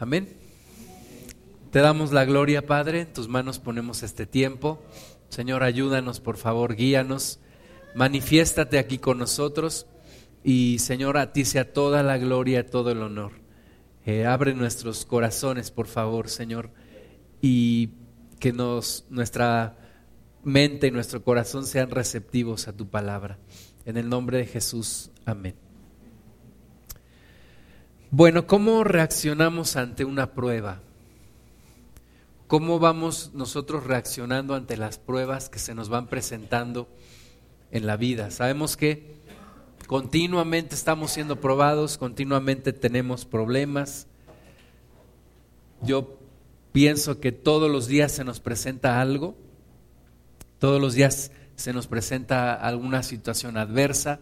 Amén. 0.00 0.30
Te 1.70 1.80
damos 1.80 2.10
la 2.10 2.24
gloria, 2.24 2.64
Padre. 2.64 3.02
En 3.02 3.12
tus 3.12 3.28
manos 3.28 3.58
ponemos 3.58 4.02
este 4.02 4.24
tiempo. 4.24 4.82
Señor, 5.28 5.62
ayúdanos, 5.62 6.20
por 6.20 6.38
favor, 6.38 6.74
guíanos. 6.74 7.38
Manifiéstate 7.94 8.78
aquí 8.78 8.96
con 8.96 9.18
nosotros. 9.18 9.86
Y, 10.42 10.78
Señor, 10.78 11.18
a 11.18 11.34
ti 11.34 11.44
sea 11.44 11.74
toda 11.74 12.02
la 12.02 12.16
gloria, 12.16 12.66
todo 12.66 12.90
el 12.90 13.02
honor. 13.02 13.32
Eh, 14.06 14.24
abre 14.24 14.54
nuestros 14.54 15.04
corazones, 15.04 15.70
por 15.70 15.86
favor, 15.86 16.30
Señor. 16.30 16.70
Y 17.42 17.90
que 18.38 18.54
nos, 18.54 19.04
nuestra 19.10 19.76
mente 20.42 20.86
y 20.86 20.92
nuestro 20.92 21.22
corazón 21.22 21.66
sean 21.66 21.90
receptivos 21.90 22.68
a 22.68 22.72
tu 22.72 22.88
palabra. 22.88 23.38
En 23.84 23.98
el 23.98 24.08
nombre 24.08 24.38
de 24.38 24.46
Jesús. 24.46 25.10
Amén. 25.26 25.69
Bueno, 28.12 28.48
¿cómo 28.48 28.82
reaccionamos 28.82 29.76
ante 29.76 30.04
una 30.04 30.32
prueba? 30.32 30.80
¿Cómo 32.48 32.80
vamos 32.80 33.30
nosotros 33.34 33.84
reaccionando 33.84 34.56
ante 34.56 34.76
las 34.76 34.98
pruebas 34.98 35.48
que 35.48 35.60
se 35.60 35.76
nos 35.76 35.88
van 35.90 36.08
presentando 36.08 36.88
en 37.70 37.86
la 37.86 37.96
vida? 37.96 38.32
Sabemos 38.32 38.76
que 38.76 39.14
continuamente 39.86 40.74
estamos 40.74 41.12
siendo 41.12 41.40
probados, 41.40 41.98
continuamente 41.98 42.72
tenemos 42.72 43.24
problemas. 43.24 44.08
Yo 45.80 46.18
pienso 46.72 47.20
que 47.20 47.30
todos 47.30 47.70
los 47.70 47.86
días 47.86 48.10
se 48.10 48.24
nos 48.24 48.40
presenta 48.40 49.00
algo, 49.00 49.36
todos 50.58 50.80
los 50.80 50.94
días 50.94 51.30
se 51.54 51.72
nos 51.72 51.86
presenta 51.86 52.54
alguna 52.54 53.04
situación 53.04 53.56
adversa, 53.56 54.18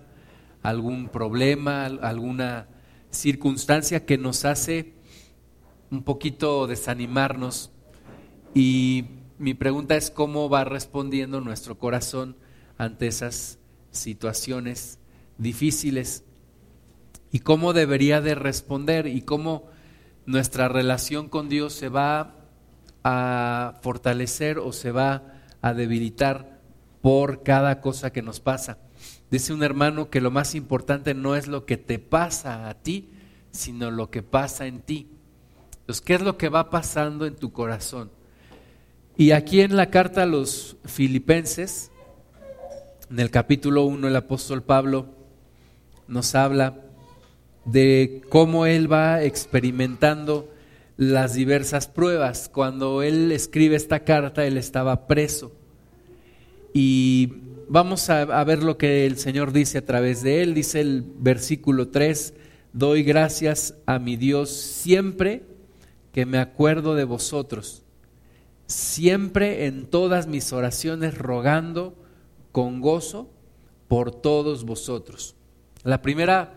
algún 0.62 1.08
problema, 1.08 1.86
alguna 1.86 2.68
circunstancia 3.10 4.04
que 4.04 4.18
nos 4.18 4.44
hace 4.44 4.94
un 5.90 6.02
poquito 6.02 6.66
desanimarnos. 6.66 7.70
Y 8.54 9.06
mi 9.38 9.54
pregunta 9.54 9.96
es 9.96 10.10
cómo 10.10 10.48
va 10.48 10.64
respondiendo 10.64 11.40
nuestro 11.40 11.78
corazón 11.78 12.36
ante 12.76 13.06
esas 13.06 13.58
situaciones 13.90 14.98
difíciles 15.38 16.24
y 17.30 17.40
cómo 17.40 17.72
debería 17.72 18.20
de 18.20 18.34
responder 18.34 19.06
y 19.06 19.22
cómo 19.22 19.66
nuestra 20.26 20.68
relación 20.68 21.28
con 21.28 21.48
Dios 21.48 21.72
se 21.72 21.88
va 21.88 22.34
a 23.04 23.78
fortalecer 23.82 24.58
o 24.58 24.72
se 24.72 24.92
va 24.92 25.42
a 25.62 25.74
debilitar 25.74 26.60
por 27.00 27.42
cada 27.42 27.80
cosa 27.80 28.12
que 28.12 28.22
nos 28.22 28.40
pasa. 28.40 28.78
Dice 29.30 29.52
un 29.52 29.62
hermano 29.62 30.10
que 30.10 30.20
lo 30.20 30.30
más 30.30 30.54
importante 30.54 31.14
no 31.14 31.36
es 31.36 31.48
lo 31.48 31.66
que 31.66 31.76
te 31.76 31.98
pasa 31.98 32.68
a 32.68 32.74
ti, 32.74 33.10
sino 33.50 33.90
lo 33.90 34.10
que 34.10 34.22
pasa 34.22 34.66
en 34.66 34.80
ti. 34.80 35.08
Entonces, 35.80 36.00
¿qué 36.00 36.14
es 36.14 36.22
lo 36.22 36.38
que 36.38 36.48
va 36.48 36.70
pasando 36.70 37.26
en 37.26 37.36
tu 37.36 37.52
corazón? 37.52 38.10
Y 39.16 39.32
aquí 39.32 39.60
en 39.60 39.76
la 39.76 39.90
carta 39.90 40.22
a 40.22 40.26
los 40.26 40.76
filipenses, 40.84 41.90
en 43.10 43.20
el 43.20 43.30
capítulo 43.30 43.84
1, 43.84 44.08
el 44.08 44.16
apóstol 44.16 44.62
Pablo 44.62 45.06
nos 46.06 46.34
habla 46.34 46.76
de 47.64 48.22
cómo 48.30 48.64
él 48.64 48.90
va 48.90 49.22
experimentando 49.22 50.48
las 50.96 51.34
diversas 51.34 51.86
pruebas. 51.86 52.48
Cuando 52.48 53.02
él 53.02 53.32
escribe 53.32 53.76
esta 53.76 54.04
carta, 54.04 54.46
él 54.46 54.56
estaba 54.56 55.06
preso. 55.06 55.52
Y 56.72 57.32
vamos 57.68 58.08
a, 58.10 58.44
ver 58.44 58.62
lo 58.62 58.78
que 58.78 59.06
el 59.06 59.18
Señor 59.18 59.52
dice 59.52 59.78
a 59.78 59.84
través 59.84 60.22
de 60.22 60.42
él. 60.42 60.54
Dice 60.54 60.80
el 60.80 61.02
versículo 61.02 61.88
3, 61.88 62.34
doy 62.72 63.02
gracias 63.02 63.74
a 63.86 63.98
mi 63.98 64.16
Dios 64.16 64.50
siempre 64.50 65.44
que 66.12 66.26
me 66.26 66.38
acuerdo 66.38 66.94
de 66.94 67.04
vosotros, 67.04 67.82
siempre 68.66 69.66
en 69.66 69.86
todas 69.86 70.26
mis 70.26 70.52
oraciones 70.52 71.16
rogando 71.16 71.94
con 72.52 72.80
gozo 72.80 73.30
por 73.86 74.10
todos 74.10 74.64
vosotros. 74.64 75.36
La 75.84 76.02
primera 76.02 76.54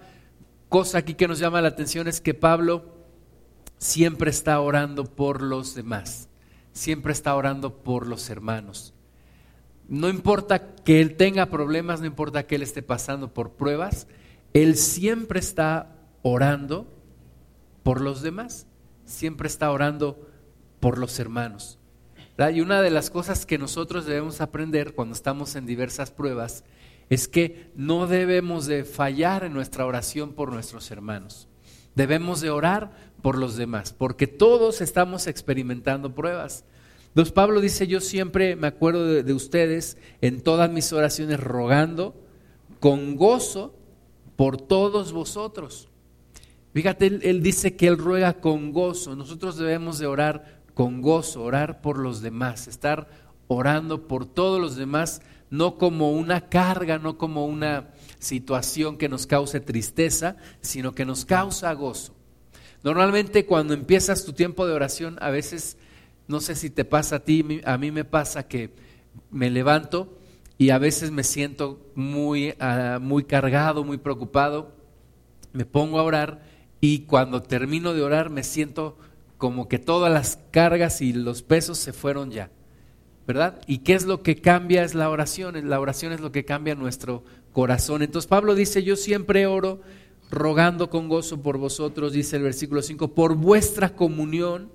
cosa 0.70 1.00
aquí 1.00 1.14
que 1.14 1.28
nos 1.28 1.40
llama 1.40 1.62
la 1.62 1.68
atención 1.68 2.08
es 2.08 2.22
que 2.22 2.34
Pablo 2.34 2.86
siempre 3.78 4.32
está 4.32 4.60
orando 4.60 5.04
por 5.04 5.42
los 5.42 5.76
demás, 5.76 6.30
siempre 6.74 7.14
está 7.14 7.36
orando 7.36 7.84
por 7.84 8.08
los 8.08 8.30
hermanos. 8.30 8.94
No 9.92 10.08
importa 10.08 10.74
que 10.74 11.02
él 11.02 11.18
tenga 11.18 11.48
problemas, 11.48 12.00
no 12.00 12.06
importa 12.06 12.48
que 12.48 12.56
él 12.56 12.62
esté 12.64 12.82
pasando 12.82 13.34
por 13.34 13.52
pruebas, 13.52 14.08
él 14.54 14.78
siempre 14.78 15.42
está 15.42 15.98
orando 16.22 16.88
por 17.84 18.00
los 18.00 18.22
demás, 18.22 18.68
siempre 19.04 19.50
está 19.50 19.70
orando 19.70 20.30
por 20.80 20.98
los 20.98 21.20
hermanos. 21.20 21.78
Y 22.54 22.62
una 22.62 22.82
de 22.82 22.90
las 22.90 23.10
cosas 23.10 23.46
que 23.46 23.58
nosotros 23.58 24.06
debemos 24.06 24.40
aprender 24.40 24.94
cuando 24.94 25.14
estamos 25.14 25.58
en 25.58 25.66
diversas 25.66 26.10
pruebas 26.10 26.64
es 27.10 27.28
que 27.28 27.70
no 27.76 28.08
debemos 28.08 28.68
de 28.68 28.86
fallar 28.86 29.44
en 29.44 29.52
nuestra 29.52 29.86
oración 29.86 30.32
por 30.32 30.54
nuestros 30.54 30.90
hermanos. 30.90 31.50
Debemos 31.96 32.40
de 32.40 32.50
orar 32.50 32.92
por 33.22 33.38
los 33.38 33.58
demás, 33.58 33.92
porque 33.92 34.26
todos 34.26 34.80
estamos 34.80 35.28
experimentando 35.28 36.16
pruebas. 36.16 36.64
Entonces 37.12 37.34
Pablo 37.34 37.60
dice, 37.60 37.88
yo 37.88 38.00
siempre 38.00 38.56
me 38.56 38.68
acuerdo 38.68 39.06
de, 39.06 39.34
ustedes 39.34 39.98
en 40.22 40.40
todas 40.40 40.72
mis 40.72 40.94
oraciones 40.94 41.42
rogando 41.42 42.16
con 42.80 43.18
gozo 43.18 43.76
por 44.38 44.56
todos 44.56 45.12
vosotros. 45.12 45.90
Fíjate, 46.74 47.08
él, 47.08 47.20
él, 47.24 47.44
dice 47.44 47.76
que 47.76 47.88
él 47.88 47.98
ruega 47.98 48.40
con 48.40 48.72
gozo. 48.72 49.18
Nosotros 49.18 49.58
debemos 49.58 50.00
de 50.00 50.08
orar 50.08 50.62
con 50.74 51.02
gozo, 51.02 51.44
orar 51.44 51.82
por 51.82 51.98
los 51.98 52.22
demás, 52.22 52.70
estar 52.70 53.10
orando 53.48 54.08
por 54.08 54.26
todos 54.26 54.62
los 54.62 54.78
demás, 54.78 55.22
no 55.50 55.78
como 55.78 56.14
una 56.14 56.48
carga, 56.48 56.98
no 56.98 57.18
como 57.18 57.46
una 57.46 57.90
situación 58.20 58.98
que 58.98 59.10
nos 59.10 59.28
cause 59.28 59.60
tristeza, 59.60 60.38
sino 60.62 60.96
que 60.96 61.04
nos 61.04 61.26
causa 61.26 61.74
gozo. 61.74 62.16
Normalmente 62.84 63.46
cuando 63.46 63.74
empiezas 63.74 64.24
tu 64.24 64.32
tiempo 64.32 64.66
de 64.66 64.74
oración, 64.74 65.18
a 65.20 65.30
veces 65.30 65.78
no 66.32 66.40
sé 66.40 66.56
si 66.56 66.70
te 66.70 66.86
pasa 66.86 67.18
a 67.18 67.20
ti, 67.20 67.62
a 67.66 67.78
mí 67.78 67.92
me 67.92 68.06
pasa 68.06 68.48
que 68.48 68.72
me 69.30 69.50
levanto 69.50 70.18
y 70.58 70.70
a 70.70 70.78
veces 70.78 71.12
me 71.12 71.24
siento 71.24 71.92
muy, 71.94 72.54
ah, 72.60 73.00
muy 73.02 73.26
cargado, 73.26 73.84
muy 73.84 73.98
preocupado, 73.98 74.72
me 75.52 75.66
pongo 75.66 76.00
a 76.00 76.04
orar 76.04 76.44
y 76.80 77.00
cuando 77.02 77.44
termino 77.44 77.94
de 77.94 78.02
orar 78.02 78.30
me 78.30 78.44
siento 78.44 78.98
como 79.38 79.68
que 79.68 79.78
todas 79.78 80.12
las 80.12 80.40
cargas 80.52 81.02
y 81.02 81.12
los 81.12 81.42
pesos 81.42 81.78
se 81.78 81.92
fueron 81.92 82.32
ya, 82.32 82.50
¿verdad? 83.28 83.62
¿Y 83.68 83.80
qué 83.80 83.94
es 83.94 84.06
lo 84.06 84.24
que 84.24 84.38
cambia? 84.38 84.84
Es 84.84 84.96
la 84.96 85.10
oración, 85.10 85.70
la 85.70 85.80
oración 85.82 86.14
es 86.14 86.22
lo 86.22 86.32
que 86.32 86.46
cambia 86.46 86.76
nuestro 86.76 87.26
corazón. 87.52 88.04
Entonces 88.04 88.30
Pablo 88.30 88.56
dice, 88.56 88.84
yo 88.84 88.96
siempre 88.96 89.48
oro 89.48 89.82
rogando 90.30 90.90
con 90.90 91.10
gozo 91.10 91.42
por 91.42 91.58
vosotros, 91.58 92.14
dice 92.14 92.38
el 92.38 92.44
versículo 92.44 92.82
5, 92.82 93.10
por 93.10 93.36
vuestra 93.36 93.96
comunión 93.96 94.72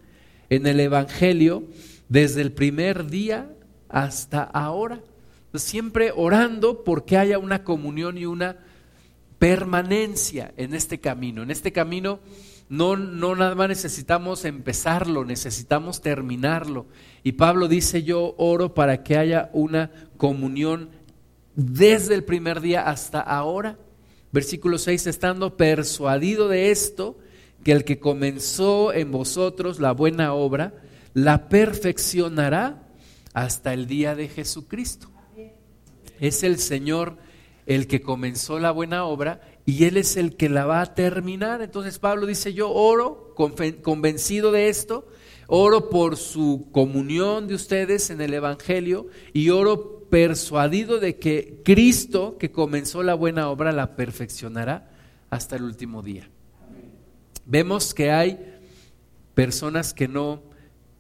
en 0.51 0.67
el 0.67 0.81
Evangelio 0.81 1.65
desde 2.09 2.43
el 2.43 2.53
primer 2.53 3.07
día 3.07 3.51
hasta 3.89 4.43
ahora. 4.43 5.01
Siempre 5.55 6.13
orando 6.15 6.85
porque 6.85 7.17
haya 7.17 7.39
una 7.39 7.65
comunión 7.65 8.19
y 8.19 8.27
una 8.27 8.59
permanencia 9.39 10.53
en 10.57 10.75
este 10.75 11.01
camino. 11.01 11.43
En 11.43 11.51
este 11.51 11.73
camino 11.73 12.21
no, 12.69 12.97
no 12.97 13.35
nada 13.37 13.55
más 13.55 13.69
necesitamos 13.69 14.45
empezarlo, 14.45 15.25
necesitamos 15.25 16.01
terminarlo. 16.01 16.87
Y 17.23 17.33
Pablo 17.33 17.69
dice, 17.69 18.03
yo 18.03 18.35
oro 18.39 18.75
para 18.75 19.03
que 19.03 19.17
haya 19.17 19.51
una 19.53 19.91
comunión 20.17 20.91
desde 21.55 22.15
el 22.15 22.25
primer 22.25 22.61
día 22.61 22.83
hasta 22.83 23.21
ahora. 23.21 23.79
Versículo 24.33 24.79
6, 24.79 25.07
estando 25.07 25.57
persuadido 25.57 26.49
de 26.49 26.71
esto, 26.71 27.19
que 27.67 27.73
el 27.73 27.83
que 27.83 27.99
comenzó 27.99 28.93
en 28.93 29.11
vosotros 29.11 29.81
la 29.81 29.91
buena 29.91 30.35
obra, 30.35 30.73
la 31.15 31.49
perfeccionará 31.49 32.87
hasta 33.35 33.75
el 33.75 33.89
día 33.89 34.15
de 34.15 34.29
Jesucristo. 34.29 35.09
Es 36.21 36.45
el 36.45 36.59
Señor 36.59 37.17
el 37.67 37.89
que 37.89 38.03
comenzó 38.03 38.61
la 38.61 38.71
buena 38.71 39.05
obra 39.05 39.41
y 39.65 39.83
Él 39.83 39.97
es 39.97 40.17
el 40.17 40.37
que 40.37 40.49
la 40.49 40.65
va 40.65 40.81
a 40.81 40.95
terminar. 40.95 41.61
Entonces 41.61 41.99
Pablo 41.99 42.27
dice, 42.27 42.55
yo 42.55 42.71
oro 42.71 43.35
convencido 43.35 44.53
de 44.53 44.69
esto, 44.69 45.09
oro 45.49 45.91
por 45.91 46.17
su 46.17 46.69
comunión 46.71 47.49
de 47.49 47.57
ustedes 47.57 48.11
en 48.11 48.21
el 48.21 48.33
Evangelio 48.33 49.09
y 49.33 49.51
oro 49.51 50.07
persuadido 50.09 51.01
de 51.01 51.19
que 51.19 51.63
Cristo 51.65 52.37
que 52.39 52.53
comenzó 52.53 53.03
la 53.03 53.15
buena 53.15 53.51
obra 53.51 53.73
la 53.73 53.97
perfeccionará 53.97 54.89
hasta 55.31 55.57
el 55.57 55.65
último 55.65 56.03
día. 56.03 56.31
Vemos 57.47 57.95
que 57.95 58.11
hay 58.11 58.59
personas 59.35 59.95
que 59.95 60.09
no, 60.09 60.43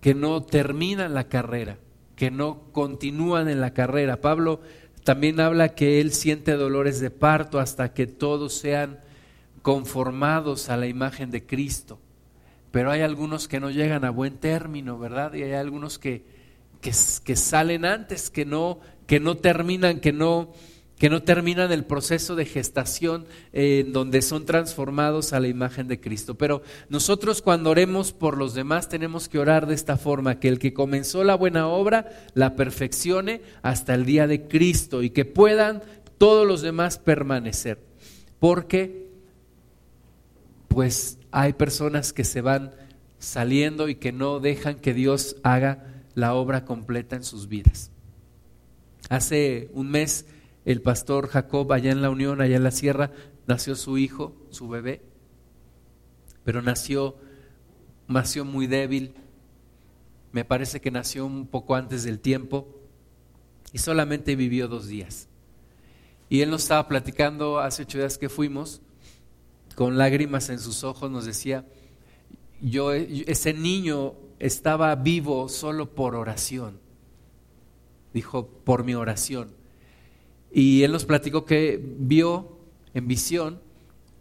que 0.00 0.14
no 0.14 0.43
terminan 0.44 1.12
la 1.12 1.28
carrera, 1.28 1.78
que 2.14 2.31
no 2.31 2.70
continúan 2.70 3.48
en 3.48 3.60
la 3.60 3.75
carrera. 3.75 4.20
Pablo 4.20 4.60
también 5.02 5.40
habla 5.40 5.75
que 5.75 6.00
él 6.00 6.12
siente 6.12 6.52
dolores 6.52 7.00
de 7.00 7.10
parto 7.10 7.58
hasta 7.58 7.93
que 7.94 8.06
todos 8.06 8.54
sean 8.54 9.00
conformados 9.62 10.69
a 10.69 10.76
la 10.76 10.87
imagen 10.87 11.32
de 11.32 11.44
Cristo. 11.44 11.98
pero 12.70 12.90
hay 12.90 13.00
algunos 13.00 13.48
que 13.48 13.58
no 13.58 13.70
llegan 13.70 14.04
a 14.04 14.10
buen 14.10 14.37
término, 14.37 14.98
¿verdad? 14.98 15.32
Y 15.32 15.43
hay 15.43 15.54
algunos 15.54 15.98
que, 15.98 16.25
que, 16.81 16.93
que 17.25 17.37
salen 17.37 17.84
antes, 17.87 18.31
que 18.31 18.44
no, 18.44 18.81
que 19.06 19.19
no 19.19 19.38
terminan, 19.38 19.98
que 19.98 20.12
no 20.12 20.52
que 20.98 21.10
no 21.10 21.22
terminan 21.22 21.72
el 21.72 21.84
proceso 21.84 22.37
de 22.37 22.46
gestación 22.46 23.26
en 23.52 23.93
donde 23.93 24.22
son 24.22 24.46
transformados 24.46 25.32
a 25.32 25.40
la 25.40 25.48
imagen 25.48 25.88
de 25.88 26.00
Cristo. 26.00 26.37
Pero 26.37 26.62
nosotros 26.88 27.43
cuando 27.43 27.70
oremos 27.70 28.12
por 28.12 28.38
los 28.38 28.54
demás 28.54 28.88
tenemos 28.88 29.28
que 29.28 29.38
orar 29.38 29.66
de 29.66 29.75
esta 29.75 29.98
forma, 29.98 30.40
que 30.40 30.48
el 30.48 30.58
que 30.58 30.72
comenzó 30.72 31.22
la 31.22 31.34
buena 31.34 31.69
obra 31.69 32.10
la 32.34 32.56
perfeccione 32.56 33.43
hasta 33.62 33.94
el 33.94 34.06
día 34.06 34.26
de 34.26 34.48
Cristo 34.48 35.02
y 35.02 35.10
que 35.10 35.26
puedan 35.26 35.82
todos 36.16 36.46
los 36.46 36.62
demás 36.62 36.98
permanecer. 36.98 37.78
Porque 38.38 39.06
pues 40.69 41.19
hay 41.31 41.52
personas 41.52 42.12
que 42.12 42.25
se 42.25 42.40
van 42.40 42.75
saliendo 43.19 43.88
y 43.88 43.96
que 43.96 44.12
no 44.12 44.40
dejan 44.40 44.76
que 44.76 44.94
Dios 44.94 45.37
haga 45.43 45.84
la 46.14 46.34
obra 46.34 46.64
completa 46.64 47.16
en 47.16 47.25
sus 47.25 47.48
vidas. 47.48 47.90
Hace 49.08 49.70
un 49.75 49.90
mes 49.90 50.26
el 50.66 50.82
pastor 50.82 51.28
Jacob 51.28 51.72
allá 51.72 51.92
en 51.92 52.02
la 52.02 52.10
Unión, 52.10 52.40
allá 52.40 52.56
en 52.56 52.64
la 52.64 52.72
sierra, 52.72 53.12
nació 53.46 53.76
su 53.76 53.98
hijo, 53.98 54.34
su 54.50 54.68
bebé, 54.68 55.00
pero 56.44 56.60
nació, 56.60 57.16
nació 58.08 58.44
muy 58.44 58.66
débil, 58.66 59.14
me 60.32 60.44
parece 60.44 60.80
que 60.80 60.90
nació 60.90 61.24
un 61.24 61.46
poco 61.46 61.76
antes 61.76 62.02
del 62.02 62.18
tiempo 62.18 62.66
y 63.72 63.78
solamente 63.78 64.34
vivió 64.34 64.66
dos 64.66 64.88
días. 64.88 65.28
Y 66.28 66.40
él 66.40 66.50
nos 66.50 66.62
estaba 66.62 66.88
platicando 66.88 67.60
hace 67.60 67.84
ocho 67.84 67.98
días 67.98 68.19
que 68.19 68.28
fuimos, 68.28 68.82
con 69.76 69.96
lágrimas 69.96 70.48
en 70.48 70.58
sus 70.58 70.82
ojos, 70.82 71.12
nos 71.12 71.26
decía, 71.26 71.64
yo, 72.60 72.92
ese 72.92 73.54
niño 73.54 74.14
estaba 74.40 74.92
vivo 74.96 75.48
solo 75.48 75.94
por 75.94 76.16
oración. 76.16 76.80
Dijo, 78.12 78.48
por 78.48 78.82
mi 78.82 78.94
oración. 78.94 79.54
Y 80.56 80.85
él 80.85 80.93
nos 80.93 81.05
platicó 81.05 81.44
que 81.44 81.79
vio 81.99 82.56
en 82.94 83.06
visión 83.06 83.61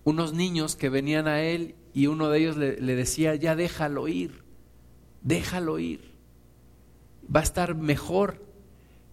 unos 0.04 0.34
niños 0.34 0.76
que 0.76 0.90
venían 0.90 1.30
a 1.30 1.42
él 1.42 1.76
y 1.94 2.08
uno 2.08 2.30
de 2.30 2.40
ellos 2.40 2.58
le, 2.58 2.76
decía, 2.76 3.36
ya 3.36 3.56
déjalo 3.56 4.10
ir, 4.10 4.44
déjalo 5.22 5.80
ir, 5.80 6.12
va 7.34 7.40
a 7.40 7.44
estar 7.44 7.74
mejor. 7.74 8.44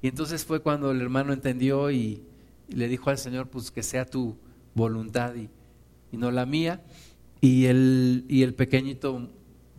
Y 0.02 0.08
entonces 0.08 0.44
fue 0.44 0.62
cuando 0.62 0.90
el 0.90 1.00
hermano 1.00 1.32
entendió 1.32 1.92
y, 1.92 2.24
le 2.66 2.88
dijo 2.88 3.08
al 3.08 3.18
Señor, 3.18 3.46
pues 3.50 3.70
que 3.70 3.84
sea 3.84 4.04
tu 4.04 4.36
voluntad 4.74 5.36
y, 5.36 5.48
no 6.10 6.32
la 6.32 6.44
mía. 6.44 6.82
Y 7.40 7.66
el, 7.66 8.24
y 8.28 8.42
el 8.42 8.54
pequeñito 8.54 9.30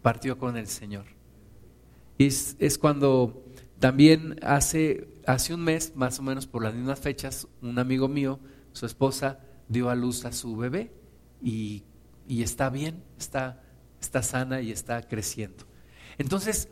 partió 0.01 0.37
con 0.37 0.55
el 0.55 0.67
Señor. 0.67 1.07
Y 2.17 2.27
es, 2.27 2.55
es 2.59 2.77
cuando 2.77 3.43
también 3.79 4.39
hace, 4.43 5.09
hace 5.25 5.53
un 5.53 5.61
mes, 5.61 5.93
más 5.95 6.19
o 6.19 6.23
menos 6.23 6.47
por 6.47 6.63
las 6.63 6.73
mismas 6.73 6.99
fechas, 6.99 7.47
un 7.61 7.79
amigo 7.79 8.07
mío, 8.07 8.39
su 8.71 8.85
esposa, 8.85 9.39
dio 9.67 9.89
a 9.89 9.95
luz 9.95 10.25
a 10.25 10.31
su 10.31 10.55
bebé 10.55 10.91
y, 11.41 11.83
está 12.27 12.69
bien, 12.69 13.03
está, 13.17 13.61
está 14.01 14.23
sana 14.23 14.61
y 14.61 14.71
está 14.71 15.01
creciendo. 15.07 15.65
Entonces, 16.17 16.69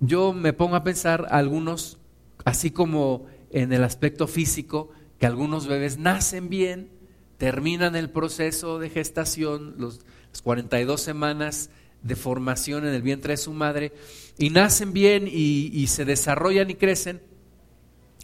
yo 0.00 0.32
me 0.32 0.52
pongo 0.52 0.76
a 0.76 0.84
pensar 0.84 1.26
algunos, 1.30 1.98
así 2.44 2.70
como 2.70 3.26
en 3.50 3.72
el 3.72 3.84
aspecto 3.84 4.26
físico, 4.26 4.90
que 5.18 5.26
algunos 5.26 5.66
bebés 5.66 5.98
nacen 5.98 6.48
bien, 6.48 6.90
terminan 7.38 7.96
el 7.96 8.10
proceso 8.10 8.78
de 8.78 8.90
gestación, 8.90 9.74
los, 9.78 10.00
las 10.30 10.42
42 10.42 11.00
semanas 11.00 11.70
de 12.02 12.16
formación 12.16 12.86
en 12.86 12.94
el 12.94 13.02
vientre 13.02 13.34
de 13.34 13.36
su 13.36 13.52
madre 13.52 13.92
y 14.38 14.50
nacen 14.50 14.92
bien 14.92 15.28
y, 15.30 15.86
se 15.86 16.04
desarrollan 16.04 16.70
y 16.70 16.74
crecen. 16.74 17.20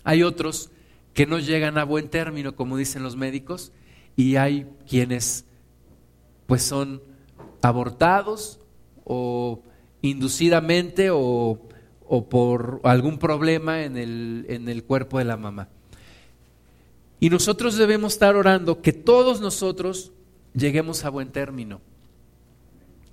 Hay 0.09 0.23
otros 0.23 0.71
que 1.13 1.27
no 1.27 1.39
llegan 1.39 1.77
a 1.77 1.85
buen 1.85 2.09
término, 2.09 2.57
como 2.57 2.79
dicen 2.79 3.03
los 3.03 3.15
médicos, 3.15 3.73
y 4.17 4.37
hay 4.37 4.67
quienes 4.89 5.45
pues 6.47 6.63
son 6.63 7.03
abortados 7.61 8.59
o 9.05 9.63
inducidamente 10.01 11.11
o, 11.11 11.61
o 12.07 12.29
por 12.31 12.81
algún 12.85 13.19
problema 13.19 13.83
en 13.83 13.99
el, 13.99 14.47
en 14.49 14.71
el 14.71 14.83
cuerpo 14.83 15.19
de 15.19 15.27
la 15.27 15.37
mamá. 15.37 15.69
Y 17.21 17.29
nosotros 17.29 17.77
debemos 17.77 18.15
estar 18.15 18.35
orando 18.35 18.81
que 18.81 18.95
todos 18.95 19.43
nosotros 19.43 20.13
lleguemos 20.55 21.05
a 21.05 21.11
buen 21.11 21.33
término 21.33 21.83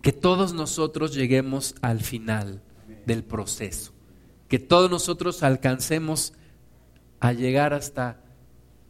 que 0.02 0.14
todos 0.14 0.54
nosotros 0.54 1.16
lleguemos 1.16 1.74
al 1.82 2.00
final 2.00 2.62
del 3.08 3.24
proceso, 3.24 3.92
que 4.48 4.60
todos 4.60 4.92
nosotros 4.92 5.42
alcancemos 5.42 6.34
a 7.20 7.34
llegar 7.34 7.74
hasta 7.74 8.22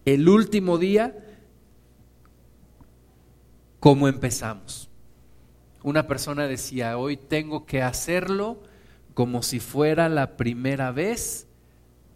el 0.05 0.29
último 0.29 0.77
día 0.77 1.17
como 3.79 4.07
empezamos. 4.07 4.89
Una 5.83 6.07
persona 6.07 6.47
decía, 6.47 6.97
hoy 6.97 7.17
tengo 7.17 7.65
que 7.65 7.83
hacerlo 7.83 8.63
como 9.13 9.43
si 9.43 9.59
fuera 9.59 10.09
la 10.09 10.37
primera 10.37 10.91
vez, 10.91 11.47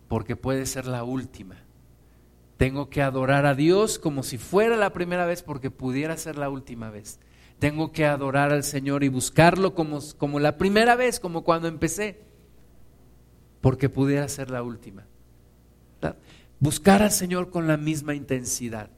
porque 0.07 0.35
puede 0.35 0.65
ser 0.65 0.88
la 0.88 1.03
última. 1.03 1.57
Tengo 2.57 2.89
que 2.89 3.01
adorar 3.01 3.45
a 3.45 3.56
Dios 3.56 4.00
como 4.00 4.23
si 4.23 4.38
fuera 4.38 4.75
la 4.75 4.91
primera 4.91 5.25
vez, 5.25 5.44
porque 5.44 5.71
pudiera 5.71 6.17
ser 6.17 6.38
la 6.38 6.50
última 6.50 6.89
vez. 6.89 7.19
Tengo 7.59 7.91
que 7.91 8.06
adorar 8.06 8.51
al 8.51 8.63
Señor 8.63 9.03
y 9.03 9.09
buscarlo 9.09 9.75
como, 9.75 10.00
como 10.17 10.39
la 10.39 10.57
primera 10.57 10.95
vez, 10.95 11.19
como 11.19 11.44
cuando 11.44 11.67
empecé, 11.67 12.21
porque 13.61 13.89
pudiera 13.89 14.27
ser 14.27 14.50
la 14.50 14.63
última. 14.63 15.06
Buscar 16.59 17.01
al 17.01 17.11
Señor 17.11 17.49
con 17.49 17.67
la 17.67 17.77
misma 17.77 18.15
intensidad. 18.15 18.89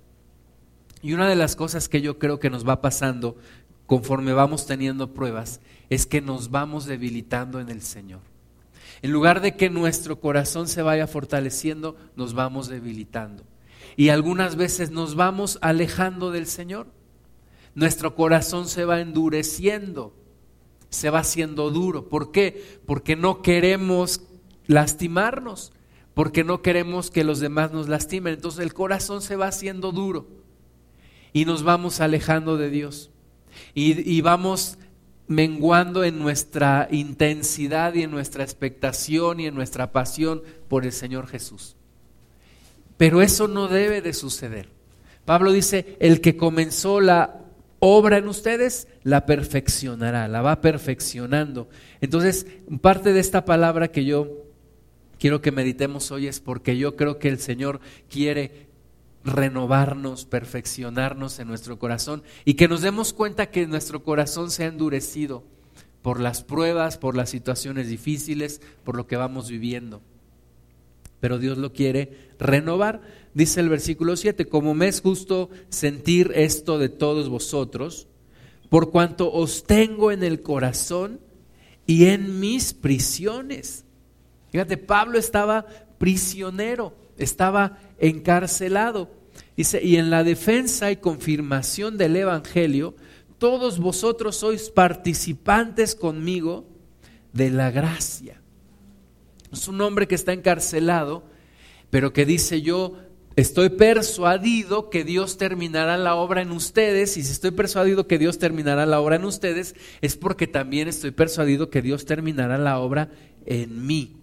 Y 1.01 1.13
una 1.13 1.29
de 1.29 1.35
las 1.35 1.55
cosas 1.55 1.89
que 1.89 2.01
yo 2.01 2.19
creo 2.19 2.39
que 2.39 2.49
nos 2.49 2.67
va 2.67 2.81
pasando 2.81 3.35
conforme 3.85 4.33
vamos 4.33 4.65
teniendo 4.65 5.13
pruebas 5.13 5.59
es 5.89 6.05
que 6.05 6.21
nos 6.21 6.49
vamos 6.49 6.85
debilitando 6.85 7.59
en 7.59 7.69
el 7.69 7.81
Señor. 7.81 8.21
En 9.01 9.11
lugar 9.11 9.41
de 9.41 9.55
que 9.55 9.69
nuestro 9.69 10.19
corazón 10.19 10.67
se 10.67 10.81
vaya 10.81 11.07
fortaleciendo, 11.07 11.97
nos 12.15 12.33
vamos 12.33 12.67
debilitando. 12.67 13.43
Y 13.97 14.09
algunas 14.09 14.55
veces 14.55 14.91
nos 14.91 15.15
vamos 15.15 15.57
alejando 15.61 16.31
del 16.31 16.47
Señor 16.47 16.87
nuestro 17.73 18.15
corazón 18.15 18.67
se 18.67 18.85
va 18.85 18.99
endureciendo, 18.99 20.13
se 20.89 21.09
va 21.09 21.19
haciendo 21.19 21.69
duro. 21.69 22.09
¿Por 22.09 22.31
qué? 22.31 22.79
Porque 22.85 23.15
no 23.15 23.41
queremos 23.41 24.21
lastimarnos, 24.67 25.71
porque 26.13 26.43
no 26.43 26.61
queremos 26.61 27.09
que 27.11 27.23
los 27.23 27.39
demás 27.39 27.71
nos 27.71 27.87
lastimen. 27.87 28.33
Entonces 28.33 28.61
el 28.61 28.73
corazón 28.73 29.21
se 29.21 29.35
va 29.35 29.47
haciendo 29.47 29.91
duro 29.91 30.27
y 31.33 31.45
nos 31.45 31.63
vamos 31.63 32.01
alejando 32.01 32.57
de 32.57 32.69
Dios 32.69 33.11
y, 33.73 34.21
vamos 34.21 34.77
menguando 35.27 36.03
en 36.03 36.19
nuestra 36.19 36.87
intensidad 36.91 37.93
y 37.93 38.03
en 38.03 38.11
nuestra 38.11 38.43
expectación 38.43 39.39
y 39.39 39.47
en 39.47 39.55
nuestra 39.55 39.91
pasión 39.91 40.41
por 40.67 40.85
el 40.85 40.91
Señor 40.91 41.27
Jesús. 41.27 41.75
Pero 42.97 43.21
eso 43.21 43.47
no 43.47 43.67
debe 43.67 44.01
de 44.01 44.13
suceder. 44.13 44.69
Pablo 45.25 45.51
dice, 45.51 45.95
el 45.99 46.21
que 46.21 46.35
comenzó 46.35 46.99
la 46.99 47.41
obra 47.79 48.17
en 48.17 48.27
ustedes, 48.27 48.87
la 49.03 49.25
perfeccionará, 49.25 50.27
la 50.27 50.41
va 50.41 50.61
perfeccionando. 50.61 51.69
Entonces, 52.01 52.45
parte 52.81 53.13
de 53.13 53.19
esta 53.19 53.45
palabra 53.45 53.89
que 53.89 54.05
yo 54.05 54.50
quiero 55.21 55.39
que 55.39 55.51
meditemos 55.51 56.09
hoy 56.09 56.25
es 56.25 56.39
porque 56.39 56.77
yo 56.77 56.95
creo 56.95 57.19
que 57.19 57.27
el 57.27 57.37
Señor 57.37 57.79
quiere 58.09 58.65
renovarnos, 59.23 60.25
perfeccionarnos 60.25 61.37
en 61.37 61.47
nuestro 61.47 61.77
corazón 61.77 62.23
y 62.43 62.55
que 62.55 62.67
nos 62.67 62.81
demos 62.81 63.13
cuenta 63.13 63.51
que 63.51 63.67
nuestro 63.67 64.03
corazón 64.03 64.49
se 64.49 64.63
ha 64.63 64.67
endurecido 64.67 65.43
por 66.01 66.19
las 66.19 66.41
pruebas, 66.41 66.97
por 66.97 67.15
las 67.15 67.29
situaciones 67.29 67.87
difíciles, 67.87 68.61
por 68.83 68.97
lo 68.97 69.05
que 69.05 69.15
vamos 69.15 69.47
viviendo. 69.47 70.01
Pero 71.19 71.37
Dios 71.37 71.59
lo 71.59 71.71
quiere 71.71 72.31
renovar 72.39 73.01
dice 73.35 73.59
el 73.59 73.69
versículo 73.69 74.17
7, 74.17 74.47
como 74.47 74.73
me 74.73 74.87
es 74.87 75.01
justo 75.01 75.51
sentir 75.69 76.31
esto 76.33 76.79
de 76.79 76.89
todos 76.89 77.29
vosotros, 77.29 78.07
por 78.69 78.89
cuanto 78.89 79.31
os 79.31 79.65
tengo 79.65 80.11
en 80.11 80.23
el 80.23 80.41
corazón 80.41 81.19
y 81.85 82.05
en 82.05 82.39
mis 82.39 82.73
prisiones. 82.73 83.85
Fíjate, 84.51 84.77
Pablo 84.77 85.17
estaba 85.17 85.65
prisionero, 85.97 86.95
estaba 87.17 87.77
encarcelado. 87.97 89.11
Dice, 89.55 89.81
y 89.83 89.95
en 89.95 90.09
la 90.09 90.23
defensa 90.23 90.91
y 90.91 90.97
confirmación 90.97 91.97
del 91.97 92.15
Evangelio, 92.15 92.95
todos 93.37 93.79
vosotros 93.79 94.35
sois 94.35 94.69
participantes 94.69 95.95
conmigo 95.95 96.67
de 97.33 97.49
la 97.49 97.71
gracia. 97.71 98.41
Es 99.51 99.67
un 99.67 99.81
hombre 99.81 100.07
que 100.07 100.15
está 100.15 100.33
encarcelado, 100.33 101.23
pero 101.89 102.13
que 102.13 102.25
dice 102.25 102.61
yo 102.61 102.97
estoy 103.35 103.69
persuadido 103.69 104.89
que 104.89 105.03
Dios 105.03 105.37
terminará 105.37 105.97
la 105.97 106.15
obra 106.15 106.41
en 106.41 106.51
ustedes, 106.51 107.17
y 107.17 107.23
si 107.23 107.31
estoy 107.31 107.51
persuadido 107.51 108.07
que 108.07 108.17
Dios 108.17 108.37
terminará 108.37 108.85
la 108.85 108.99
obra 108.99 109.15
en 109.15 109.25
ustedes, 109.25 109.75
es 110.01 110.17
porque 110.17 110.47
también 110.47 110.87
estoy 110.87 111.11
persuadido 111.11 111.69
que 111.69 111.81
Dios 111.81 112.05
terminará 112.05 112.57
la 112.57 112.79
obra 112.79 113.09
en 113.45 113.85
mí. 113.85 114.20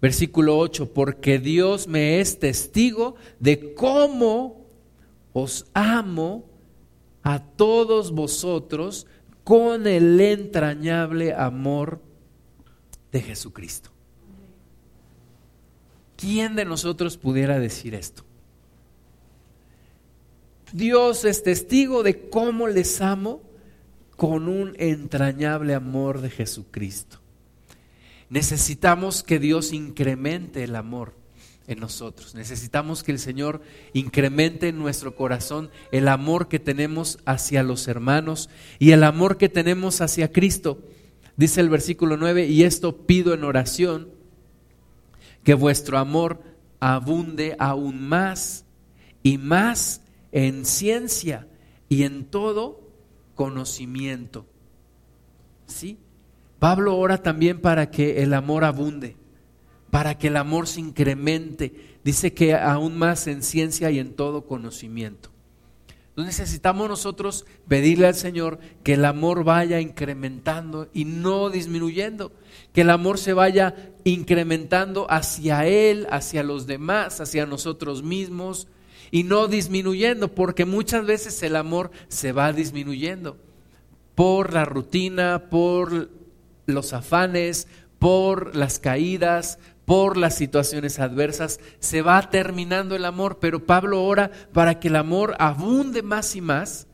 Versículo 0.00 0.58
8, 0.58 0.92
porque 0.92 1.38
Dios 1.38 1.86
me 1.86 2.20
es 2.20 2.38
testigo 2.38 3.16
de 3.38 3.74
cómo 3.74 4.66
os 5.32 5.66
amo 5.74 6.46
a 7.22 7.40
todos 7.40 8.12
vosotros 8.12 9.06
con 9.44 9.86
el 9.86 10.20
entrañable 10.20 11.34
amor 11.34 12.00
de 13.12 13.20
Jesucristo. 13.20 13.90
¿Quién 16.16 16.54
de 16.54 16.64
nosotros 16.64 17.16
pudiera 17.16 17.58
decir 17.58 17.94
esto? 17.94 18.24
Dios 20.72 21.24
es 21.24 21.42
testigo 21.42 22.02
de 22.02 22.28
cómo 22.28 22.68
les 22.68 23.00
amo 23.00 23.42
con 24.16 24.48
un 24.48 24.74
entrañable 24.78 25.74
amor 25.74 26.20
de 26.20 26.30
Jesucristo. 26.30 27.19
Necesitamos 28.30 29.24
que 29.24 29.38
Dios 29.40 29.72
incremente 29.72 30.62
el 30.62 30.76
amor 30.76 31.14
en 31.66 31.80
nosotros. 31.80 32.34
Necesitamos 32.34 33.02
que 33.02 33.12
el 33.12 33.18
Señor 33.18 33.60
incremente 33.92 34.68
en 34.68 34.78
nuestro 34.78 35.14
corazón 35.14 35.70
el 35.92 36.08
amor 36.08 36.48
que 36.48 36.60
tenemos 36.60 37.18
hacia 37.26 37.62
los 37.62 37.88
hermanos 37.88 38.48
y 38.78 38.92
el 38.92 39.04
amor 39.04 39.36
que 39.36 39.48
tenemos 39.48 40.00
hacia 40.00 40.32
Cristo. 40.32 40.82
Dice 41.36 41.60
el 41.60 41.68
versículo 41.68 42.16
9, 42.16 42.46
y 42.46 42.62
esto 42.62 43.06
pido 43.06 43.34
en 43.34 43.44
oración, 43.44 44.10
que 45.42 45.54
vuestro 45.54 45.98
amor 45.98 46.42
abunde 46.80 47.56
aún 47.58 48.06
más 48.06 48.64
y 49.22 49.38
más 49.38 50.02
en 50.32 50.64
ciencia 50.64 51.48
y 51.88 52.04
en 52.04 52.26
todo 52.26 52.80
conocimiento. 53.34 54.46
¿Sí? 55.66 55.98
Pablo 56.60 56.98
ora 56.98 57.22
también 57.22 57.60
para 57.60 57.90
que 57.90 58.22
el 58.22 58.34
amor 58.34 58.64
abunde, 58.64 59.16
para 59.90 60.18
que 60.18 60.28
el 60.28 60.36
amor 60.36 60.68
se 60.68 60.80
incremente. 60.80 61.98
Dice 62.04 62.34
que 62.34 62.54
aún 62.54 62.98
más 62.98 63.26
en 63.26 63.42
ciencia 63.42 63.90
y 63.90 63.98
en 63.98 64.12
todo 64.12 64.46
conocimiento. 64.46 65.30
necesitamos 66.16 66.86
nosotros 66.86 67.46
pedirle 67.66 68.06
al 68.06 68.14
Señor 68.14 68.58
que 68.84 68.92
el 68.92 69.06
amor 69.06 69.42
vaya 69.42 69.80
incrementando 69.80 70.88
y 70.92 71.06
no 71.06 71.48
disminuyendo, 71.48 72.30
que 72.74 72.82
el 72.82 72.90
amor 72.90 73.16
se 73.16 73.32
vaya 73.32 73.74
incrementando 74.04 75.06
hacia 75.10 75.66
Él, 75.66 76.06
hacia 76.10 76.42
los 76.42 76.66
demás, 76.66 77.22
hacia 77.22 77.46
nosotros 77.46 78.02
mismos, 78.02 78.68
y 79.10 79.24
no 79.24 79.48
disminuyendo, 79.48 80.34
porque 80.34 80.66
muchas 80.66 81.06
veces 81.06 81.42
el 81.42 81.56
amor 81.56 81.90
se 82.08 82.32
va 82.32 82.52
disminuyendo 82.52 83.38
por 84.14 84.52
la 84.52 84.66
rutina, 84.66 85.48
por 85.48 86.19
los 86.70 86.92
afanes, 86.92 87.68
por 87.98 88.56
las 88.56 88.78
caídas, 88.78 89.58
por 89.84 90.16
las 90.16 90.36
situaciones 90.36 90.98
adversas, 90.98 91.60
se 91.80 92.02
va 92.02 92.30
terminando 92.30 92.96
el 92.96 93.04
amor, 93.04 93.38
pero 93.40 93.66
Pablo 93.66 94.04
ora 94.04 94.30
para 94.52 94.78
que 94.78 94.88
el 94.88 94.96
amor 94.96 95.34
abunde 95.38 96.02
más 96.02 96.36
y 96.36 96.40
más 96.40 96.86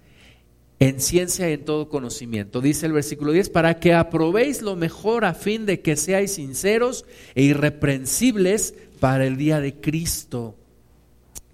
en 0.78 1.00
ciencia 1.00 1.48
y 1.48 1.54
en 1.54 1.64
todo 1.64 1.88
conocimiento. 1.88 2.60
Dice 2.60 2.86
el 2.86 2.92
versículo 2.92 3.32
10, 3.32 3.50
para 3.50 3.80
que 3.80 3.94
aprobéis 3.94 4.62
lo 4.62 4.76
mejor 4.76 5.24
a 5.24 5.34
fin 5.34 5.66
de 5.66 5.80
que 5.80 5.96
seáis 5.96 6.32
sinceros 6.34 7.04
e 7.34 7.42
irreprensibles 7.42 8.74
para 9.00 9.26
el 9.26 9.36
día 9.36 9.60
de 9.60 9.74
Cristo 9.80 10.56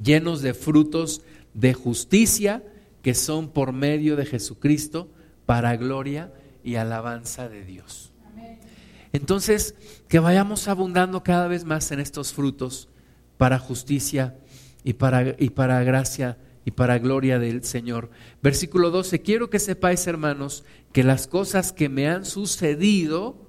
llenos 0.02 0.43
de 0.43 0.55
frutos 0.55 1.23
de 1.55 1.75
justicia 1.75 2.62
que 3.02 3.14
son 3.14 3.49
por 3.49 3.73
medio 3.73 4.17
de 4.17 4.26
Jesucristo 4.26 5.09
para 5.47 5.76
gloria 5.76 6.33
y 6.64 6.76
alabanza 6.76 7.49
de 7.49 7.64
Dios. 7.64 8.12
Entonces, 9.12 9.75
que 10.09 10.19
vayamos 10.19 10.69
abundando 10.69 11.23
cada 11.23 11.49
vez 11.49 11.64
más 11.64 11.90
en 11.92 12.00
estos 12.00 12.33
frutos 12.33 12.88
para 13.37 13.59
justicia 13.59 14.37
y 14.85 14.95
para, 14.95 15.37
y 15.38 15.50
para 15.50 15.83
gracia 15.85 16.38
y 16.64 16.71
para 16.71 16.99
gloria 16.99 17.38
del 17.38 17.64
Señor. 17.64 18.11
Versículo 18.42 18.90
12, 18.90 19.21
quiero 19.21 19.50
que 19.50 19.59
sepáis, 19.59 20.07
hermanos, 20.07 20.64
que 20.92 21.04
las 21.04 21.26
cosas 21.26 21.73
que 21.73 21.88
me 21.88 22.09
han 22.09 22.25
sucedido, 22.25 23.49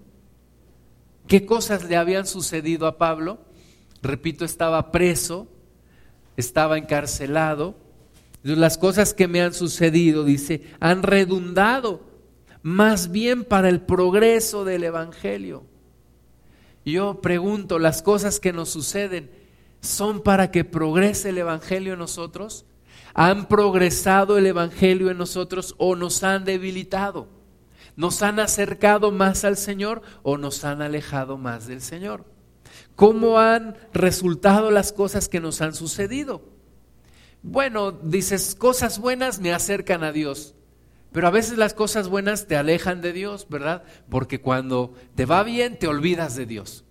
¿qué 1.27 1.45
cosas 1.45 1.85
le 1.85 1.95
habían 1.95 2.25
sucedido 2.25 2.87
a 2.87 2.97
Pablo? 2.97 3.39
Repito, 4.01 4.43
estaba 4.45 4.91
preso, 4.91 5.47
estaba 6.35 6.77
encarcelado. 6.77 7.77
Las 8.41 8.77
cosas 8.77 9.13
que 9.13 9.29
me 9.29 9.41
han 9.41 9.53
sucedido, 9.53 10.25
dice, 10.25 10.63
han 10.81 11.03
redundado 11.03 12.12
más 12.63 13.11
bien 13.11 13.43
para 13.43 13.69
el 13.69 13.81
progreso 13.81 14.63
del 14.63 14.85
Evangelio. 14.85 15.65
Yo 16.85 17.21
pregunto, 17.21 17.77
¿las 17.77 18.01
cosas 18.01 18.39
que 18.39 18.53
nos 18.53 18.69
suceden 18.69 19.29
son 19.81 20.21
para 20.21 20.49
que 20.49 20.63
progrese 20.63 21.29
el 21.29 21.37
Evangelio 21.37 21.93
en 21.93 21.99
nosotros? 21.99 22.65
¿Han 23.13 23.47
progresado 23.47 24.37
el 24.37 24.47
Evangelio 24.47 25.11
en 25.11 25.17
nosotros 25.17 25.75
o 25.77 25.95
nos 25.95 26.23
han 26.23 26.45
debilitado? 26.45 27.27
¿Nos 27.95 28.23
han 28.23 28.39
acercado 28.39 29.11
más 29.11 29.43
al 29.43 29.57
Señor 29.57 30.01
o 30.23 30.37
nos 30.37 30.63
han 30.63 30.81
alejado 30.81 31.37
más 31.37 31.67
del 31.67 31.81
Señor? 31.81 32.25
¿Cómo 32.95 33.39
han 33.39 33.77
resultado 33.93 34.71
las 34.71 34.93
cosas 34.93 35.27
que 35.27 35.39
nos 35.39 35.61
han 35.61 35.75
sucedido? 35.75 36.41
Bueno, 37.43 37.91
dices, 37.91 38.55
cosas 38.55 38.99
buenas 38.99 39.39
me 39.39 39.53
acercan 39.53 40.03
a 40.03 40.13
Dios, 40.13 40.55
pero 41.13 41.27
a 41.27 41.31
veces 41.31 41.57
las 41.57 41.73
cosas 41.73 42.09
buenas 42.09 42.47
te 42.47 42.57
alejan 42.57 43.01
de 43.01 43.13
Dios, 43.13 43.47
¿verdad? 43.49 43.83
Porque 44.09 44.41
cuando 44.41 44.93
te 45.15 45.25
va 45.25 45.43
bien 45.43 45.77
te 45.77 45.87
olvidas 45.87 46.35
de 46.35 46.45
Dios. 46.45 46.83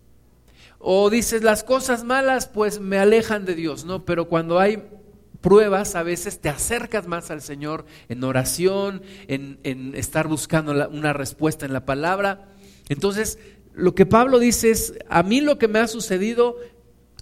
O 0.78 1.10
dices, 1.10 1.42
las 1.42 1.64
cosas 1.64 2.04
malas 2.04 2.46
pues 2.46 2.80
me 2.80 2.98
alejan 2.98 3.44
de 3.44 3.54
Dios, 3.54 3.84
¿no? 3.84 4.04
Pero 4.04 4.28
cuando 4.28 4.58
hay 4.58 4.82
pruebas, 5.40 5.96
a 5.96 6.02
veces 6.02 6.40
te 6.40 6.48
acercas 6.48 7.06
más 7.06 7.30
al 7.30 7.42
Señor 7.42 7.84
en 8.08 8.24
oración, 8.24 9.02
en, 9.26 9.92
estar 9.94 10.28
buscando 10.28 10.88
una 10.88 11.12
respuesta 11.12 11.66
en 11.66 11.72
la 11.72 11.84
palabra. 11.84 12.48
Entonces, 12.88 13.38
lo 13.74 13.94
que 13.94 14.06
Pablo 14.06 14.38
dice 14.38 14.70
es, 14.70 14.94
a 15.08 15.22
mí 15.22 15.40
lo 15.40 15.58
que 15.58 15.68
me 15.68 15.80
ha 15.80 15.88
sucedido 15.88 16.56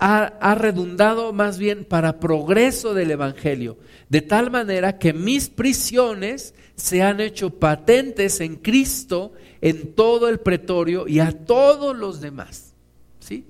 ha, 0.00 0.54
redundado 0.54 1.32
más 1.32 1.58
bien 1.58 1.84
para 1.84 2.20
progreso 2.20 2.94
del 2.94 3.10
Evangelio, 3.10 3.76
de 4.08 4.22
tal 4.22 4.50
manera 4.50 4.98
que 4.98 5.12
mis 5.12 5.50
prisiones 5.50 6.54
se 6.80 7.02
han 7.02 7.20
hecho 7.20 7.50
patentes 7.50 8.40
en 8.40 8.56
Cristo, 8.56 9.32
en 9.60 9.92
todo 9.92 10.28
el 10.28 10.40
pretorio 10.40 11.06
y 11.06 11.20
a 11.20 11.44
todos 11.44 11.94
los 11.96 12.20
demás. 12.20 12.72
¿Sí? 13.20 13.44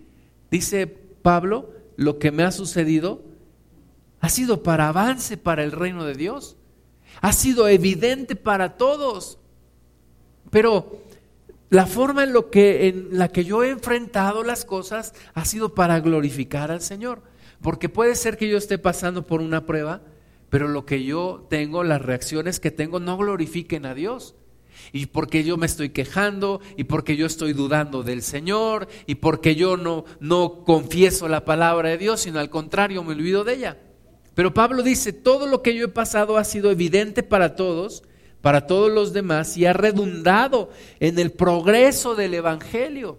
Dice 0.51 0.87
Pablo, 0.87 1.71
lo 1.97 2.19
que 2.19 2.33
me 2.33 2.43
ha 2.43 2.51
sucedido 2.51 3.23
ha 4.21 4.29
sido 4.29 4.63
para 4.63 4.89
avance 4.89 5.37
para 5.37 5.63
el 5.63 5.73
reino 5.73 6.05
de 6.05 6.15
Dios, 6.15 6.57
ha 7.21 7.33
sido 7.33 7.69
evidente 7.69 8.37
para 8.37 8.77
todos, 8.77 9.39
pero 10.51 11.01
la 11.71 11.87
forma 11.87 12.25
en, 12.25 12.33
lo 12.33 12.51
que, 12.51 12.89
en 12.89 13.17
la 13.17 13.29
que 13.29 13.45
yo 13.45 13.63
he 13.63 13.71
enfrentado 13.71 14.43
las 14.43 14.65
cosas 14.65 15.15
ha 15.35 15.45
sido 15.45 15.75
para 15.75 16.01
glorificar 16.01 16.73
al 16.73 16.81
Señor. 16.81 17.23
Porque 17.63 17.89
puede 17.89 18.17
ser 18.17 18.37
que 18.37 18.49
yo 18.49 18.59
esté 18.59 18.79
pasando 18.79 19.27
por 19.27 19.41
una 19.41 19.67
prueba, 19.67 20.01
pero 20.51 20.69
lo 20.69 20.85
que 20.85 21.05
yo 21.05 21.47
tengo, 21.49 21.85
las 21.85 22.03
reacciones 22.03 22.61
que 22.61 22.71
tengo, 22.71 23.01
no 23.01 23.17
glorifiquen 23.17 23.87
a 23.87 23.95
Dios. 23.95 24.35
Y 24.93 25.07
porque 25.07 25.45
yo 25.45 25.57
me 25.57 25.67
estoy 25.67 25.91
quejando, 25.91 26.61
y 26.77 26.85
porque 26.85 27.17
yo 27.17 27.27
estoy 27.27 27.53
dudando 27.53 28.03
del 28.03 28.23
Señor, 28.23 28.89
y 29.07 29.17
porque 29.17 29.55
yo 29.55 29.77
no, 29.77 30.05
no 30.19 30.65
confieso 30.65 31.29
la 31.29 31.45
palabra 31.45 31.91
de 31.91 31.99
Dios, 31.99 32.21
sino 32.21 32.41
al 32.41 32.51
contrario, 32.51 33.05
me 33.05 33.15
olvido 33.15 33.45
de 33.45 33.55
ella. 33.55 33.79
Pero 34.35 34.53
Pablo 34.53 34.83
dice, 34.83 35.13
todo 35.13 35.47
lo 35.47 35.63
que 35.63 35.75
yo 35.75 35.85
he 35.85 35.89
pasado 35.89 36.37
ha 36.37 36.45
sido 36.45 36.71
evidente 36.71 37.23
para 37.23 37.57
todos, 37.57 38.03
para 38.41 38.67
todos 38.67 38.91
los 38.91 39.13
demás 39.13 39.57
y 39.57 39.67
ha 39.67 39.73
redundado 39.73 40.71
en 40.99 41.19
el 41.19 41.31
progreso 41.31 42.15
del 42.15 42.35
Evangelio. 42.35 43.19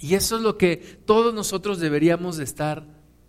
Y 0.00 0.14
eso 0.14 0.36
es 0.36 0.42
lo 0.42 0.56
que 0.56 0.78
todos 1.04 1.32
nosotros 1.34 1.78
deberíamos 1.78 2.38
de 2.38 2.44
estar 2.44 2.84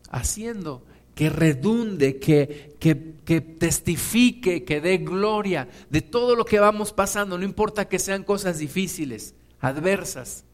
haciendo, 0.09 0.83
que 1.15 1.29
redunde, 1.29 2.19
que, 2.19 2.75
que, 2.79 3.15
que, 3.25 3.41
testifique, 3.41 4.63
que 4.63 4.81
dé 4.81 4.97
gloria 4.97 5.67
de 5.89 6.01
todo 6.01 6.35
lo 6.35 6.45
que 6.45 6.59
vamos 6.59 6.93
pasando, 6.93 7.37
no 7.37 7.43
importa 7.43 7.87
que 7.87 7.99
sean 7.99 8.23
cosas 8.23 8.59
difíciles, 8.59 9.35
adversas, 9.59 10.45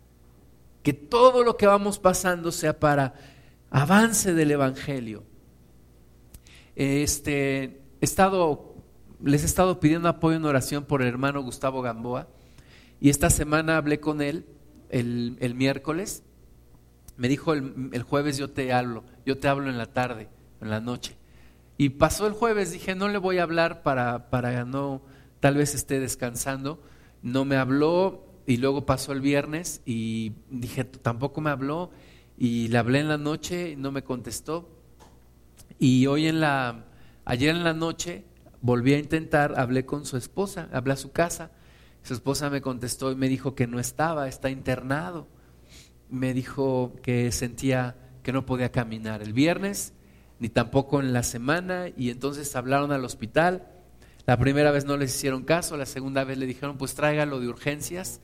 que 0.83 0.93
todo 0.93 1.43
lo 1.43 1.57
que 1.57 1.67
vamos 1.67 1.99
pasando 1.99 2.51
sea 2.51 2.79
para 2.79 3.13
avance 3.69 4.33
del 4.33 4.51
Evangelio. 4.51 5.23
Este, 6.75 7.81
estado 8.01 8.75
les 9.23 9.43
he 9.43 9.45
estado 9.47 9.79
pidiendo 9.79 10.09
apoyo 10.09 10.37
en 10.37 10.45
oración 10.45 10.85
por 10.85 11.01
el 11.01 11.07
hermano 11.07 11.41
Gustavo 11.41 11.81
Gamboa 11.81 12.27
y 12.99 13.09
esta 13.09 13.29
semana 13.29 13.77
hablé 13.77 13.99
con 13.99 14.21
él 14.21 14.45
el, 14.89 15.55
miércoles. 15.55 16.23
Me 17.15 17.27
dijo 17.27 17.53
el, 17.53 18.03
jueves 18.03 18.37
yo 18.37 18.51
te 18.51 18.71
hablo, 18.73 19.03
yo 19.25 19.39
te 19.39 19.47
hablo 19.47 19.69
en 19.69 19.77
la 19.77 19.87
tarde 19.87 20.29
en 20.61 20.69
la 20.69 20.79
noche. 20.79 21.17
Y 21.77 21.89
pasó 21.89 22.25
el 22.27 22.33
jueves, 22.33 22.71
dije, 22.71 22.95
no 22.95 23.07
le 23.07 23.17
voy 23.17 23.37
a 23.37 23.43
hablar 23.43 23.83
para, 23.83 24.29
para 24.29 24.65
no, 24.65 25.01
tal 25.39 25.55
vez 25.55 25.75
esté 25.75 25.99
descansando. 25.99 26.81
No 27.21 27.45
me 27.45 27.55
habló 27.55 28.25
y 28.47 28.57
luego 28.57 28.85
pasó 28.85 29.11
el 29.11 29.21
viernes 29.21 29.81
y 29.85 30.33
dije, 30.49 30.83
tampoco 30.85 31.41
me 31.41 31.49
habló 31.49 31.91
y 32.37 32.67
le 32.69 32.77
hablé 32.77 32.99
en 32.99 33.09
la 33.09 33.17
noche 33.17 33.71
y 33.71 33.75
no 33.75 33.91
me 33.91 34.03
contestó. 34.03 34.69
Y 35.79 36.07
hoy 36.07 36.27
en 36.27 36.39
la, 36.39 36.85
ayer 37.25 37.55
en 37.55 37.63
la 37.63 37.73
noche 37.73 38.25
volví 38.61 38.93
a 38.93 38.99
intentar, 38.99 39.59
hablé 39.59 39.85
con 39.85 40.05
su 40.05 40.17
esposa, 40.17 40.69
hablé 40.71 40.93
a 40.93 40.97
su 40.97 41.11
casa. 41.11 41.51
Su 42.03 42.13
esposa 42.13 42.49
me 42.49 42.61
contestó 42.61 43.11
y 43.11 43.15
me 43.15 43.27
dijo 43.27 43.53
que 43.53 43.67
no 43.67 43.79
estaba, 43.79 44.27
está 44.27 44.49
internado. 44.49 45.27
Me 46.09 46.33
dijo 46.33 46.95
que 47.03 47.31
sentía 47.31 47.97
que 48.23 48.31
no 48.31 48.45
podía 48.45 48.71
caminar 48.71 49.21
el 49.21 49.33
viernes, 49.33 49.93
ni 50.39 50.49
tampoco 50.49 50.99
en 50.99 51.13
la 51.13 51.23
semana, 51.23 51.87
y 51.95 52.09
entonces 52.09 52.55
hablaron 52.55 52.91
al 52.91 53.05
hospital. 53.05 53.67
La 54.25 54.37
primera 54.37 54.71
vez 54.71 54.85
no 54.85 54.97
les 54.97 55.15
hicieron 55.15 55.43
caso, 55.43 55.77
la 55.77 55.85
segunda 55.85 56.23
vez 56.23 56.37
le 56.37 56.45
dijeron, 56.45 56.77
pues 56.77 56.95
tráigalo 56.95 57.39
de 57.39 57.47
urgencias 57.47 58.19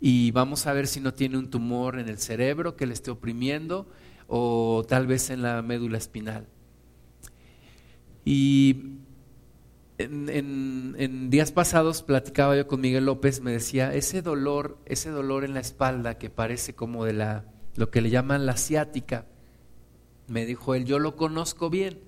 y 0.00 0.30
vamos 0.32 0.66
a 0.66 0.72
ver 0.72 0.86
si 0.86 1.00
no 1.00 1.14
tiene 1.14 1.38
un 1.38 1.50
tumor 1.50 1.98
en 1.98 2.08
el 2.08 2.18
cerebro 2.18 2.76
que 2.76 2.86
le 2.86 2.94
esté 2.94 3.10
oprimiendo 3.10 3.86
o 4.26 4.84
tal 4.88 5.06
vez 5.06 5.30
en 5.30 5.42
la 5.42 5.62
médula 5.62 5.98
espinal. 5.98 6.46
Y 8.24 8.98
en, 9.98 11.30
días 11.30 11.52
pasados 11.52 12.02
platicaba 12.02 12.56
yo 12.56 12.66
con 12.66 12.80
Miguel 12.80 13.06
López, 13.06 13.40
me 13.40 13.52
decía, 13.52 13.94
ese 13.94 14.22
dolor, 14.22 14.78
ese 14.86 15.10
dolor 15.10 15.44
en 15.44 15.54
la 15.54 15.60
espalda 15.60 16.18
que 16.18 16.30
parece 16.30 16.74
como 16.74 17.04
de 17.04 17.12
la, 17.12 17.44
lo 17.76 17.90
que 17.90 18.00
le 18.00 18.10
llaman 18.10 18.46
la 18.46 18.56
ciática, 18.56 19.26
me 20.26 20.46
dijo 20.46 20.74
él, 20.74 20.84
yo 20.84 20.98
lo 20.98 21.16
conozco 21.16 21.70
bien, 21.70 22.00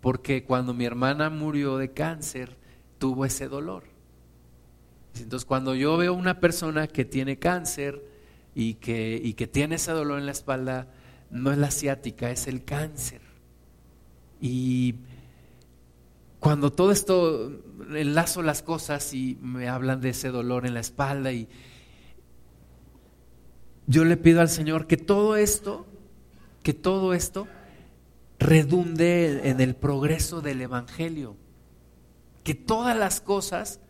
porque 0.00 0.44
cuando 0.44 0.74
mi 0.74 0.84
hermana 0.84 1.30
murió 1.30 1.78
de 1.78 1.92
cáncer, 1.92 2.56
tuvo 2.98 3.24
ese 3.24 3.48
dolor. 3.48 3.84
Entonces, 5.14 5.44
cuando 5.44 5.74
yo 5.74 5.96
veo 5.96 6.12
una 6.12 6.40
persona 6.40 6.88
que 6.88 7.04
tiene 7.04 7.38
cáncer 7.38 8.04
y 8.54 8.74
que, 8.74 9.20
y 9.22 9.34
que 9.34 9.46
tiene 9.46 9.76
ese 9.76 9.92
dolor 9.92 10.18
en 10.18 10.26
la 10.26 10.32
espalda, 10.32 10.88
no 11.30 11.52
es 11.52 11.58
la 11.58 11.70
ciática, 11.70 12.30
es 12.30 12.46
el 12.48 12.64
cáncer. 12.64 13.20
Y 14.40 14.96
cuando 16.40 16.72
todo 16.72 16.92
esto 16.92 17.62
enlazo 17.94 18.42
las 18.42 18.62
cosas 18.62 19.14
y 19.14 19.38
me 19.40 19.68
hablan 19.68 20.00
de 20.00 20.10
ese 20.10 20.28
dolor 20.28 20.66
en 20.66 20.74
la 20.74 20.80
espalda 20.80 21.32
y 21.32 21.48
yo 23.86 24.04
le 24.04 24.16
pido 24.16 24.40
al 24.40 24.48
Señor 24.48 24.86
que 24.86 24.96
todo 24.96 25.36
esto, 25.36 25.86
que 26.64 26.72
todo 26.72 27.14
esto 27.14 27.46
redunde 28.40 29.48
en 29.50 29.60
el 29.60 29.76
progreso 29.76 30.40
del 30.40 30.62
evangelio, 30.62 31.36
que 32.42 32.54
todas 32.54 32.96
las 32.96 33.20
cosas, 33.20 33.80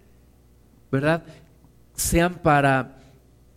¿verdad? 0.90 1.24
sean 1.94 2.34
para 2.42 2.98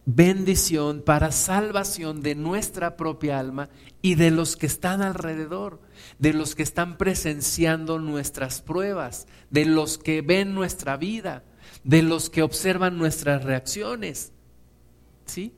bendición, 0.05 1.01
para 1.01 1.31
salvación 1.31 2.21
de 2.21 2.35
nuestra 2.35 2.95
propia 2.95 3.39
alma 3.39 3.69
y 4.03 4.15
de 4.15 4.29
los 4.29 4.55
que 4.55 4.67
están 4.67 5.01
alrededor, 5.01 5.81
de 6.19 6.33
los 6.33 6.53
que 6.53 6.63
están 6.63 6.97
presenciando 6.97 7.97
nuestras 7.97 8.61
pruebas, 8.61 9.27
de 9.49 9.65
los 9.65 9.97
que 9.97 10.21
ven 10.21 10.53
nuestra 10.53 10.95
vida, 10.95 11.43
de 11.83 12.03
los 12.03 12.29
que 12.29 12.43
observan 12.43 12.99
nuestras 12.99 13.43
reacciones. 13.43 14.31
¿Sí? 15.25 15.53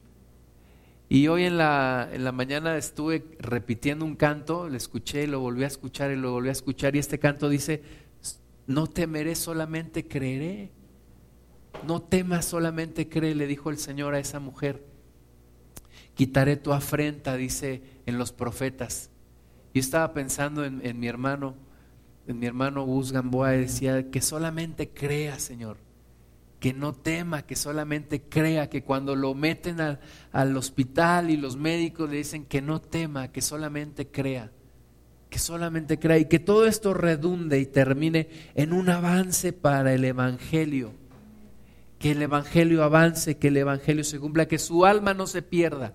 Y 1.10 1.28
hoy 1.28 1.46
en 1.46 1.58
la, 1.58 2.08
en 2.14 2.24
la 2.24 2.32
mañana 2.32 2.78
estuve 2.78 3.26
repitiendo 3.40 4.06
un 4.06 4.16
canto, 4.16 4.70
lo 4.70 4.78
escuché, 4.78 5.26
lo 5.26 5.40
volví 5.40 5.64
a 5.64 5.68
escuchar 5.68 6.12
y 6.12 6.16
lo 6.16 6.32
volví 6.32 6.50
a 6.50 6.54
escuchar, 6.54 6.96
y 6.96 7.00
este 7.00 7.18
canto 7.18 7.50
dice, 7.50 7.82
no 8.68 8.86
temeré, 8.86 9.34
solamente 9.34 10.08
creeré. 10.08 10.72
No 11.88 12.02
temas, 12.04 12.46
solamente 12.46 13.10
cree, 13.10 13.34
le 13.34 13.48
dijo 13.48 13.72
el 13.72 13.80
Señor 13.80 14.14
a 14.14 14.20
esa 14.20 14.40
mujer. 14.40 14.86
Quitaré 16.14 16.58
tu 16.58 16.74
afrenta, 16.74 17.36
dice 17.36 17.82
en 18.06 18.20
los 18.20 18.32
profetas. 18.32 19.10
Yo 19.74 19.80
estaba 19.80 20.14
pensando 20.14 20.64
en, 20.66 21.00
mi 21.00 21.08
hermano, 21.08 21.56
en 22.28 22.38
mi 22.38 22.46
hermano 22.46 22.86
Gus 22.86 23.12
Gamboa, 23.12 23.52
decía 23.52 24.12
que 24.12 24.22
solamente 24.22 24.90
crea, 24.90 25.40
Señor. 25.40 25.78
Que 26.60 26.74
no 26.74 26.94
tema, 26.94 27.44
que 27.44 27.56
solamente 27.56 28.22
crea, 28.22 28.70
que 28.70 28.84
cuando 28.84 29.16
lo 29.16 29.34
meten 29.34 29.78
al 30.32 30.58
hospital 30.58 31.30
y 31.30 31.38
los 31.38 31.56
médicos 31.56 32.10
le 32.10 32.18
dicen 32.18 32.46
que 32.46 32.62
no 32.62 32.82
tema, 32.82 33.32
que 33.32 33.42
solamente 33.42 34.08
crea 34.08 34.52
que 35.30 35.38
solamente 35.38 36.00
crea 36.00 36.18
y 36.18 36.26
que 36.26 36.40
todo 36.40 36.66
esto 36.66 36.92
redunde 36.92 37.60
y 37.60 37.68
termine 37.68 38.30
en 38.56 38.74
un 38.74 38.90
avance 38.90 39.54
para 39.54 39.94
el 39.94 40.04
Evangelio 40.04 40.92
que 42.00 42.12
el 42.12 42.22
Evangelio 42.22 42.84
avance, 42.84 43.38
que 43.38 43.50
el 43.50 43.58
Evangelio 43.58 44.04
se 44.06 44.20
cumpla, 44.20 44.48
que 44.48 44.58
su 44.58 44.86
alma 44.86 45.14
no 45.14 45.28
se 45.28 45.42
pierda. 45.42 45.94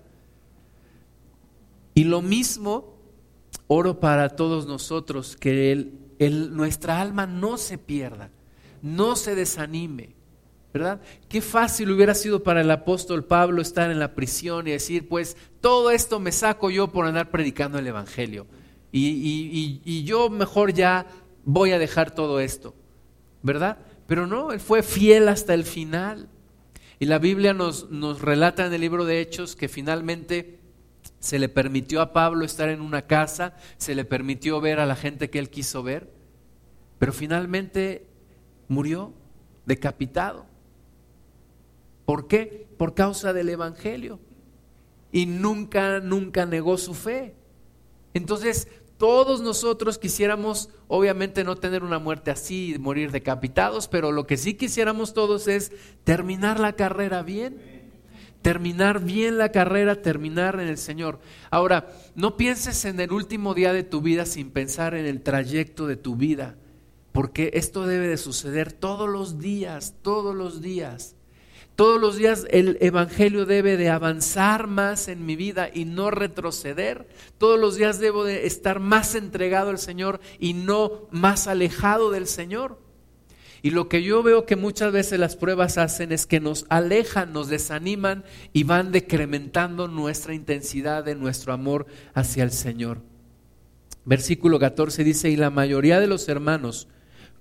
Y 1.95 2.03
lo 2.03 2.21
mismo 2.21 2.95
oro 3.67 3.99
para 3.99 4.29
todos 4.29 4.67
nosotros, 4.67 5.35
que 5.35 5.71
el, 6.19 6.55
nuestra 6.55 7.01
alma 7.01 7.25
no 7.25 7.57
se 7.57 7.79
pierda, 7.79 8.29
no 8.83 9.15
se 9.15 9.33
desanime. 9.33 10.14
¿Verdad? 10.75 10.99
Qué 11.29 11.39
fácil 11.39 11.89
hubiera 11.89 12.13
sido 12.13 12.43
para 12.43 12.59
el 12.59 12.69
apóstol 12.69 13.23
Pablo 13.23 13.61
estar 13.61 13.89
en 13.91 13.97
la 13.97 14.13
prisión 14.13 14.67
y 14.67 14.71
decir, 14.71 15.07
pues 15.07 15.37
todo 15.61 15.89
esto 15.89 16.19
me 16.19 16.33
saco 16.33 16.69
yo 16.69 16.91
por 16.91 17.05
andar 17.05 17.31
predicando 17.31 17.79
el 17.79 17.87
Evangelio. 17.87 18.45
Y, 18.91 19.79
y 19.85 20.03
yo 20.03 20.29
mejor 20.29 20.73
ya 20.73 21.07
voy 21.45 21.71
a 21.71 21.79
dejar 21.79 22.11
todo 22.11 22.41
esto. 22.41 22.75
¿Verdad? 23.41 23.77
Pero 24.05 24.27
no, 24.27 24.51
él 24.51 24.59
fue 24.59 24.83
fiel 24.83 25.29
hasta 25.29 25.53
el 25.53 25.63
final. 25.63 26.27
Y 26.99 27.05
la 27.05 27.19
Biblia 27.19 27.53
nos, 27.53 27.89
nos 27.89 28.21
relata 28.21 28.65
en 28.65 28.73
el 28.73 28.81
libro 28.81 29.05
de 29.05 29.21
Hechos 29.21 29.55
que 29.55 29.69
finalmente 29.69 30.59
se 31.21 31.39
le 31.39 31.47
permitió 31.47 32.01
a 32.01 32.11
Pablo 32.11 32.43
estar 32.43 32.67
en 32.67 32.81
una 32.81 33.03
casa, 33.03 33.55
se 33.77 33.95
le 33.95 34.03
permitió 34.03 34.59
ver 34.59 34.81
a 34.81 34.85
la 34.85 34.97
gente 34.97 35.29
que 35.29 35.39
él 35.39 35.49
quiso 35.49 35.83
ver, 35.83 36.11
pero 36.99 37.13
finalmente 37.13 38.05
murió 38.67 39.13
decapitado. 39.65 40.53
¿Por 42.05 42.27
qué? 42.27 42.67
Por 42.77 42.93
causa 42.93 43.33
del 43.33 43.49
Evangelio. 43.49 44.19
Y 45.11 45.25
nunca, 45.25 45.99
nunca 45.99 46.45
negó 46.45 46.77
su 46.77 46.93
fe. 46.93 47.35
Entonces, 48.13 48.67
todos 48.97 49.41
nosotros 49.41 49.97
quisiéramos, 49.97 50.69
obviamente, 50.87 51.43
no 51.43 51.57
tener 51.57 51.83
una 51.83 51.99
muerte 51.99 52.31
así, 52.31 52.75
morir 52.79 53.11
decapitados, 53.11 53.87
pero 53.87 54.11
lo 54.11 54.25
que 54.25 54.37
sí 54.37 54.53
quisiéramos 54.53 55.13
todos 55.13 55.47
es 55.47 55.71
terminar 56.03 56.59
la 56.59 56.73
carrera 56.73 57.21
bien. 57.21 57.75
Terminar 58.41 59.03
bien 59.03 59.39
la 59.39 59.51
carrera, 59.51 60.03
terminar 60.03 60.59
en 60.59 60.67
el 60.67 60.77
Señor. 60.77 61.19
Ahora, 61.49 61.91
no 62.13 62.37
pienses 62.37 62.85
en 62.85 62.99
el 62.99 63.11
último 63.11 63.55
día 63.55 63.73
de 63.73 63.83
tu 63.83 64.01
vida 64.01 64.27
sin 64.27 64.51
pensar 64.51 64.93
en 64.93 65.07
el 65.07 65.23
trayecto 65.23 65.87
de 65.87 65.97
tu 65.97 66.15
vida, 66.15 66.55
porque 67.11 67.49
esto 67.55 67.87
debe 67.87 68.07
de 68.07 68.17
suceder 68.17 68.71
todos 68.71 69.09
los 69.09 69.39
días, 69.39 69.95
todos 70.03 70.35
los 70.35 70.61
días. 70.61 71.14
Todos 71.75 71.99
los 71.99 72.15
días 72.15 72.45
el 72.51 72.77
Evangelio 72.79 73.45
debe 73.45 73.75
de 73.75 73.89
avanzar 73.89 74.67
más 74.67 75.09
en 75.09 75.25
mi 75.25 75.35
vida 75.35 75.69
y 75.73 75.83
no 75.83 76.09
retroceder. 76.09 77.07
Todos 77.37 77.59
los 77.59 77.75
días 77.75 77.99
debo 77.99 78.23
de 78.23 78.47
estar 78.47 78.79
más 78.79 79.13
entregado 79.13 79.71
al 79.71 79.77
Señor 79.77 80.21
y 80.39 80.53
no 80.53 81.07
más 81.11 81.47
alejado 81.47 82.11
del 82.11 82.27
Señor. 82.27 82.79
Y 83.61 83.71
lo 83.71 83.89
que 83.89 84.03
yo 84.03 84.23
veo 84.23 84.45
que 84.45 84.55
muchas 84.55 84.93
veces 84.93 85.19
las 85.19 85.35
pruebas 85.35 85.77
hacen 85.77 86.11
es 86.11 86.25
que 86.25 86.39
nos 86.39 86.65
alejan, 86.69 87.33
nos 87.33 87.49
desaniman 87.49 88.23
y 88.53 88.63
van 88.63 88.91
decrementando 88.91 89.87
nuestra 89.87 90.33
intensidad 90.33 91.03
de 91.03 91.15
nuestro 91.15 91.51
amor 91.51 91.87
hacia 92.13 92.43
el 92.43 92.51
Señor. 92.51 93.01
Versículo 94.05 94.59
14 94.59 95.03
dice, 95.03 95.29
y 95.29 95.35
la 95.35 95.49
mayoría 95.49 95.99
de 95.99 96.07
los 96.07 96.29
hermanos, 96.29 96.87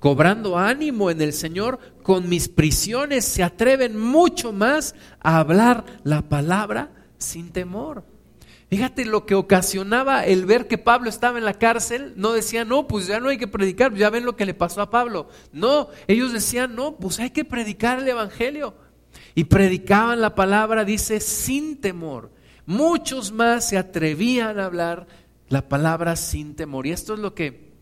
cobrando 0.04 0.58
ánimo 0.58 1.10
en 1.10 1.22
el 1.22 1.32
Señor, 1.32 1.78
con 2.02 2.28
mis 2.28 2.50
prisiones 2.50 3.24
se 3.24 3.42
atreven 3.42 3.98
mucho 3.98 4.52
más 4.52 4.94
a 5.20 5.38
hablar 5.38 5.86
la 6.02 6.28
palabra 6.28 6.90
sin 7.16 7.52
temor. 7.52 8.04
Fíjate 8.68 9.06
lo 9.06 9.24
que 9.24 9.34
ocasionaba 9.34 10.26
el 10.26 10.44
ver 10.44 10.68
que 10.68 10.76
Pablo 10.76 11.08
estaba 11.08 11.38
en 11.38 11.46
la 11.46 11.54
cárcel. 11.54 12.12
No 12.16 12.34
decían, 12.34 12.68
no, 12.68 12.86
pues 12.86 13.06
ya 13.06 13.18
no 13.18 13.30
hay 13.30 13.38
que 13.38 13.48
predicar, 13.48 13.94
ya 13.94 14.10
ven 14.10 14.26
lo 14.26 14.36
que 14.36 14.44
le 14.44 14.52
pasó 14.52 14.82
a 14.82 14.90
Pablo. 14.90 15.30
No, 15.52 15.88
ellos 16.06 16.34
decían, 16.34 16.76
no, 16.76 16.96
pues 16.96 17.18
hay 17.18 17.30
que 17.30 17.46
predicar 17.46 18.00
el 18.00 18.06
Evangelio. 18.06 18.74
Y 19.34 19.44
predicaban 19.44 20.20
la 20.20 20.34
palabra, 20.34 20.84
dice, 20.84 21.18
sin 21.18 21.80
temor. 21.80 22.30
Muchos 22.66 23.32
más 23.32 23.70
se 23.70 23.78
atrevían 23.78 24.60
a 24.60 24.66
hablar 24.66 25.06
la 25.48 25.66
palabra 25.66 26.14
sin 26.16 26.56
temor. 26.56 26.86
Y 26.86 26.92
esto 26.92 27.14
es 27.14 27.20
lo 27.20 27.34
que 27.34 27.72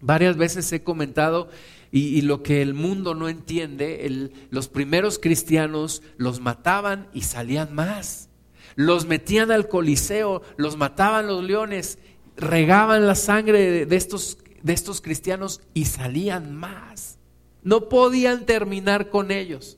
Varias 0.00 0.36
veces 0.36 0.72
he 0.72 0.82
comentado 0.82 1.48
y, 1.92 2.22
lo 2.22 2.42
que 2.42 2.62
el 2.62 2.74
mundo 2.74 3.14
no 3.14 3.28
entiende, 3.28 4.30
los 4.50 4.68
primeros 4.68 5.18
cristianos 5.18 6.02
los 6.16 6.40
mataban 6.40 7.08
y 7.12 7.22
salían 7.22 7.74
más. 7.74 8.28
Los 8.76 9.06
metían 9.06 9.50
al 9.50 9.68
coliseo, 9.68 10.42
los 10.56 10.76
mataban 10.76 11.26
los 11.26 11.42
leones, 11.42 11.98
regaban 12.36 13.06
la 13.06 13.16
sangre 13.16 13.84
de, 13.86 13.96
estos, 13.96 14.38
de 14.62 14.72
estos 14.72 15.00
cristianos 15.00 15.60
y 15.74 15.86
salían 15.86 16.54
más. 16.54 17.18
No 17.62 17.88
podían 17.88 18.46
terminar 18.46 19.10
con 19.10 19.32
ellos. 19.32 19.76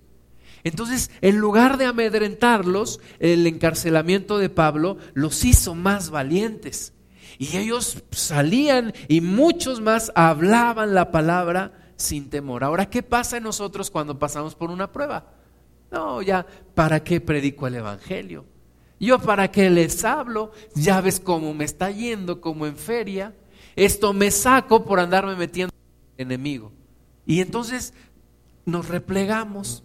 Entonces, 0.64 1.10
en 1.22 1.38
lugar 1.38 1.78
de 1.78 1.86
amedrentarlos, 1.86 3.00
el 3.18 3.46
encarcelamiento 3.46 4.38
de 4.38 4.50
Pablo 4.50 4.98
los 5.14 5.44
hizo 5.44 5.74
más 5.74 6.10
valientes. 6.10 6.91
Y 7.38 7.56
ellos 7.56 8.02
salían 8.10 8.92
y 9.08 9.20
muchos 9.20 9.80
más 9.80 10.12
hablaban 10.14 10.94
la 10.94 11.10
palabra 11.10 11.92
sin 11.96 12.30
temor. 12.30 12.64
Ahora, 12.64 12.88
¿qué 12.88 13.02
pasa 13.02 13.36
en 13.36 13.44
nosotros 13.44 13.90
cuando 13.90 14.18
pasamos 14.18 14.54
por 14.54 14.70
una 14.70 14.90
prueba? 14.90 15.26
No, 15.90 16.22
ya, 16.22 16.46
¿para 16.74 17.02
qué 17.04 17.20
predico 17.20 17.66
el 17.66 17.76
Evangelio? 17.76 18.44
Yo 18.98 19.18
para 19.18 19.50
qué 19.50 19.68
les 19.68 20.04
hablo, 20.04 20.52
ya 20.74 21.00
ves 21.00 21.18
cómo 21.18 21.52
me 21.54 21.64
está 21.64 21.90
yendo, 21.90 22.40
como 22.40 22.66
en 22.66 22.76
feria. 22.76 23.34
Esto 23.74 24.12
me 24.12 24.30
saco 24.30 24.84
por 24.84 25.00
andarme 25.00 25.34
metiendo 25.34 25.74
en 26.16 26.28
el 26.28 26.32
enemigo. 26.32 26.72
Y 27.26 27.40
entonces 27.40 27.94
nos 28.64 28.88
replegamos. 28.88 29.82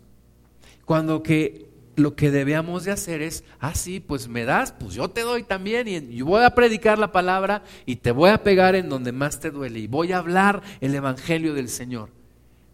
Cuando 0.86 1.24
que 1.24 1.67
lo 1.98 2.16
que 2.16 2.30
debíamos 2.30 2.84
de 2.84 2.92
hacer 2.92 3.24
es, 3.24 3.44
ah, 3.60 3.74
sí, 3.74 4.00
pues 4.00 4.28
me 4.28 4.46
das, 4.46 4.72
pues 4.72 4.94
yo 4.94 5.10
te 5.10 5.22
doy 5.22 5.42
también 5.42 5.88
y 5.88 6.16
yo 6.16 6.28
voy 6.28 6.44
a 6.44 6.52
predicar 6.52 7.00
la 7.00 7.12
palabra 7.12 7.64
y 7.88 7.96
te 7.98 8.12
voy 8.12 8.30
a 8.30 8.44
pegar 8.44 8.76
en 8.76 8.88
donde 8.88 9.12
más 9.12 9.40
te 9.40 9.50
duele 9.50 9.80
y 9.80 9.88
voy 9.88 10.12
a 10.12 10.20
hablar 10.20 10.62
el 10.80 10.94
Evangelio 10.94 11.56
del 11.56 11.70
Señor. 11.70 12.10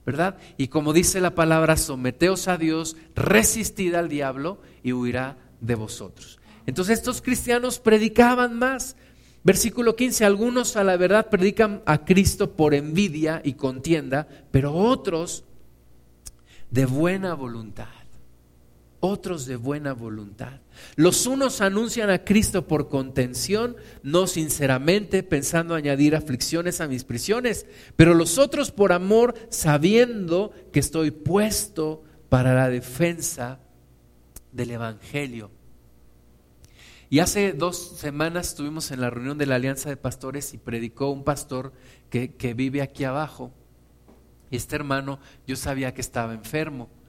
¿Verdad? 0.05 0.35
Y 0.57 0.67
como 0.67 0.91
dice 0.91 1.21
la 1.21 1.33
palabra, 1.33 1.77
someteos 1.77 2.49
a 2.49 2.57
Dios, 2.57 2.97
resistid 3.15 3.95
al 3.95 4.09
diablo 4.09 4.59
y 4.83 4.91
huirá 4.91 5.37
de 5.61 5.75
vosotros. 5.75 6.39
Entonces 6.65 6.99
estos 6.99 7.21
cristianos 7.21 7.79
predicaban 7.79 8.59
más. 8.59 8.97
Versículo 9.45 9.95
15, 9.95 10.25
algunos 10.25 10.75
a 10.75 10.83
la 10.83 10.97
verdad 10.97 11.29
predican 11.29 11.81
a 11.85 12.03
Cristo 12.03 12.51
por 12.51 12.73
envidia 12.73 13.41
y 13.45 13.53
contienda, 13.53 14.27
pero 14.51 14.73
otros 14.73 15.45
de 16.71 16.85
buena 16.85 17.33
voluntad. 17.35 17.92
Otros 19.05 19.45
de 19.45 19.57
buena 19.57 19.91
voluntad. 19.91 20.61
Los 20.95 21.25
unos 21.27 21.59
anuncian 21.59 22.09
a 22.09 22.23
Cristo 22.23 22.69
por 22.69 22.87
contención, 22.87 23.75
no 24.01 24.27
sinceramente, 24.27 25.23
pensando 25.23 25.75
añadir 25.75 26.15
aflicciones 26.15 26.79
a 26.79 26.87
mis 26.87 27.03
prisiones, 27.03 27.65
pero 27.97 28.13
los 28.13 28.37
otros 28.37 28.71
por 28.71 28.93
amor, 28.93 29.33
sabiendo 29.49 30.53
que 30.71 30.79
estoy 30.79 31.11
puesto 31.11 32.05
para 32.29 32.53
la 32.53 32.69
defensa 32.69 33.59
del 34.53 34.71
Evangelio. 34.71 35.51
Y 37.09 37.19
hace 37.19 37.51
dos 37.51 37.97
semanas 37.97 38.47
estuvimos 38.47 38.89
en 38.91 39.01
la 39.01 39.09
reunión 39.09 39.37
de 39.37 39.47
la 39.47 39.55
Alianza 39.55 39.89
de 39.89 39.97
Pastores 39.97 40.53
y 40.53 40.57
predicó 40.57 41.09
un 41.09 41.25
pastor 41.25 41.73
que, 42.09 42.53
vive 42.55 42.81
aquí 42.81 43.03
abajo. 43.03 43.51
Y 44.49 44.55
este 44.55 44.77
hermano, 44.77 45.19
yo 45.45 45.57
sabía 45.57 45.93
que 45.93 45.99
estaba 45.99 46.33
enfermo. 46.33 47.02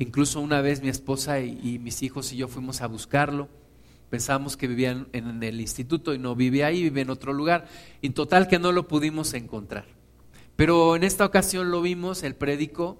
Incluso 0.00 0.40
una 0.40 0.60
vez 0.60 0.82
mi 0.82 0.88
esposa 0.88 1.38
y, 1.38 1.78
mis 1.78 2.02
hijos 2.02 2.32
y 2.32 2.36
yo 2.36 2.48
fuimos 2.48 2.80
a 2.80 2.88
buscarlo. 2.88 3.48
Pensábamos 4.10 4.56
que 4.56 4.66
vivía 4.66 5.06
en, 5.12 5.42
el 5.44 5.60
instituto 5.60 6.12
y 6.12 6.18
no 6.18 6.34
vive 6.34 6.64
ahí, 6.64 6.82
vive 6.82 7.02
en 7.02 7.10
otro 7.10 7.32
lugar. 7.32 7.68
En 8.02 8.12
total 8.12 8.48
que 8.48 8.58
no 8.58 8.72
lo 8.72 8.88
pudimos 8.88 9.32
encontrar. 9.34 9.84
Pero 10.56 10.96
en 10.96 11.04
esta 11.04 11.24
ocasión 11.24 11.70
lo 11.70 11.80
vimos, 11.80 12.24
él 12.24 12.34
predicó 12.34 12.98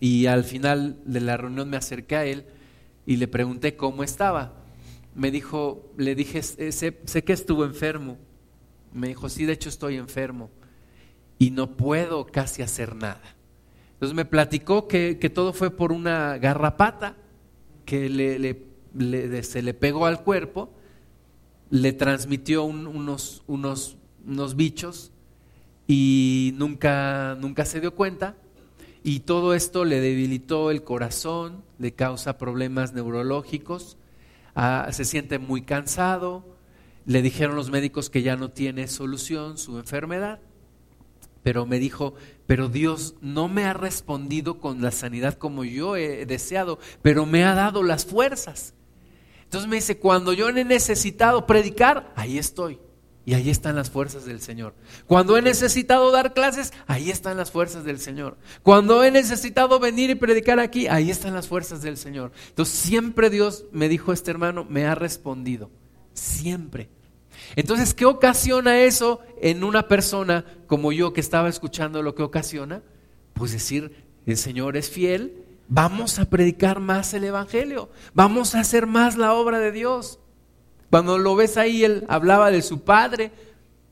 y 0.00 0.26
al 0.26 0.42
final 0.42 0.98
de 1.04 1.20
la 1.20 1.36
reunión 1.36 1.70
me 1.70 1.76
acerqué 1.76 2.16
a 2.16 2.24
él 2.24 2.46
y 3.06 3.16
le 3.16 3.28
pregunté 3.28 3.76
cómo 3.76 4.02
estaba 4.02 4.62
me 5.14 5.30
dijo, 5.30 5.92
le 5.96 6.14
dije, 6.14 6.42
sé, 6.42 7.24
que 7.24 7.32
estuvo 7.32 7.64
enfermo. 7.64 8.18
Me 8.92 9.08
dijo, 9.08 9.28
sí, 9.28 9.44
de 9.44 9.52
hecho 9.52 9.68
estoy 9.68 9.96
enfermo 9.96 10.50
y 11.38 11.50
no 11.50 11.76
puedo 11.76 12.26
casi 12.26 12.62
hacer 12.62 12.94
nada. 12.94 13.22
Entonces 14.02 14.16
me 14.16 14.24
platicó 14.24 14.88
que, 14.88 15.14
todo 15.32 15.52
fue 15.52 15.70
por 15.70 15.92
una 15.92 16.36
garrapata 16.38 17.16
que 17.84 18.08
le, 18.08 19.42
se 19.44 19.62
le 19.62 19.74
pegó 19.74 20.06
al 20.06 20.24
cuerpo, 20.24 20.70
le 21.70 21.92
transmitió 21.92 22.64
unos, 22.64 23.42
unos, 23.46 23.96
unos 24.26 24.56
bichos 24.56 25.12
y 25.86 26.52
nunca, 26.56 27.36
nunca 27.40 27.64
se 27.64 27.80
dio 27.80 27.94
cuenta. 27.94 28.36
Y 29.04 29.20
todo 29.20 29.54
esto 29.54 29.84
le 29.84 30.00
debilitó 30.00 30.70
el 30.70 30.82
corazón, 30.82 31.62
le 31.78 31.92
causa 31.92 32.38
problemas 32.38 32.92
neurológicos 32.92 33.96
Ah, 34.54 34.88
se 34.92 35.04
siente 35.06 35.38
muy 35.38 35.62
cansado, 35.62 36.44
le 37.06 37.22
dijeron 37.22 37.56
los 37.56 37.70
médicos 37.70 38.10
que 38.10 38.22
ya 38.22 38.36
no 38.36 38.50
tiene 38.50 38.86
solución 38.86 39.56
su 39.56 39.78
enfermedad, 39.78 40.40
pero 41.42 41.66
me 41.66 41.78
dijo, 41.78 42.14
pero 42.46 42.68
Dios 42.68 43.14
no 43.20 43.48
me 43.48 43.64
ha 43.64 43.72
respondido 43.72 44.58
con 44.58 44.80
la 44.82 44.90
sanidad 44.90 45.34
como 45.34 45.64
yo 45.64 45.96
he 45.96 46.26
deseado, 46.26 46.78
pero 47.02 47.26
me 47.26 47.44
ha 47.44 47.54
dado 47.54 47.82
las 47.82 48.04
fuerzas. 48.04 48.74
Entonces 49.44 49.68
me 49.68 49.76
dice, 49.76 49.98
cuando 49.98 50.32
yo 50.32 50.48
he 50.48 50.64
necesitado 50.64 51.46
predicar, 51.46 52.12
ahí 52.16 52.38
estoy. 52.38 52.78
Y 53.24 53.34
ahí 53.34 53.50
están 53.50 53.76
las 53.76 53.90
fuerzas 53.90 54.24
del 54.24 54.40
Señor. 54.40 54.74
Cuando 55.06 55.36
he 55.36 55.42
necesitado 55.42 56.10
dar 56.10 56.32
clases, 56.32 56.72
ahí 56.88 57.10
están 57.10 57.36
las 57.36 57.52
fuerzas 57.52 57.84
del 57.84 58.00
Señor. 58.00 58.36
Cuando 58.64 59.04
he 59.04 59.12
necesitado 59.12 59.78
venir 59.78 60.10
y 60.10 60.16
predicar 60.16 60.58
aquí, 60.58 60.88
ahí 60.88 61.10
están 61.10 61.34
las 61.34 61.46
fuerzas 61.46 61.82
del 61.82 61.96
Señor. 61.96 62.32
Entonces 62.48 62.74
siempre 62.74 63.30
Dios, 63.30 63.66
me 63.70 63.88
dijo 63.88 64.12
este 64.12 64.32
hermano, 64.32 64.66
me 64.68 64.86
ha 64.86 64.96
respondido. 64.96 65.70
Siempre. 66.14 66.88
Entonces, 67.56 67.94
¿qué 67.94 68.06
ocasiona 68.06 68.80
eso 68.80 69.20
en 69.40 69.64
una 69.64 69.88
persona 69.88 70.44
como 70.66 70.92
yo 70.92 71.12
que 71.12 71.20
estaba 71.20 71.48
escuchando 71.48 72.02
lo 72.02 72.14
que 72.14 72.22
ocasiona? 72.22 72.82
Pues 73.34 73.52
decir, 73.52 74.04
el 74.26 74.36
Señor 74.36 74.76
es 74.76 74.90
fiel, 74.90 75.44
vamos 75.68 76.18
a 76.18 76.26
predicar 76.26 76.80
más 76.80 77.12
el 77.14 77.24
Evangelio, 77.24 77.90
vamos 78.14 78.54
a 78.54 78.60
hacer 78.60 78.86
más 78.86 79.16
la 79.16 79.34
obra 79.34 79.58
de 79.58 79.72
Dios. 79.72 80.18
Cuando 80.90 81.16
lo 81.18 81.34
ves 81.36 81.56
ahí, 81.56 81.84
él 81.84 82.04
hablaba 82.08 82.50
de 82.50 82.60
su 82.60 82.82
padre. 82.82 83.32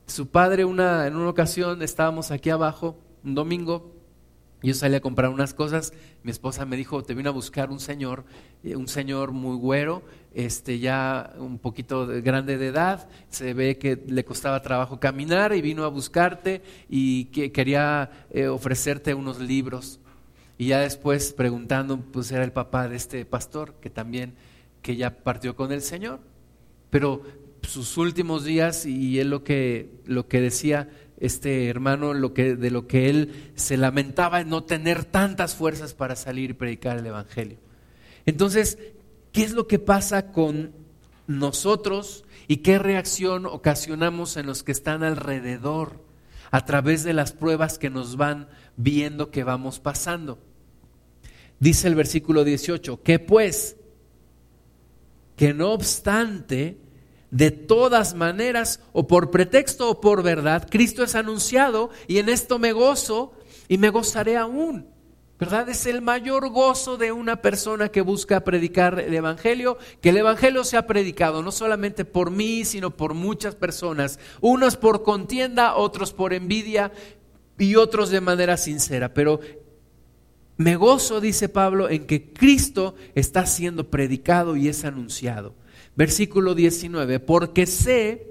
Su 0.05 0.27
padre, 0.27 0.65
una, 0.65 1.07
en 1.07 1.15
una 1.15 1.29
ocasión, 1.29 1.81
estábamos 1.81 2.31
aquí 2.31 2.49
abajo, 2.49 2.97
un 3.23 3.33
domingo, 3.33 3.91
yo 4.61 4.73
salí 4.73 4.95
a 4.95 5.01
comprar 5.01 5.29
unas 5.29 5.53
cosas, 5.53 5.93
mi 6.23 6.31
esposa 6.31 6.65
me 6.65 6.77
dijo, 6.77 7.03
te 7.03 7.13
vino 7.13 7.29
a 7.29 7.33
buscar 7.33 7.71
un 7.71 7.79
señor, 7.79 8.25
eh, 8.63 8.75
un 8.75 8.87
señor 8.87 9.31
muy 9.31 9.57
güero, 9.57 10.03
este 10.33 10.79
ya 10.79 11.33
un 11.37 11.57
poquito 11.57 12.07
grande 12.21 12.57
de 12.57 12.67
edad, 12.67 13.09
se 13.29 13.53
ve 13.53 13.77
que 13.77 14.01
le 14.07 14.23
costaba 14.23 14.61
trabajo 14.61 14.99
caminar 14.99 15.55
y 15.55 15.61
vino 15.61 15.83
a 15.83 15.89
buscarte 15.89 16.61
y 16.89 17.25
que 17.25 17.51
quería 17.51 18.27
eh, 18.31 18.47
ofrecerte 18.47 19.13
unos 19.13 19.39
libros. 19.39 19.99
Y 20.57 20.67
ya 20.67 20.79
después 20.79 21.33
preguntando, 21.33 21.99
pues 21.99 22.31
era 22.31 22.43
el 22.43 22.51
papá 22.51 22.87
de 22.87 22.95
este 22.95 23.25
pastor 23.25 23.73
que 23.81 23.89
también, 23.89 24.35
que 24.83 24.95
ya 24.95 25.09
partió 25.23 25.55
con 25.55 25.71
el 25.71 25.81
Señor 25.81 26.19
pero 26.91 27.23
sus 27.63 27.97
últimos 27.97 28.43
días 28.43 28.85
y 28.85 29.19
él 29.19 29.31
lo 29.31 29.43
que, 29.43 29.89
lo 30.05 30.27
que 30.27 30.41
decía 30.41 30.89
este 31.21 31.69
hermano, 31.69 32.13
de 32.13 32.71
lo 32.71 32.87
que 32.87 33.09
él 33.09 33.51
se 33.55 33.77
lamentaba 33.77 34.41
en 34.41 34.49
no 34.49 34.63
tener 34.63 35.05
tantas 35.05 35.55
fuerzas 35.55 35.93
para 35.93 36.15
salir 36.15 36.49
y 36.49 36.53
predicar 36.53 36.97
el 36.97 37.05
Evangelio. 37.05 37.59
Entonces, 38.25 38.79
¿qué 39.31 39.43
es 39.43 39.51
lo 39.51 39.67
que 39.67 39.77
pasa 39.77 40.31
con 40.31 40.73
nosotros 41.27 42.25
y 42.47 42.57
qué 42.57 42.79
reacción 42.79 43.45
ocasionamos 43.45 44.35
en 44.35 44.47
los 44.47 44.63
que 44.63 44.71
están 44.71 45.03
alrededor 45.03 46.03
a 46.49 46.65
través 46.65 47.03
de 47.03 47.13
las 47.13 47.31
pruebas 47.31 47.77
que 47.77 47.91
nos 47.91 48.17
van 48.17 48.49
viendo 48.75 49.29
que 49.29 49.43
vamos 49.43 49.79
pasando? 49.79 50.39
Dice 51.59 51.87
el 51.87 51.93
versículo 51.93 52.43
18, 52.43 53.03
que 53.03 53.19
pues, 53.19 53.77
que 55.35 55.53
no 55.53 55.71
obstante, 55.71 56.79
de 57.31 57.49
todas 57.49 58.13
maneras, 58.13 58.81
o 58.91 59.07
por 59.07 59.31
pretexto 59.31 59.89
o 59.89 60.01
por 60.01 60.21
verdad, 60.21 60.67
Cristo 60.69 61.03
es 61.03 61.15
anunciado 61.15 61.89
y 62.07 62.19
en 62.19 62.29
esto 62.29 62.59
me 62.59 62.73
gozo 62.73 63.33
y 63.67 63.77
me 63.77 63.89
gozaré 63.89 64.37
aún. 64.37 64.85
¿Verdad? 65.39 65.69
Es 65.69 65.87
el 65.87 66.03
mayor 66.03 66.49
gozo 66.49 66.97
de 66.97 67.11
una 67.11 67.41
persona 67.41 67.89
que 67.89 68.01
busca 68.01 68.43
predicar 68.43 68.99
el 68.99 69.11
Evangelio, 69.11 69.79
que 69.99 70.09
el 70.09 70.17
Evangelio 70.17 70.63
sea 70.63 70.85
predicado 70.85 71.41
no 71.41 71.51
solamente 71.51 72.05
por 72.05 72.29
mí, 72.29 72.63
sino 72.63 72.91
por 72.91 73.15
muchas 73.15 73.55
personas, 73.55 74.19
unos 74.39 74.77
por 74.77 75.01
contienda, 75.01 75.73
otros 75.73 76.13
por 76.13 76.33
envidia 76.33 76.91
y 77.57 77.75
otros 77.75 78.11
de 78.11 78.21
manera 78.21 78.55
sincera. 78.55 79.15
Pero 79.15 79.39
me 80.57 80.75
gozo, 80.75 81.19
dice 81.19 81.49
Pablo, 81.49 81.89
en 81.89 82.05
que 82.05 82.33
Cristo 82.33 82.93
está 83.15 83.47
siendo 83.47 83.89
predicado 83.89 84.55
y 84.55 84.67
es 84.67 84.85
anunciado. 84.85 85.55
Versículo 85.95 86.55
19, 86.55 87.19
porque 87.19 87.65
sé 87.65 88.27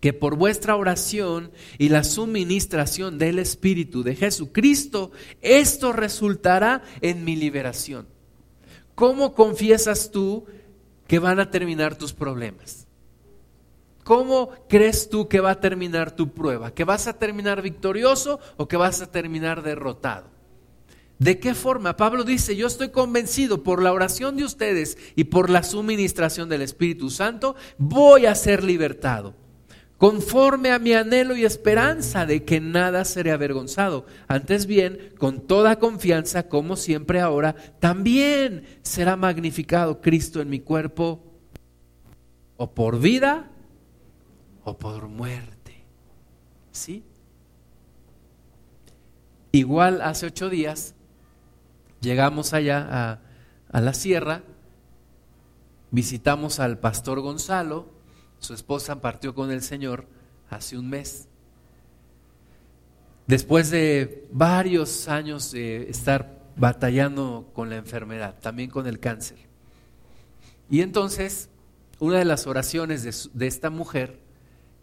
que 0.00 0.12
por 0.12 0.36
vuestra 0.36 0.76
oración 0.76 1.50
y 1.76 1.88
la 1.88 2.04
suministración 2.04 3.18
del 3.18 3.38
Espíritu 3.38 4.02
de 4.02 4.14
Jesucristo, 4.14 5.10
esto 5.42 5.92
resultará 5.92 6.82
en 7.00 7.24
mi 7.24 7.34
liberación. 7.34 8.06
¿Cómo 8.94 9.34
confiesas 9.34 10.10
tú 10.10 10.46
que 11.06 11.18
van 11.18 11.40
a 11.40 11.50
terminar 11.50 11.96
tus 11.96 12.12
problemas? 12.12 12.88
¿cómo 14.08 14.52
crees 14.70 15.10
tú 15.10 15.28
que 15.28 15.38
va 15.38 15.50
a 15.50 15.60
terminar 15.60 16.12
tu 16.12 16.32
prueba? 16.32 16.70
¿Que 16.70 16.84
vas 16.84 17.06
a 17.06 17.18
terminar 17.18 17.60
victorioso 17.60 18.40
o 18.56 18.66
que 18.66 18.78
vas 18.78 19.02
a 19.02 19.10
terminar 19.10 19.62
derrotado? 19.62 20.30
¿De 21.18 21.40
qué 21.40 21.54
forma? 21.54 21.96
Pablo 21.96 22.22
dice, 22.22 22.54
yo 22.54 22.68
estoy 22.68 22.90
convencido 22.90 23.64
por 23.64 23.82
la 23.82 23.92
oración 23.92 24.36
de 24.36 24.44
ustedes 24.44 24.96
y 25.16 25.24
por 25.24 25.50
la 25.50 25.64
suministración 25.64 26.48
del 26.48 26.62
Espíritu 26.62 27.10
Santo, 27.10 27.56
voy 27.76 28.26
a 28.26 28.36
ser 28.36 28.62
libertado, 28.62 29.34
conforme 29.96 30.70
a 30.70 30.78
mi 30.78 30.92
anhelo 30.92 31.36
y 31.36 31.44
esperanza 31.44 32.24
de 32.24 32.44
que 32.44 32.60
nada 32.60 33.04
seré 33.04 33.32
avergonzado. 33.32 34.06
Antes 34.28 34.66
bien, 34.66 35.12
con 35.18 35.40
toda 35.40 35.80
confianza, 35.80 36.48
como 36.48 36.76
siempre 36.76 37.18
ahora, 37.18 37.56
también 37.80 38.62
será 38.82 39.16
magnificado 39.16 40.00
Cristo 40.00 40.40
en 40.40 40.50
mi 40.50 40.60
cuerpo, 40.60 41.24
o 42.56 42.74
por 42.74 43.00
vida 43.00 43.50
o 44.62 44.78
por 44.78 45.08
muerte. 45.08 45.84
¿Sí? 46.70 47.02
Igual 49.50 50.00
hace 50.02 50.26
ocho 50.26 50.48
días 50.48 50.94
Llegamos 52.00 52.52
allá 52.52 53.20
a, 53.72 53.80
la 53.80 53.92
sierra, 53.92 54.42
visitamos 55.90 56.60
al 56.60 56.78
pastor 56.78 57.20
Gonzalo, 57.20 57.88
su 58.38 58.54
esposa 58.54 59.00
partió 59.00 59.34
con 59.34 59.50
el 59.50 59.62
Señor 59.62 60.06
hace 60.48 60.78
un 60.78 60.88
mes. 60.88 61.26
Después 63.26 63.70
de 63.70 64.26
varios 64.30 65.08
años 65.08 65.50
de 65.50 65.90
estar 65.90 66.38
batallando 66.56 67.50
con 67.52 67.68
la 67.68 67.76
enfermedad, 67.76 68.38
también 68.40 68.70
con 68.70 68.86
el 68.86 69.00
cáncer. 69.00 69.38
Y 70.70 70.82
entonces, 70.82 71.50
una 71.98 72.18
de 72.18 72.24
las 72.24 72.46
oraciones 72.46 73.02
de, 73.02 73.14
de 73.38 73.46
esta 73.46 73.70
mujer 73.70 74.20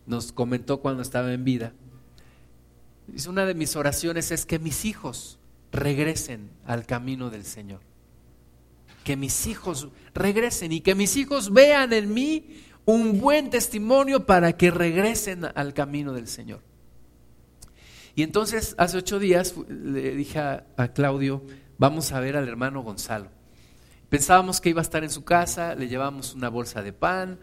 nos 0.05 0.31
comentó 0.31 0.81
cuando 0.81 1.01
estaba 1.01 1.31
en 1.31 1.45
vida, 1.45 1.73
dice, 3.07 3.29
una 3.29 3.45
de 3.45 3.55
mis 3.55 3.75
oraciones 3.77 4.31
es 4.31 4.45
que 4.45 4.59
mis 4.59 4.83
hijos 4.83 5.39
regresen 5.75 6.49
al 6.65 6.85
camino 6.85 7.29
del 7.29 7.45
Señor. 7.45 7.81
Que 9.03 9.15
mis 9.15 9.45
hijos 9.45 9.89
regresen 10.13 10.71
y 10.71 10.81
que 10.81 10.95
mis 10.95 11.15
hijos 11.15 11.53
vean 11.53 11.93
en 11.93 12.13
mí 12.13 12.63
un 12.85 13.19
buen 13.19 13.49
testimonio 13.49 14.25
para 14.25 14.53
que 14.53 14.71
regresen 14.71 15.45
al 15.53 15.73
camino 15.73 16.13
del 16.13 16.27
Señor. 16.27 16.61
Y 18.15 18.23
entonces 18.23 18.75
hace 18.77 18.97
ocho 18.97 19.19
días 19.19 19.55
le 19.67 20.15
dije 20.15 20.39
a, 20.39 20.63
Claudio, 20.93 21.43
vamos 21.77 22.13
a 22.13 22.19
ver 22.19 22.37
al 22.37 22.47
hermano 22.47 22.81
Gonzalo. 22.81 23.29
Pensábamos 24.09 24.61
que 24.61 24.69
iba 24.69 24.81
a 24.81 24.83
estar 24.83 25.03
en 25.03 25.09
su 25.09 25.25
casa, 25.25 25.75
le 25.75 25.89
llevamos 25.89 26.33
una 26.33 26.47
bolsa 26.49 26.81
de 26.81 26.93
pan 26.93 27.37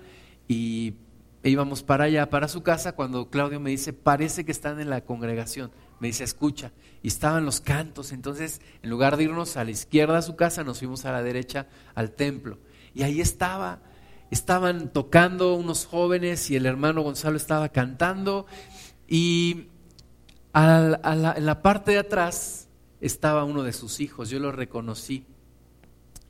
y 0.49 0.95
íbamos 1.43 1.83
para 1.83 2.05
allá, 2.05 2.31
para 2.31 2.49
su 2.49 2.63
casa, 2.63 2.93
cuando 2.93 3.29
Claudio 3.29 3.61
me 3.61 3.71
dice, 3.71 3.93
parece 3.93 4.45
que 4.45 4.53
están 4.53 4.81
en 4.81 4.89
la 4.89 5.03
congregación 5.03 5.71
me 6.03 6.09
dice, 6.09 6.25
escucha, 6.25 6.73
y 7.01 7.07
estaban 7.07 7.45
los 7.45 7.61
cantos, 7.61 8.11
entonces 8.11 8.61
en 8.83 8.91
lugar 8.91 9.17
de 9.17 9.23
irnos 9.23 9.57
a 9.57 9.63
la 9.63 9.71
izquierda 9.71 10.19
a 10.19 10.23
su 10.23 10.35
casa, 10.35 10.65
nos 10.65 10.81
fuimos 10.81 11.05
a 11.05 11.13
la 11.13 11.23
derecha 11.23 11.69
al 11.95 12.11
templo. 12.11 12.59
Y 12.93 13.05
ahí 13.05 13.21
estaba, 13.21 13.79
estaban 14.33 14.93
tocando 14.93 15.55
unos 15.55 15.87
jóvenes 15.87 16.51
y 16.51 16.57
el 16.57 16.67
hermano 16.67 17.03
Gonzalo 17.03 17.37
estaba 17.37 17.69
cantando 17.69 18.47
y 19.07 19.69
en 20.53 20.91
la 21.47 21.61
parte 21.63 21.93
de 21.93 21.99
atrás 21.99 22.67
estaba 23.01 23.45
uno 23.45 23.63
de 23.63 23.73
sus 23.73 24.01
hijos, 24.01 24.29
yo 24.29 24.41
lo 24.41 24.51
reconocí. 24.51 25.25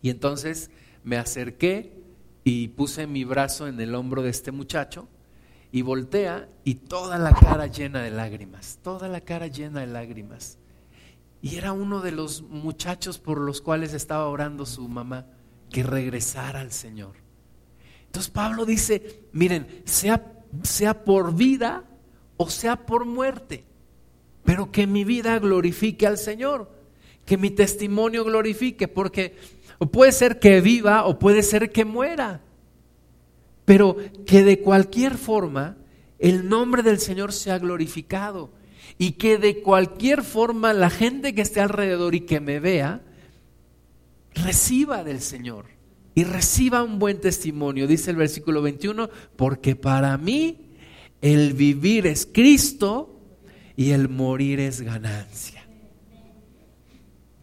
Y 0.02 0.10
entonces 0.10 0.70
me 1.02 1.16
acerqué 1.16 1.94
y 2.44 2.68
puse 2.68 3.06
mi 3.06 3.24
brazo 3.24 3.68
en 3.68 3.80
el 3.80 3.94
hombro 3.94 4.20
de 4.20 4.28
este 4.28 4.52
muchacho 4.52 5.08
y 5.72 5.80
voltea 5.80 6.48
y 6.64 6.74
toda 6.74 7.18
la 7.18 7.32
cara 7.32 7.66
llena 7.66 8.02
de 8.02 8.10
lágrimas, 8.10 8.78
toda 8.82 9.08
la 9.08 9.22
cara 9.22 9.46
llena 9.46 9.80
de 9.80 9.86
lágrimas. 9.86 10.58
Y 11.40 11.56
era 11.56 11.72
uno 11.72 12.02
de 12.02 12.12
los 12.12 12.42
muchachos 12.42 13.18
por 13.18 13.40
los 13.40 13.62
cuales 13.62 13.94
estaba 13.94 14.28
orando 14.28 14.66
su 14.66 14.86
mamá, 14.86 15.26
que 15.70 15.82
regresara 15.82 16.60
al 16.60 16.72
Señor. 16.72 17.14
Entonces 18.04 18.30
Pablo 18.30 18.66
dice, 18.66 19.24
miren, 19.32 19.66
sea, 19.84 20.44
sea 20.62 21.04
por 21.04 21.34
vida 21.34 21.84
o 22.36 22.50
sea 22.50 22.84
por 22.84 23.06
muerte, 23.06 23.64
pero 24.44 24.70
que 24.70 24.86
mi 24.86 25.04
vida 25.04 25.38
glorifique 25.38 26.06
al 26.06 26.18
Señor, 26.18 26.70
que 27.24 27.38
mi 27.38 27.50
testimonio 27.50 28.24
glorifique, 28.24 28.88
porque 28.88 29.36
puede 29.90 30.12
ser 30.12 30.38
que 30.38 30.60
viva 30.60 31.06
o 31.06 31.18
puede 31.18 31.42
ser 31.42 31.72
que 31.72 31.86
muera 31.86 32.42
pero 33.64 33.96
que 34.26 34.42
de 34.42 34.60
cualquier 34.60 35.16
forma 35.16 35.76
el 36.18 36.48
nombre 36.48 36.82
del 36.82 36.98
Señor 36.98 37.32
sea 37.32 37.58
glorificado 37.58 38.52
y 38.98 39.12
que 39.12 39.38
de 39.38 39.60
cualquier 39.60 40.22
forma 40.22 40.72
la 40.72 40.90
gente 40.90 41.34
que 41.34 41.42
esté 41.42 41.60
alrededor 41.60 42.14
y 42.14 42.20
que 42.20 42.40
me 42.40 42.60
vea 42.60 43.02
reciba 44.34 45.04
del 45.04 45.20
Señor 45.20 45.66
y 46.14 46.24
reciba 46.24 46.82
un 46.82 46.98
buen 46.98 47.20
testimonio. 47.20 47.86
Dice 47.86 48.10
el 48.10 48.16
versículo 48.16 48.62
21, 48.62 49.08
porque 49.36 49.76
para 49.76 50.16
mí 50.18 50.72
el 51.20 51.54
vivir 51.54 52.06
es 52.06 52.28
Cristo 52.30 53.20
y 53.76 53.90
el 53.90 54.08
morir 54.08 54.60
es 54.60 54.80
ganancia. 54.80 55.66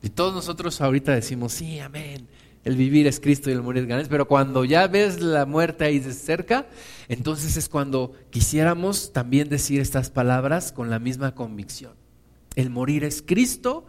Y 0.02 0.10
todos 0.10 0.34
nosotros 0.34 0.80
ahorita 0.80 1.14
decimos, 1.14 1.54
sí, 1.54 1.80
amén 1.80 2.28
el 2.65 2.76
vivir 2.76 3.08
es 3.08 3.19
Cristo 3.19 3.50
y 3.50 3.54
el 3.54 3.62
morir 3.62 3.84
es 3.84 3.89
ganancia, 3.89 4.10
pero 4.10 4.28
cuando 4.28 4.65
ya 4.65 4.88
ves 4.88 5.22
la 5.22 5.45
muerte 5.45 5.86
ahí 5.86 6.00
de 6.00 6.13
cerca, 6.13 6.67
entonces 7.08 7.56
es 7.56 7.69
cuando 7.69 8.13
quisiéramos 8.30 9.13
también 9.13 9.48
decir 9.48 9.80
estas 9.80 10.10
palabras 10.10 10.72
con 10.72 10.89
la 10.89 11.00
misma 11.00 11.34
convicción. 11.34 11.93
El 12.56 12.69
morir 12.69 13.06
es 13.06 13.22
Cristo 13.22 13.86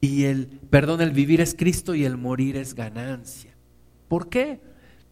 y 0.00 0.24
el, 0.24 0.46
perdón, 0.70 1.02
el 1.02 1.10
vivir 1.10 1.40
es 1.40 1.54
Cristo 1.54 1.94
y 1.94 2.04
el 2.04 2.16
morir 2.16 2.56
es 2.56 2.74
ganancia. 2.74 3.54
¿Por 4.08 4.28
qué? 4.28 4.60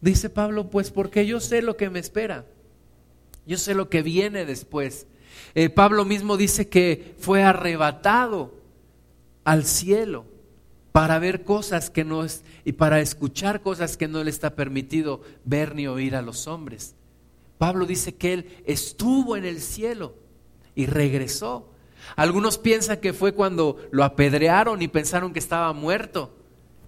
Dice 0.01 0.29
Pablo, 0.29 0.69
pues 0.69 0.89
porque 0.89 1.25
yo 1.25 1.39
sé 1.39 1.61
lo 1.61 1.77
que 1.77 1.89
me 1.89 1.99
espera. 1.99 2.45
Yo 3.45 3.57
sé 3.57 3.75
lo 3.75 3.89
que 3.89 4.01
viene 4.01 4.45
después. 4.45 5.05
Eh, 5.53 5.69
Pablo 5.69 6.03
mismo 6.03 6.35
dice 6.35 6.67
que 6.67 7.15
fue 7.19 7.43
arrebatado 7.43 8.55
al 9.43 9.65
cielo 9.65 10.32
para 10.93 11.19
ver 11.19 11.43
cosas 11.43 11.89
que 11.89 12.05
no 12.05 12.23
es, 12.23 12.45
y 12.63 12.73
para 12.73 13.01
escuchar 13.01 13.61
cosas 13.61 13.97
que 13.97 14.07
no 14.07 14.23
le 14.23 14.29
está 14.29 14.55
permitido 14.55 15.21
ver 15.43 15.75
ni 15.75 15.87
oír 15.87 16.15
a 16.15 16.21
los 16.21 16.47
hombres. 16.47 16.95
Pablo 17.57 17.85
dice 17.85 18.15
que 18.15 18.33
él 18.33 18.61
estuvo 18.65 19.35
en 19.35 19.43
el 19.43 19.59
cielo 19.59 20.13
y 20.75 20.85
regresó. 20.85 21.69
Algunos 22.15 22.59
piensan 22.59 22.99
que 22.99 23.11
fue 23.11 23.33
cuando 23.33 23.77
lo 23.91 24.03
apedrearon 24.03 24.81
y 24.83 24.87
pensaron 24.87 25.33
que 25.33 25.39
estaba 25.39 25.73
muerto 25.73 26.37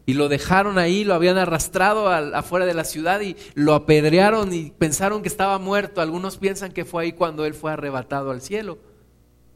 y 0.06 0.14
lo 0.14 0.30
dejaron 0.30 0.78
ahí, 0.78 1.04
lo 1.04 1.16
habían 1.16 1.40
arrastrado 1.40 2.08
afuera 2.10 2.68
de 2.68 2.76
la 2.76 2.84
ciudad 2.84 3.22
y 3.22 3.36
lo 3.56 3.74
apedrearon 3.74 4.54
y 4.54 4.70
pensaron 4.70 5.24
que 5.24 5.30
estaba 5.30 5.58
muerto. 5.58 6.00
Algunos 6.00 6.38
piensan 6.38 6.74
que 6.74 6.86
fue 6.86 7.04
ahí 7.04 7.14
cuando 7.14 7.44
él 7.44 7.56
fue 7.56 7.72
arrebatado 7.72 8.30
al 8.30 8.42
cielo. 8.42 8.78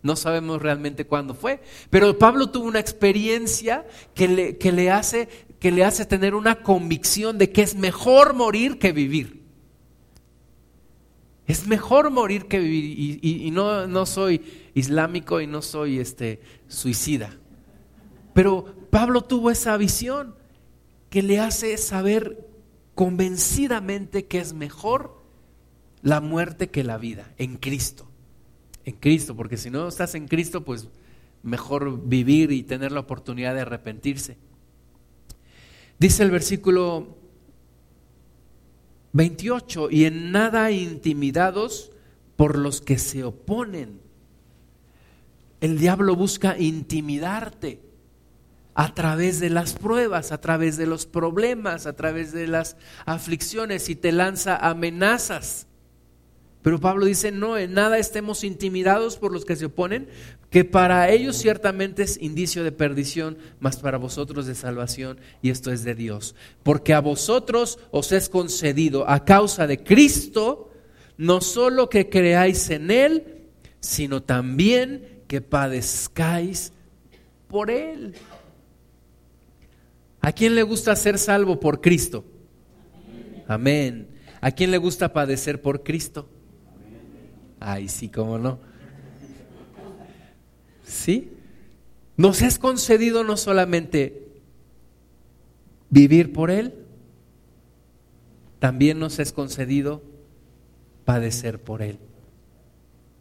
No 0.01 0.15
sabemos 0.15 0.61
realmente 0.61 1.05
cuándo 1.05 1.33
fue, 1.33 1.61
pero 1.89 2.17
Pablo 2.17 2.49
tuvo 2.49 2.67
una 2.67 2.79
experiencia 2.79 3.85
que 4.13 4.27
le, 4.27 4.57
que 4.57 4.71
le, 4.71 4.91
hace, 4.91 5.27
que 5.59 5.71
le 5.71 5.83
hace 5.83 6.05
tener 6.05 6.35
una 6.35 6.63
convicción 6.63 7.37
de 7.37 7.51
que 7.51 7.61
es 7.61 7.75
mejor 7.75 8.33
morir 8.33 8.79
que 8.79 8.93
vivir. 8.93 9.43
Es 11.47 11.67
mejor 11.67 12.11
morir 12.11 12.45
que 12.45 12.59
vivir. 12.59 13.19
Y, 13.21 13.51
no, 13.51 13.87
no, 13.87 14.05
soy 14.05 14.41
islámico 14.73 15.41
y 15.41 15.47
no 15.47 15.61
soy 15.61 15.99
este, 15.99 16.39
suicida. 16.67 17.35
Pero 18.33 18.65
Pablo 18.89 19.23
tuvo 19.23 19.51
esa 19.51 19.75
visión 19.75 20.35
que 21.09 21.23
le 21.23 21.39
hace 21.39 21.75
saber 21.77 22.47
convencidamente 22.95 24.27
que 24.27 24.39
es 24.39 24.53
mejor 24.53 25.23
la 26.01 26.21
muerte 26.21 26.69
que 26.69 26.83
la 26.83 26.97
vida 26.97 27.33
en 27.37 27.57
Cristo 27.57 28.08
en 28.85 28.95
Cristo, 28.95 29.35
porque 29.35 29.57
si 29.57 29.69
no 29.69 29.87
estás 29.87 30.15
en 30.15 30.27
Cristo, 30.27 30.63
pues 30.63 30.87
mejor 31.43 32.07
vivir 32.07 32.51
y 32.51 32.63
tener 32.63 32.91
la 32.91 33.01
oportunidad 33.01 33.55
de 33.55 33.61
arrepentirse. 33.61 34.37
Dice 35.97 36.23
el 36.23 36.31
versículo 36.31 37.17
28, 39.13 39.89
y 39.91 40.05
en 40.05 40.31
nada 40.31 40.71
intimidados 40.71 41.91
por 42.35 42.57
los 42.57 42.81
que 42.81 42.97
se 42.97 43.23
oponen. 43.23 43.99
El 45.61 45.77
diablo 45.77 46.15
busca 46.15 46.57
intimidarte 46.57 47.81
a 48.75 48.93
través 48.93 49.41
de 49.41 49.49
las 49.49 49.73
pruebas, 49.73 50.31
a 50.31 50.39
través 50.39 50.77
de 50.77 50.85
los 50.85 51.05
problemas, 51.05 51.85
a 51.85 51.97
través 51.97 52.31
de 52.31 52.47
las 52.47 52.77
aflicciones 53.05 53.89
y 53.89 53.95
te 53.95 54.13
lanza 54.13 54.55
amenazas. 54.55 55.67
Pero 56.61 56.79
Pablo 56.79 57.05
dice, 57.05 57.31
no, 57.31 57.57
en 57.57 57.73
nada 57.73 57.97
estemos 57.97 58.43
intimidados 58.43 59.17
por 59.17 59.31
los 59.31 59.45
que 59.45 59.55
se 59.55 59.65
oponen, 59.65 60.09
que 60.49 60.65
para 60.65 61.09
ellos 61.09 61.37
ciertamente 61.37 62.03
es 62.03 62.21
indicio 62.21 62.63
de 62.63 62.71
perdición, 62.71 63.37
mas 63.59 63.77
para 63.77 63.97
vosotros 63.97 64.45
de 64.45 64.55
salvación, 64.55 65.19
y 65.41 65.51
esto 65.51 65.71
es 65.71 65.83
de 65.83 65.95
Dios. 65.95 66.35
Porque 66.63 66.93
a 66.93 66.99
vosotros 66.99 67.79
os 67.91 68.11
es 68.11 68.27
concedido 68.27 69.09
a 69.09 69.23
causa 69.23 69.67
de 69.67 69.83
Cristo 69.83 70.69
no 71.19 71.41
solo 71.41 71.89
que 71.89 72.09
creáis 72.09 72.69
en 72.69 72.91
Él, 72.91 73.43
sino 73.81 74.23
también 74.23 75.23
que 75.27 75.41
padezcáis 75.41 76.71
por 77.49 77.69
Él. 77.69 78.15
¿A 80.21 80.31
quién 80.31 80.55
le 80.55 80.63
gusta 80.63 80.95
ser 80.95 81.17
salvo 81.17 81.59
por 81.59 81.81
Cristo? 81.81 82.23
Amén. 83.47 84.07
¿A 84.39 84.51
quién 84.51 84.71
le 84.71 84.77
gusta 84.77 85.11
padecer 85.11 85.61
por 85.61 85.83
Cristo? 85.83 86.29
Ay, 87.59 87.87
sí, 87.87 88.09
cómo 88.09 88.37
no. 88.37 88.59
¿Sí? 90.83 91.31
Nos 92.17 92.41
es 92.41 92.59
concedido 92.59 93.23
no 93.23 93.37
solamente 93.37 94.27
vivir 95.89 96.33
por 96.33 96.51
Él, 96.51 96.73
también 98.59 98.99
nos 98.99 99.19
es 99.19 99.31
concedido 99.31 100.03
padecer 101.05 101.61
por 101.61 101.81
Él, 101.81 101.97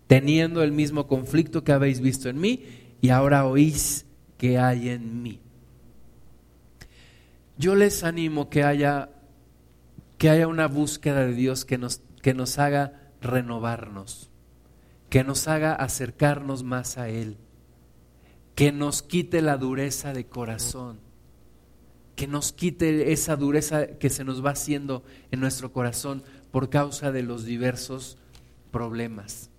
teniendo 0.06 0.62
el 0.62 0.72
mismo 0.72 1.06
conflicto 1.06 1.64
que 1.64 1.72
habéis 1.72 2.00
visto 2.00 2.28
en 2.28 2.40
mí 2.40 2.64
y 3.00 3.10
ahora 3.10 3.46
oís 3.46 4.04
que 4.36 4.58
hay 4.58 4.88
en 4.88 5.22
mí. 5.22 5.40
Yo 7.56 7.74
les 7.74 8.04
animo 8.04 8.50
que 8.50 8.62
haya, 8.62 9.10
que 10.16 10.30
haya 10.30 10.46
una 10.46 10.68
búsqueda 10.68 11.26
de 11.26 11.34
Dios 11.34 11.64
que 11.64 11.78
nos, 11.78 12.02
que 12.22 12.34
nos 12.34 12.58
haga 12.58 13.10
renovarnos, 13.20 14.27
que 15.08 15.24
nos 15.24 15.48
haga 15.48 15.74
acercarnos 15.74 16.62
más 16.62 16.98
a 16.98 17.08
Él, 17.08 17.36
que 18.54 18.72
nos 18.72 19.02
quite 19.02 19.42
la 19.42 19.56
dureza 19.56 20.12
de 20.12 20.26
corazón, 20.26 21.00
que 22.16 22.26
nos 22.26 22.52
quite 22.52 23.12
esa 23.12 23.36
dureza 23.36 23.86
que 23.98 24.10
se 24.10 24.24
nos 24.24 24.44
va 24.44 24.50
haciendo 24.50 25.04
en 25.30 25.40
nuestro 25.40 25.72
corazón 25.72 26.24
por 26.50 26.68
causa 26.68 27.12
de 27.12 27.22
los 27.22 27.44
diversos 27.44 28.18
problemas, 28.70 29.50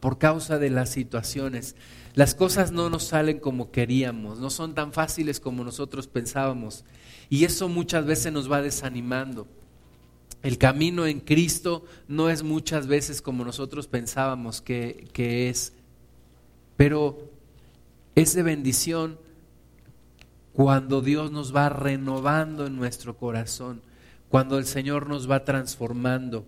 por 0.00 0.18
causa 0.18 0.58
de 0.58 0.70
las 0.70 0.90
situaciones. 0.90 1.76
Las 2.14 2.34
cosas 2.34 2.72
no 2.72 2.88
nos 2.88 3.04
salen 3.04 3.38
como 3.38 3.70
queríamos, 3.70 4.38
no 4.40 4.48
son 4.50 4.74
tan 4.74 4.92
fáciles 4.92 5.38
como 5.38 5.64
nosotros 5.64 6.08
pensábamos 6.08 6.84
y 7.28 7.44
eso 7.44 7.68
muchas 7.68 8.06
veces 8.06 8.32
nos 8.32 8.50
va 8.50 8.62
desanimando. 8.62 9.46
El 10.42 10.58
camino 10.58 11.06
en 11.06 11.20
Cristo 11.20 11.84
no 12.08 12.30
es 12.30 12.42
muchas 12.42 12.86
veces 12.86 13.20
como 13.22 13.44
nosotros 13.44 13.88
pensábamos 13.88 14.60
que, 14.60 15.08
que 15.12 15.48
es, 15.48 15.72
pero 16.76 17.30
es 18.14 18.34
de 18.34 18.42
bendición 18.42 19.18
cuando 20.52 21.02
Dios 21.02 21.30
nos 21.32 21.54
va 21.54 21.68
renovando 21.68 22.66
en 22.66 22.76
nuestro 22.76 23.16
corazón, 23.16 23.82
cuando 24.28 24.58
el 24.58 24.64
Señor 24.64 25.08
nos 25.08 25.30
va 25.30 25.44
transformando 25.44 26.46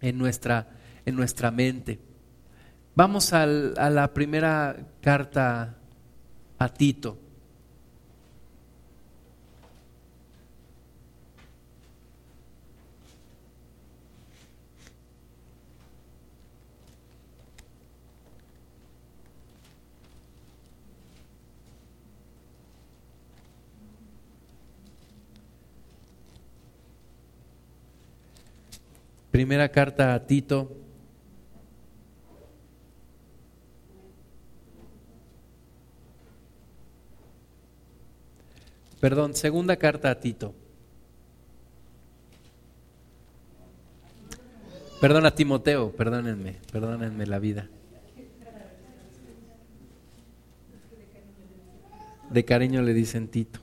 en 0.00 0.18
nuestra, 0.18 0.68
en 1.06 1.16
nuestra 1.16 1.50
mente. 1.50 1.98
Vamos 2.94 3.32
a 3.32 3.46
la 3.46 4.12
primera 4.12 4.76
carta 5.00 5.78
a 6.58 6.68
Tito. 6.68 7.18
Primera 29.30 29.68
carta 29.68 30.14
a 30.14 30.26
Tito. 30.26 30.76
Perdón, 39.00 39.34
segunda 39.34 39.76
carta 39.76 40.10
a 40.10 40.18
Tito. 40.18 40.54
Perdón 45.00 45.26
a 45.26 45.34
Timoteo, 45.34 45.92
perdónenme, 45.92 46.56
perdónenme 46.72 47.26
la 47.26 47.38
vida. 47.38 47.68
De 52.30 52.44
cariño 52.44 52.82
le 52.82 52.92
dicen 52.92 53.28
Tito. 53.28 53.60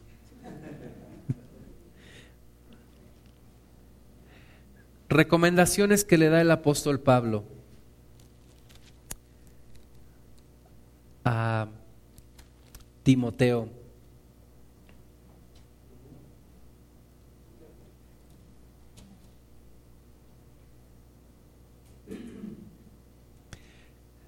Recomendaciones 5.16 6.04
que 6.04 6.18
le 6.18 6.28
da 6.28 6.42
el 6.42 6.52
apóstol 6.52 7.00
Pablo 7.00 7.46
a 11.24 11.70
Timoteo. 13.02 13.70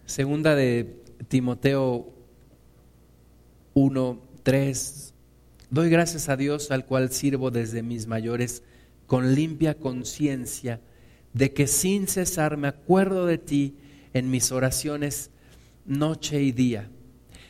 Segunda 0.05 0.55
de 0.55 1.03
Timoteo 1.27 2.13
1, 3.73 4.19
3. 4.41 5.13
Doy 5.69 5.89
gracias 5.89 6.29
a 6.29 6.37
Dios 6.37 6.71
al 6.71 6.85
cual 6.85 7.11
sirvo 7.11 7.51
desde 7.51 7.83
mis 7.83 8.07
mayores 8.07 8.63
con 9.07 9.33
limpia 9.33 9.79
conciencia 9.79 10.81
de 11.33 11.53
que 11.53 11.67
sin 11.67 12.07
cesar 12.07 12.57
me 12.57 12.67
acuerdo 12.67 13.25
de 13.25 13.37
ti 13.37 13.77
en 14.13 14.29
mis 14.29 14.51
oraciones 14.51 15.31
noche 15.85 16.41
y 16.41 16.51
día, 16.51 16.89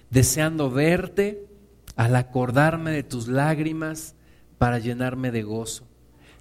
deseando 0.10 0.70
verte 0.70 1.48
al 1.96 2.15
acordarme 2.15 2.91
de 2.91 3.04
tus 3.04 3.28
lágrimas 3.28 4.15
para 4.58 4.80
llenarme 4.80 5.32
de 5.32 5.43
gozo, 5.43 5.88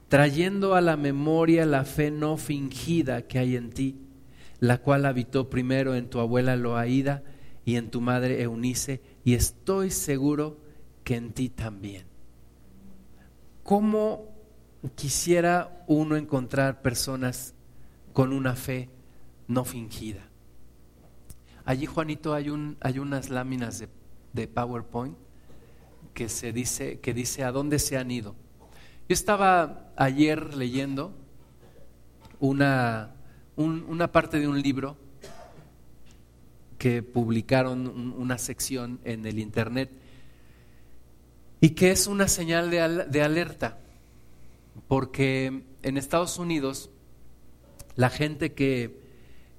trayendo 0.08 0.74
a 0.74 0.80
la 0.80 0.96
memoria 0.96 1.64
la 1.64 1.84
fe 1.84 2.10
no 2.10 2.36
fingida 2.36 3.22
que 3.22 3.38
hay 3.38 3.56
en 3.56 3.70
ti, 3.70 3.96
la 4.60 4.78
cual 4.78 5.06
habitó 5.06 5.48
primero 5.48 5.94
en 5.94 6.08
tu 6.08 6.20
abuela 6.20 6.56
Loaída 6.56 7.22
y 7.64 7.76
en 7.76 7.90
tu 7.90 8.00
madre 8.00 8.42
Eunice, 8.42 9.00
y 9.24 9.34
estoy 9.34 9.90
seguro 9.90 10.58
que 11.04 11.16
en 11.16 11.32
ti 11.32 11.48
también. 11.48 12.04
¿Cómo 13.62 14.35
quisiera 14.94 15.84
uno 15.86 16.16
encontrar 16.16 16.82
personas 16.82 17.54
con 18.12 18.32
una 18.32 18.54
fe 18.54 18.88
no 19.48 19.64
fingida. 19.64 20.22
Allí, 21.64 21.86
Juanito, 21.86 22.34
hay, 22.34 22.48
un, 22.48 22.76
hay 22.80 22.98
unas 22.98 23.28
láminas 23.28 23.78
de, 23.78 23.88
de, 24.32 24.46
PowerPoint 24.46 25.16
que, 26.14 26.28
se 26.28 26.52
dice, 26.52 27.00
que 27.00 27.12
dice 27.12 27.44
a 27.44 27.52
dónde 27.52 27.78
se 27.78 27.98
han 27.98 28.10
ido. 28.10 28.34
Yo 29.08 29.14
estaba 29.14 29.90
ayer 29.96 30.54
leyendo 30.54 31.12
una, 32.38 33.14
una 33.56 34.12
parte 34.12 34.38
de 34.38 34.48
un 34.48 34.62
libro 34.62 34.96
que 36.78 37.02
publicaron 37.02 38.14
una 38.16 38.38
sección 38.38 39.00
en 39.04 39.26
el 39.26 39.38
Internet 39.38 39.90
y 41.60 41.70
que 41.70 41.90
es 41.90 42.06
una 42.06 42.28
señal 42.28 42.70
de, 42.70 43.06
de 43.08 43.22
alerta 43.22 43.78
porque 44.88 45.64
en 45.82 45.96
Estados 45.96 46.38
Unidos 46.38 46.90
la 47.94 48.10
gente 48.10 48.52
que, 48.52 49.00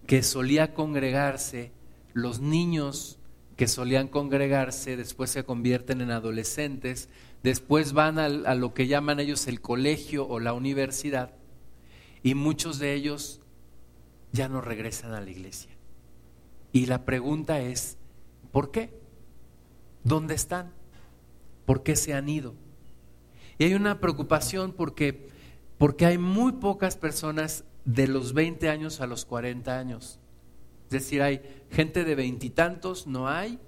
que 0.05 0.23
solía 0.23 0.73
congregarse, 0.73 1.71
los 2.13 2.39
niños 2.39 3.19
que 3.57 3.67
solían 3.67 4.07
congregarse, 4.07 4.95
después 4.95 5.31
se 5.31 5.43
convierten 5.43 6.01
en 6.01 6.11
adolescentes, 6.11 7.09
después 7.41 7.93
van 7.93 8.19
a, 8.19 8.29
lo 8.29 8.73
que 8.73 8.87
llaman 8.87 9.19
ellos 9.19 9.47
el 9.47 9.61
colegio 9.61 10.27
o 10.27 10.39
la 10.39 10.53
universidad, 10.53 11.33
y 12.21 12.35
muchos 12.35 12.77
de 12.77 12.93
ellos 12.93 13.41
ya 14.31 14.47
no 14.47 14.61
regresan 14.61 15.13
a 15.13 15.21
la 15.21 15.29
iglesia. 15.31 15.71
Y 16.71 16.85
la 16.85 17.03
pregunta 17.03 17.59
es, 17.59 17.97
¿por 18.51 18.69
qué? 18.69 18.91
¿Dónde 20.03 20.35
están? 20.35 20.71
¿Por 21.65 21.81
qué 21.81 21.95
se 21.95 22.13
han 22.13 22.29
ido? 22.29 22.53
Y 23.57 23.65
hay 23.65 23.73
una 23.73 23.99
preocupación 23.99 24.71
porque, 24.73 25.29
porque 25.77 26.05
hay 26.05 26.17
muy 26.17 26.53
pocas 26.53 26.95
personas 26.95 27.63
de 27.85 28.07
los 28.07 28.33
20 28.33 28.69
años 28.69 29.01
a 29.01 29.07
los 29.07 29.25
40 29.25 29.77
años. 29.77 30.19
Es 30.85 30.91
decir, 30.91 31.21
hay 31.21 31.41
gente 31.71 32.03
de 32.03 32.15
veintitantos, 32.15 33.07
no 33.07 33.27
hay, 33.27 33.59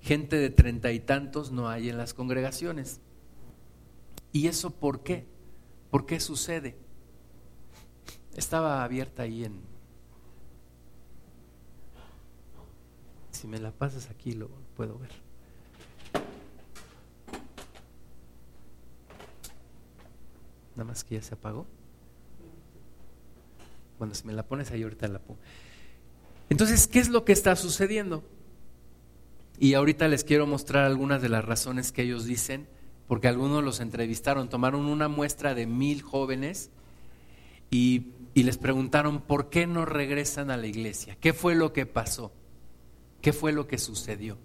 gente 0.00 0.36
de 0.36 0.50
treinta 0.50 0.92
y 0.92 1.00
tantos 1.00 1.50
no 1.50 1.68
hay 1.68 1.88
en 1.88 1.98
las 1.98 2.14
congregaciones. 2.14 3.00
¿Y 4.32 4.46
eso 4.48 4.70
por 4.70 5.02
qué? 5.02 5.26
¿Por 5.90 6.06
qué 6.06 6.20
sucede? 6.20 6.76
Estaba 8.36 8.84
abierta 8.84 9.22
ahí 9.22 9.44
en... 9.44 9.60
Si 13.30 13.46
me 13.46 13.58
la 13.58 13.70
pasas 13.70 14.10
aquí 14.10 14.32
lo 14.32 14.48
puedo 14.76 14.98
ver. 14.98 15.27
Nada 20.78 20.90
más 20.90 21.02
que 21.02 21.16
ya 21.16 21.22
se 21.22 21.34
apagó. 21.34 21.66
Bueno, 23.98 24.14
si 24.14 24.24
me 24.28 24.32
la 24.32 24.44
pones 24.44 24.70
ahí 24.70 24.84
ahorita 24.84 25.08
la 25.08 25.18
pongo. 25.18 25.40
Entonces, 26.50 26.86
¿qué 26.86 27.00
es 27.00 27.08
lo 27.08 27.24
que 27.24 27.32
está 27.32 27.56
sucediendo? 27.56 28.22
Y 29.58 29.74
ahorita 29.74 30.06
les 30.06 30.22
quiero 30.22 30.46
mostrar 30.46 30.84
algunas 30.84 31.20
de 31.20 31.30
las 31.30 31.44
razones 31.44 31.90
que 31.90 32.02
ellos 32.02 32.26
dicen, 32.26 32.68
porque 33.08 33.26
algunos 33.26 33.64
los 33.64 33.80
entrevistaron, 33.80 34.48
tomaron 34.48 34.84
una 34.86 35.08
muestra 35.08 35.52
de 35.52 35.66
mil 35.66 36.00
jóvenes 36.00 36.70
y, 37.72 38.12
y 38.34 38.44
les 38.44 38.56
preguntaron 38.56 39.20
por 39.20 39.50
qué 39.50 39.66
no 39.66 39.84
regresan 39.84 40.52
a 40.52 40.56
la 40.56 40.68
iglesia, 40.68 41.16
qué 41.20 41.32
fue 41.32 41.56
lo 41.56 41.72
que 41.72 41.86
pasó, 41.86 42.30
qué 43.20 43.32
fue 43.32 43.50
lo 43.50 43.66
que 43.66 43.78
sucedió. 43.78 44.38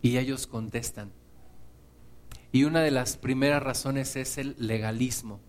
Y 0.00 0.18
ellos 0.18 0.46
contestan. 0.46 1.10
Y 2.52 2.64
una 2.64 2.80
de 2.80 2.90
las 2.90 3.16
primeras 3.16 3.62
razones 3.62 4.16
es 4.16 4.38
el 4.38 4.56
legalismo. 4.58 5.40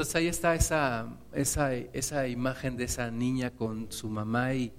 Entonces 0.00 0.16
ahí 0.16 0.28
está 0.28 0.54
esa, 0.54 1.14
esa, 1.34 1.74
esa 1.74 2.26
imagen 2.26 2.78
de 2.78 2.84
esa 2.84 3.10
niña 3.10 3.50
con 3.50 3.92
su 3.92 4.08
mamá 4.08 4.54
y 4.54 4.72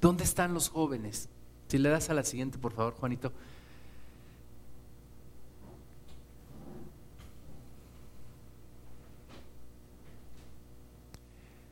¿dónde 0.00 0.24
están 0.24 0.54
los 0.54 0.70
jóvenes? 0.70 1.28
Si 1.68 1.76
le 1.76 1.90
das 1.90 2.08
a 2.08 2.14
la 2.14 2.24
siguiente, 2.24 2.56
por 2.56 2.72
favor, 2.72 2.94
Juanito. 2.94 3.34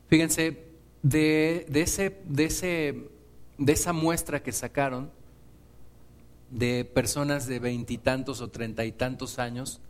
Fíjense, 0.08 0.66
de, 1.02 1.64
de, 1.70 1.80
ese, 1.80 2.20
de, 2.26 2.44
ese, 2.44 3.08
de 3.56 3.72
esa 3.72 3.94
muestra 3.94 4.42
que 4.42 4.52
sacaron 4.52 5.10
de 6.50 6.84
personas 6.84 7.46
de 7.46 7.60
veintitantos 7.60 8.42
o 8.42 8.50
treinta 8.50 8.84
y 8.84 8.92
tantos 8.92 9.38
años, 9.38 9.80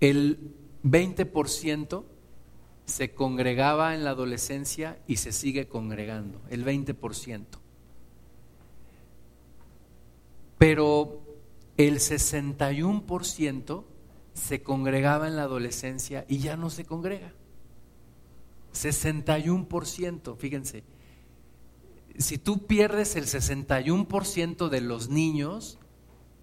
el 0.00 0.54
20% 0.84 2.04
se 2.84 3.12
congregaba 3.12 3.94
en 3.94 4.04
la 4.04 4.10
adolescencia 4.10 4.98
y 5.06 5.16
se 5.16 5.32
sigue 5.32 5.68
congregando, 5.68 6.40
el 6.48 6.64
20%. 6.64 7.44
Pero 10.56 11.20
el 11.76 11.98
61% 11.98 13.84
se 14.32 14.62
congregaba 14.62 15.28
en 15.28 15.36
la 15.36 15.42
adolescencia 15.42 16.24
y 16.28 16.38
ya 16.38 16.56
no 16.56 16.70
se 16.70 16.84
congrega. 16.84 17.32
61%, 18.72 20.36
fíjense. 20.36 20.84
Si 22.16 22.38
tú 22.38 22.66
pierdes 22.66 23.16
el 23.16 23.26
61% 23.26 24.68
de 24.68 24.80
los 24.80 25.08
niños, 25.08 25.78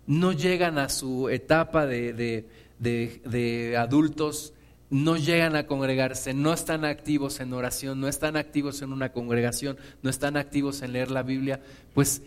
no 0.07 0.31
llegan 0.31 0.77
a 0.77 0.89
su 0.89 1.29
etapa 1.29 1.85
de, 1.85 2.13
de 2.13 2.47
de, 2.79 3.75
adultos 3.77 4.53
no 4.89 5.17
llegan 5.17 5.55
a 5.55 5.65
congregarse, 5.65 6.33
no 6.33 6.53
están 6.53 6.85
activos 6.85 7.39
en 7.39 7.53
oración, 7.53 7.99
no 7.99 8.07
están 8.07 8.37
activos 8.37 8.81
en 8.81 8.93
una 8.93 9.11
congregación, 9.11 9.77
no 10.03 10.09
están 10.09 10.37
activos 10.37 10.81
en 10.81 10.93
leer 10.93 11.11
la 11.11 11.23
Biblia, 11.23 11.61
pues 11.93 12.21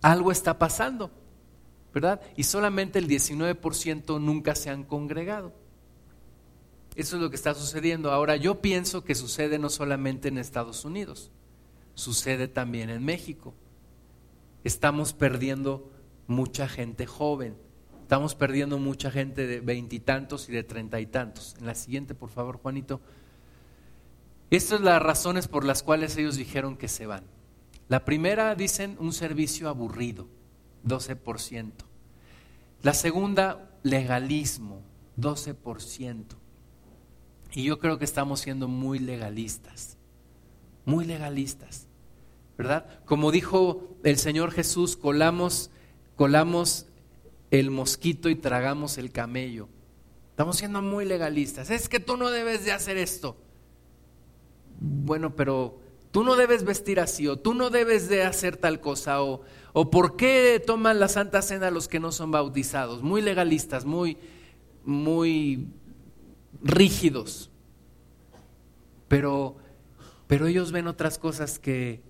algo 0.00 0.32
está 0.32 0.58
pasando, 0.58 1.10
¿verdad? 1.92 2.20
Y 2.36 2.44
solamente 2.44 2.98
el 2.98 3.08
19% 3.08 4.20
nunca 4.20 4.54
se 4.54 4.70
han 4.70 4.84
congregado. 4.84 5.52
Eso 6.96 7.16
es 7.16 7.22
lo 7.22 7.30
que 7.30 7.36
está 7.36 7.54
sucediendo. 7.54 8.10
Ahora, 8.10 8.36
yo 8.36 8.60
pienso 8.60 9.04
que 9.04 9.14
sucede 9.14 9.58
no 9.58 9.68
solamente 9.68 10.28
en 10.28 10.38
Estados 10.38 10.84
Unidos, 10.84 11.30
sucede 11.94 12.48
también 12.48 12.90
en 12.90 13.04
México. 13.04 13.54
Estamos 14.64 15.12
perdiendo 15.12 15.92
mucha 16.26 16.68
gente 16.68 17.06
joven 17.06 17.56
Estamos 18.08 18.34
perdiendo 18.34 18.78
mucha 18.78 19.10
gente 19.10 19.46
de 19.46 19.60
veintitantos 19.60 20.48
y, 20.48 20.52
de 20.52 20.62
treinta 20.62 20.98
y 20.98 21.04
tantos. 21.04 21.54
En 21.58 21.66
la 21.66 21.74
siguiente, 21.74 22.14
por 22.14 22.30
favor, 22.30 22.56
Juanito. 22.56 23.02
Estas 24.48 24.78
son 24.78 24.86
las 24.86 25.02
razones 25.02 25.46
por 25.46 25.62
las 25.62 25.82
cuales 25.82 26.16
ellos 26.16 26.36
dijeron 26.36 26.78
que 26.78 26.88
se 26.88 27.04
van. 27.04 27.24
La 27.86 28.06
primera, 28.06 28.54
dicen, 28.54 28.96
un 28.98 29.12
servicio 29.12 29.68
aburrido, 29.68 30.26
12%. 30.86 31.70
La 32.82 32.94
segunda, 32.94 33.78
legalismo, 33.82 34.80
12%. 35.18 36.24
Y 37.52 37.64
yo 37.64 37.78
creo 37.78 37.98
que 37.98 38.06
estamos 38.06 38.40
siendo 38.40 38.68
muy 38.68 39.00
legalistas, 39.00 39.98
muy 40.86 41.04
legalistas, 41.04 41.88
¿verdad? 42.56 43.04
Como 43.04 43.30
dijo 43.30 43.98
el 44.02 44.16
Señor 44.16 44.52
Jesús, 44.52 44.96
colamos, 44.96 45.70
colamos 46.16 46.87
el 47.50 47.70
mosquito 47.70 48.28
y 48.28 48.36
tragamos 48.36 48.98
el 48.98 49.10
camello. 49.10 49.68
Estamos 50.30 50.56
siendo 50.56 50.82
muy 50.82 51.04
legalistas. 51.04 51.70
Es 51.70 51.88
que 51.88 52.00
tú 52.00 52.16
no 52.16 52.30
debes 52.30 52.64
de 52.64 52.72
hacer 52.72 52.96
esto. 52.96 53.36
Bueno, 54.80 55.34
pero 55.34 55.80
tú 56.10 56.22
no 56.22 56.36
debes 56.36 56.64
vestir 56.64 57.00
así 57.00 57.26
o 57.26 57.38
tú 57.38 57.54
no 57.54 57.70
debes 57.70 58.08
de 58.08 58.22
hacer 58.22 58.56
tal 58.56 58.80
cosa 58.80 59.22
o, 59.22 59.42
o 59.72 59.90
por 59.90 60.16
qué 60.16 60.62
toman 60.64 61.00
la 61.00 61.08
Santa 61.08 61.42
Cena 61.42 61.70
los 61.70 61.88
que 61.88 62.00
no 62.00 62.12
son 62.12 62.30
bautizados. 62.30 63.02
Muy 63.02 63.22
legalistas, 63.22 63.84
muy, 63.84 64.18
muy 64.84 65.66
rígidos. 66.62 67.50
Pero, 69.08 69.56
pero 70.26 70.46
ellos 70.46 70.70
ven 70.70 70.86
otras 70.86 71.18
cosas 71.18 71.58
que, 71.58 72.02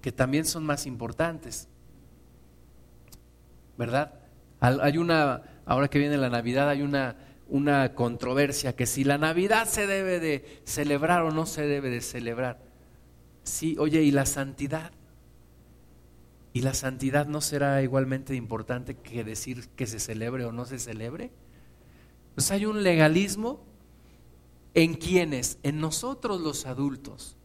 que 0.00 0.12
también 0.12 0.44
son 0.44 0.64
más 0.64 0.86
importantes. 0.86 1.68
¿Verdad? 3.76 4.14
Hay 4.60 4.98
una, 4.98 5.42
ahora 5.66 5.88
que 5.88 5.98
viene 5.98 6.16
la 6.16 6.30
Navidad, 6.30 6.68
hay 6.68 6.82
una, 6.82 7.16
una 7.48 7.94
controversia 7.94 8.74
que 8.74 8.86
si 8.86 9.04
la 9.04 9.18
Navidad 9.18 9.66
se 9.66 9.86
debe 9.86 10.20
de 10.20 10.62
celebrar 10.64 11.22
o 11.22 11.30
no 11.30 11.46
se 11.46 11.66
debe 11.66 11.90
de 11.90 12.00
celebrar. 12.00 12.62
Sí, 13.42 13.76
oye, 13.78 14.02
¿y 14.02 14.10
la 14.10 14.26
santidad? 14.26 14.92
¿Y 16.52 16.62
la 16.62 16.72
santidad 16.72 17.26
no 17.26 17.40
será 17.40 17.82
igualmente 17.82 18.34
importante 18.34 18.96
que 18.96 19.24
decir 19.24 19.68
que 19.70 19.86
se 19.86 19.98
celebre 19.98 20.44
o 20.44 20.52
no 20.52 20.64
se 20.64 20.78
celebre? 20.78 21.32
Pues 22.34 22.50
hay 22.50 22.64
un 22.64 22.82
legalismo 22.82 23.64
en 24.72 24.94
quienes, 24.94 25.58
en 25.62 25.80
nosotros 25.80 26.40
los 26.40 26.66
adultos. 26.66 27.36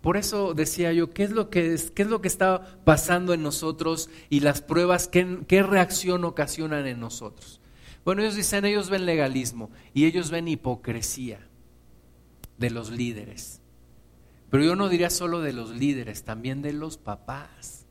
Por 0.00 0.16
eso 0.16 0.54
decía 0.54 0.92
yo, 0.92 1.10
¿qué 1.10 1.24
es 1.24 1.30
lo 1.30 1.50
que, 1.50 1.74
es, 1.74 1.90
qué 1.90 2.02
es 2.02 2.08
lo 2.08 2.20
que 2.20 2.28
está 2.28 2.80
pasando 2.84 3.34
en 3.34 3.42
nosotros 3.42 4.10
y 4.30 4.40
las 4.40 4.62
pruebas, 4.62 5.08
qué, 5.08 5.40
qué 5.48 5.62
reacción 5.62 6.24
ocasionan 6.24 6.86
en 6.86 7.00
nosotros? 7.00 7.60
Bueno, 8.04 8.22
ellos 8.22 8.36
dicen, 8.36 8.64
ellos 8.64 8.90
ven 8.90 9.06
legalismo 9.06 9.70
y 9.92 10.06
ellos 10.06 10.30
ven 10.30 10.48
hipocresía 10.48 11.46
de 12.58 12.70
los 12.70 12.90
líderes. 12.90 13.60
Pero 14.50 14.64
yo 14.64 14.76
no 14.76 14.88
diría 14.88 15.10
solo 15.10 15.40
de 15.40 15.52
los 15.52 15.70
líderes, 15.70 16.24
también 16.24 16.62
de 16.62 16.72
los 16.72 16.96
papás, 16.96 17.86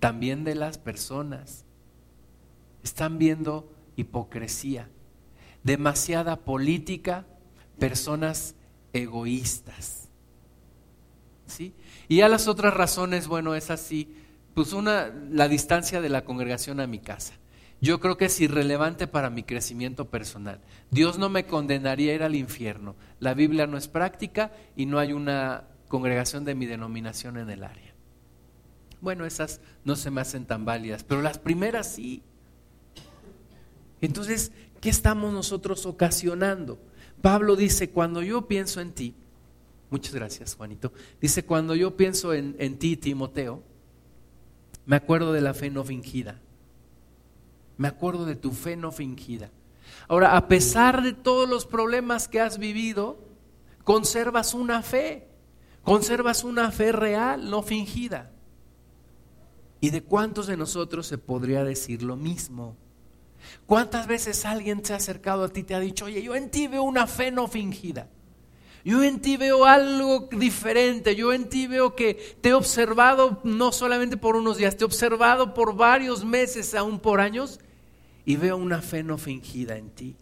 también 0.00 0.44
de 0.44 0.54
las 0.54 0.78
personas. 0.78 1.64
Están 2.82 3.18
viendo 3.18 3.70
hipocresía, 3.96 4.88
demasiada 5.62 6.44
política, 6.44 7.26
personas 7.78 8.54
egoístas. 8.92 10.01
Y 12.08 12.20
a 12.20 12.28
las 12.28 12.48
otras 12.48 12.74
razones, 12.74 13.28
bueno, 13.28 13.54
es 13.54 13.70
así, 13.70 14.14
pues 14.54 14.72
una, 14.72 15.12
la 15.30 15.48
distancia 15.48 16.00
de 16.00 16.08
la 16.08 16.24
congregación 16.24 16.80
a 16.80 16.86
mi 16.86 16.98
casa. 16.98 17.34
Yo 17.80 17.98
creo 17.98 18.16
que 18.16 18.26
es 18.26 18.40
irrelevante 18.40 19.08
para 19.08 19.28
mi 19.28 19.42
crecimiento 19.42 20.08
personal. 20.08 20.60
Dios 20.90 21.18
no 21.18 21.28
me 21.28 21.46
condenaría 21.46 22.12
a 22.12 22.14
ir 22.14 22.22
al 22.22 22.36
infierno. 22.36 22.94
La 23.18 23.34
Biblia 23.34 23.66
no 23.66 23.76
es 23.76 23.88
práctica 23.88 24.52
y 24.76 24.86
no 24.86 25.00
hay 25.00 25.12
una 25.12 25.64
congregación 25.88 26.44
de 26.44 26.54
mi 26.54 26.66
denominación 26.66 27.38
en 27.38 27.50
el 27.50 27.64
área. 27.64 27.92
Bueno, 29.00 29.26
esas 29.26 29.60
no 29.84 29.96
se 29.96 30.12
me 30.12 30.20
hacen 30.20 30.46
tan 30.46 30.64
válidas, 30.64 31.02
pero 31.02 31.22
las 31.22 31.38
primeras 31.38 31.92
sí. 31.92 32.22
Entonces, 34.00 34.52
¿qué 34.80 34.88
estamos 34.88 35.32
nosotros 35.32 35.84
ocasionando? 35.84 36.78
Pablo 37.20 37.56
dice, 37.56 37.90
cuando 37.90 38.22
yo 38.22 38.46
pienso 38.46 38.80
en 38.80 38.92
ti, 38.92 39.16
Muchas 39.92 40.14
gracias, 40.14 40.54
Juanito. 40.54 40.90
Dice, 41.20 41.44
cuando 41.44 41.74
yo 41.74 41.98
pienso 41.98 42.32
en, 42.32 42.78
ti, 42.78 42.96
Timoteo, 42.96 43.62
me 44.86 44.96
acuerdo 44.96 45.34
de 45.34 45.42
la 45.42 45.52
fe 45.52 45.68
no 45.68 45.84
fingida. 45.84 46.40
Me 47.76 47.88
acuerdo 47.88 48.24
de 48.24 48.34
tu 48.34 48.52
fe 48.52 48.74
no 48.74 48.90
fingida. 48.90 49.50
Ahora, 50.08 50.38
a 50.38 50.48
pesar 50.48 51.02
de 51.02 51.12
todos 51.12 51.46
los 51.46 51.66
problemas 51.66 52.26
que 52.26 52.40
has 52.40 52.56
vivido, 52.56 53.18
conservas 53.84 54.54
una 54.54 54.80
fe, 54.80 55.28
conservas 55.82 56.42
una 56.42 56.70
fe 56.70 56.92
real, 56.92 57.50
no 57.50 57.62
fingida. 57.62 58.30
¿Y 59.78 59.90
de 59.90 60.02
cuántos 60.02 60.46
de 60.46 60.56
nosotros 60.56 61.06
se 61.06 61.18
podría 61.18 61.64
decir 61.64 62.02
lo 62.02 62.16
mismo? 62.16 62.78
¿Cuántas 63.66 64.06
veces 64.06 64.46
alguien 64.46 64.82
se 64.82 64.94
ha 64.94 64.96
acercado 64.96 65.44
a 65.44 65.50
ti 65.50 65.60
y 65.60 65.64
te 65.64 65.74
ha 65.74 65.80
dicho, 65.80 66.06
oye, 66.06 66.22
yo 66.22 66.34
en 66.34 66.50
ti 66.50 66.66
veo 66.66 66.82
una 66.82 67.06
fe 67.06 67.30
no 67.30 67.46
fingida? 67.46 68.08
Yo 68.84 69.04
en 69.04 69.20
ti 69.20 69.36
veo 69.36 69.64
algo 69.64 70.28
diferente, 70.32 71.14
yo 71.14 71.32
en 71.32 71.48
ti 71.48 71.68
veo 71.68 71.94
que 71.94 72.14
te 72.40 72.48
he 72.48 72.54
observado 72.54 73.40
no 73.44 73.70
solamente 73.70 74.16
por 74.16 74.34
unos 74.34 74.56
días, 74.56 74.76
te 74.76 74.82
he 74.82 74.86
observado 74.86 75.54
por 75.54 75.76
varios 75.76 76.24
meses, 76.24 76.74
aún 76.74 76.98
por 76.98 77.20
años, 77.20 77.60
y 78.24 78.36
veo 78.36 78.56
una 78.56 78.82
fe 78.82 79.04
no 79.04 79.18
fingida 79.18 79.76
en 79.76 79.90
ti. 79.90 80.16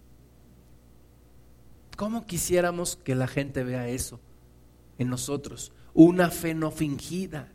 ¿Cómo 1.97 2.27
quisiéramos 2.27 2.97
que 2.97 3.15
la 3.15 3.27
gente 3.27 3.65
vea 3.65 3.89
eso 3.89 4.21
en 4.99 5.09
nosotros? 5.09 5.73
Una 5.95 6.31
fe 6.31 6.55
no 6.55 6.71
fingida. 6.71 7.49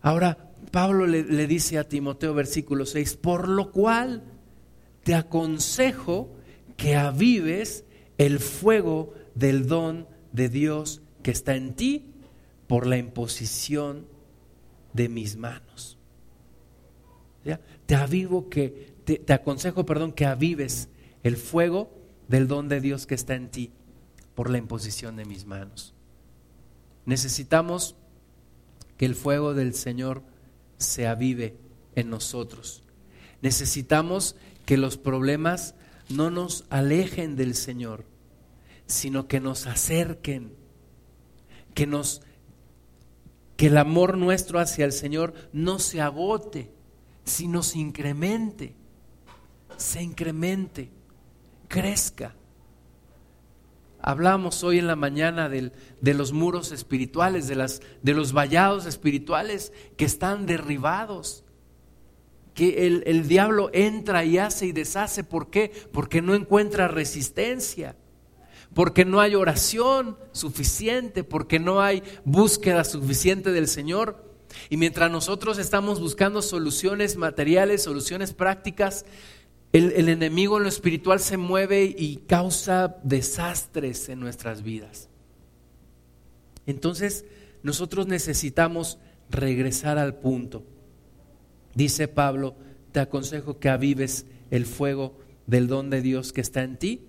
Ahora, 0.00 0.52
Pablo 0.70 1.06
le, 1.06 1.22
le 1.22 1.46
dice 1.46 1.78
a 1.78 1.88
Timoteo, 1.88 2.32
versículo 2.32 2.86
6, 2.86 3.16
por 3.16 3.48
lo 3.48 3.72
cual 3.72 4.22
te 5.02 5.14
aconsejo 5.14 6.30
que 6.76 6.96
avives 6.96 7.84
el 8.16 8.38
fuego 8.38 9.12
del 9.34 9.66
don 9.66 10.06
de 10.32 10.48
Dios 10.48 11.02
que 11.22 11.30
está 11.30 11.56
en 11.56 11.74
ti 11.74 12.12
por 12.66 12.86
la 12.86 12.96
imposición 12.96 14.06
de 14.92 15.08
mis 15.08 15.36
manos. 15.36 15.98
Te 17.86 17.94
avivo 17.94 18.48
que, 18.48 18.94
te, 19.04 19.32
aconsejo, 19.32 19.84
perdón, 19.84 20.12
que 20.12 20.24
avives 20.24 20.88
el 21.22 21.36
fuego 21.36 21.90
del 22.28 22.48
don 22.48 22.68
de 22.68 22.80
Dios 22.80 23.06
que 23.06 23.14
está 23.14 23.34
en 23.34 23.50
ti 23.50 23.70
por 24.34 24.50
la 24.50 24.58
imposición 24.58 25.16
de 25.16 25.26
mis 25.26 25.44
manos. 25.44 25.94
Necesitamos 27.04 27.96
que 28.96 29.04
el 29.04 29.14
fuego 29.14 29.52
del 29.52 29.74
Señor 29.74 30.22
se 30.78 31.06
avive 31.06 31.56
en 31.94 32.08
nosotros. 32.08 32.82
Necesitamos 33.42 34.36
que 34.64 34.78
los 34.78 34.96
problemas 34.96 35.74
no 36.08 36.30
nos 36.30 36.64
alejen 36.70 37.36
del 37.36 37.54
Señor, 37.54 38.04
sino 38.86 39.28
que 39.28 39.40
nos 39.40 39.66
acerquen, 39.66 40.54
que 41.74 41.86
nos 41.86 42.22
que 43.56 43.66
el 43.66 43.78
amor 43.78 44.18
nuestro 44.18 44.58
hacia 44.58 44.84
el 44.84 44.92
Señor 44.92 45.32
no 45.52 45.78
se 45.78 46.00
agote, 46.00 46.72
sino 47.24 47.62
se 47.62 47.78
incremente, 47.78 48.74
se 49.76 50.02
incremente, 50.02 50.90
crezca. 51.68 52.34
Hablamos 54.00 54.64
hoy 54.64 54.80
en 54.80 54.86
la 54.86 54.96
mañana 54.96 55.48
de 55.48 56.14
los 56.14 56.32
muros 56.32 56.72
espirituales, 56.72 57.46
de, 57.46 57.54
las, 57.54 57.80
de 58.02 58.12
los 58.12 58.32
vallados 58.32 58.86
espirituales 58.86 59.72
que 59.96 60.04
están 60.04 60.46
derribados, 60.46 61.44
que 62.54 62.86
el, 62.86 63.02
el 63.06 63.28
diablo 63.28 63.70
entra 63.72 64.24
y 64.24 64.38
hace 64.38 64.66
y 64.66 64.72
deshace. 64.72 65.24
¿Por 65.24 65.48
qué? 65.48 65.72
Porque 65.92 66.22
no 66.22 66.34
encuentra 66.34 66.88
resistencia 66.88 67.96
porque 68.74 69.04
no 69.04 69.20
hay 69.20 69.36
oración 69.36 70.18
suficiente, 70.32 71.22
porque 71.24 71.60
no 71.60 71.80
hay 71.80 72.02
búsqueda 72.24 72.84
suficiente 72.84 73.52
del 73.52 73.68
Señor. 73.68 74.34
Y 74.68 74.76
mientras 74.76 75.10
nosotros 75.10 75.58
estamos 75.58 76.00
buscando 76.00 76.42
soluciones 76.42 77.16
materiales, 77.16 77.82
soluciones 77.82 78.32
prácticas, 78.34 79.04
el, 79.72 80.08
enemigo 80.08 80.56
en 80.56 80.64
lo 80.64 80.68
espiritual 80.68 81.18
se 81.18 81.36
mueve 81.36 81.84
y 81.84 82.16
causa 82.28 82.96
desastres 83.02 84.08
en 84.08 84.20
nuestras 84.20 84.62
vidas. 84.62 85.08
Entonces, 86.66 87.24
nosotros 87.62 88.06
necesitamos 88.06 88.98
regresar 89.30 89.98
al 89.98 90.16
punto. 90.16 90.64
Dice 91.74 92.06
Pablo, 92.06 92.54
te 92.92 93.00
aconsejo 93.00 93.58
que 93.58 93.68
avives 93.68 94.26
el 94.50 94.66
fuego 94.66 95.18
del 95.46 95.66
don 95.66 95.90
de 95.90 96.02
Dios 96.02 96.32
que 96.32 96.40
está 96.40 96.62
en 96.62 96.78
ti 96.78 97.08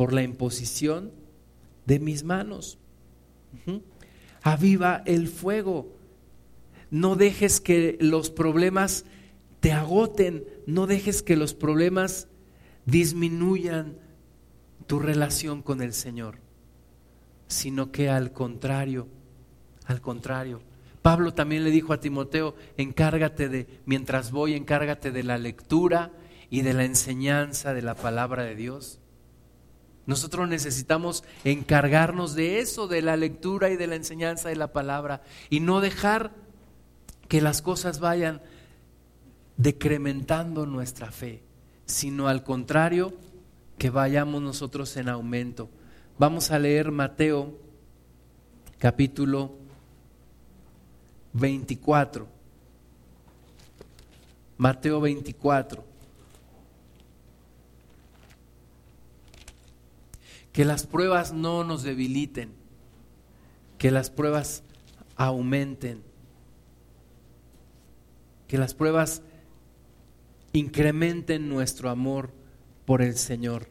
por 0.00 0.14
la 0.14 0.22
imposición 0.22 1.12
de 1.84 1.98
mis 1.98 2.24
manos. 2.24 2.78
Aviva 4.40 5.02
el 5.04 5.28
fuego. 5.28 5.94
No 6.90 7.16
dejes 7.16 7.60
que 7.60 7.98
los 8.00 8.30
problemas 8.30 9.04
te 9.60 9.72
agoten, 9.72 10.46
no 10.64 10.86
dejes 10.86 11.22
que 11.22 11.36
los 11.36 11.52
problemas 11.52 12.28
disminuyan 12.86 13.98
tu 14.86 15.00
relación 15.00 15.60
con 15.60 15.82
el 15.82 15.92
Señor, 15.92 16.38
sino 17.46 17.92
que 17.92 18.08
al 18.08 18.32
contrario, 18.32 19.06
al 19.84 20.00
contrario. 20.00 20.62
Pablo 21.02 21.34
también 21.34 21.62
le 21.62 21.70
dijo 21.70 21.92
a 21.92 22.00
Timoteo, 22.00 22.54
encárgate 22.78 23.50
de, 23.50 23.66
mientras 23.84 24.30
voy, 24.30 24.54
encárgate 24.54 25.10
de 25.10 25.24
la 25.24 25.36
lectura 25.36 26.10
y 26.48 26.62
de 26.62 26.72
la 26.72 26.86
enseñanza 26.86 27.74
de 27.74 27.82
la 27.82 27.96
palabra 27.96 28.44
de 28.44 28.54
Dios. 28.54 28.99
Nosotros 30.06 30.48
necesitamos 30.48 31.24
encargarnos 31.44 32.34
de 32.34 32.60
eso, 32.60 32.88
de 32.88 33.02
la 33.02 33.16
lectura 33.16 33.70
y 33.70 33.76
de 33.76 33.86
la 33.86 33.96
enseñanza 33.96 34.48
de 34.48 34.56
la 34.56 34.72
palabra, 34.72 35.22
y 35.50 35.60
no 35.60 35.80
dejar 35.80 36.32
que 37.28 37.40
las 37.40 37.62
cosas 37.62 38.00
vayan 38.00 38.40
decrementando 39.56 40.66
nuestra 40.66 41.12
fe, 41.12 41.42
sino 41.86 42.28
al 42.28 42.42
contrario, 42.42 43.12
que 43.78 43.90
vayamos 43.90 44.42
nosotros 44.42 44.96
en 44.96 45.08
aumento. 45.08 45.70
Vamos 46.18 46.50
a 46.50 46.58
leer 46.58 46.90
Mateo 46.90 47.56
capítulo 48.78 49.52
24. 51.32 52.26
Mateo 54.58 55.00
24. 55.00 55.89
Que 60.52 60.64
las 60.64 60.86
pruebas 60.86 61.32
no 61.32 61.64
nos 61.64 61.82
debiliten, 61.82 62.52
que 63.78 63.90
las 63.90 64.10
pruebas 64.10 64.62
aumenten, 65.16 66.02
que 68.48 68.58
las 68.58 68.74
pruebas 68.74 69.22
incrementen 70.52 71.48
nuestro 71.48 71.90
amor 71.90 72.30
por 72.84 73.02
el 73.02 73.16
Señor. 73.16 73.68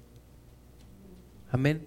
Amén. 1.51 1.85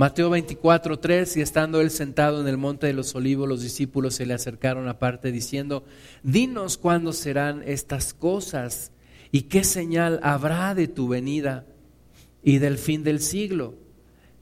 Mateo 0.00 0.30
24, 0.30 0.98
3, 0.98 1.36
y 1.36 1.40
estando 1.42 1.82
él 1.82 1.90
sentado 1.90 2.40
en 2.40 2.48
el 2.48 2.56
monte 2.56 2.86
de 2.86 2.94
los 2.94 3.14
olivos, 3.14 3.46
los 3.46 3.60
discípulos 3.60 4.14
se 4.14 4.24
le 4.24 4.32
acercaron 4.32 4.88
aparte 4.88 5.30
diciendo, 5.30 5.84
dinos 6.22 6.78
cuándo 6.78 7.12
serán 7.12 7.62
estas 7.66 8.14
cosas 8.14 8.92
¿Y 9.32 9.42
qué 9.42 9.64
señal 9.64 10.20
habrá 10.22 10.74
de 10.74 10.88
tu 10.88 11.08
venida 11.08 11.66
y 12.42 12.58
del 12.58 12.78
fin 12.78 13.04
del 13.04 13.20
siglo? 13.20 13.74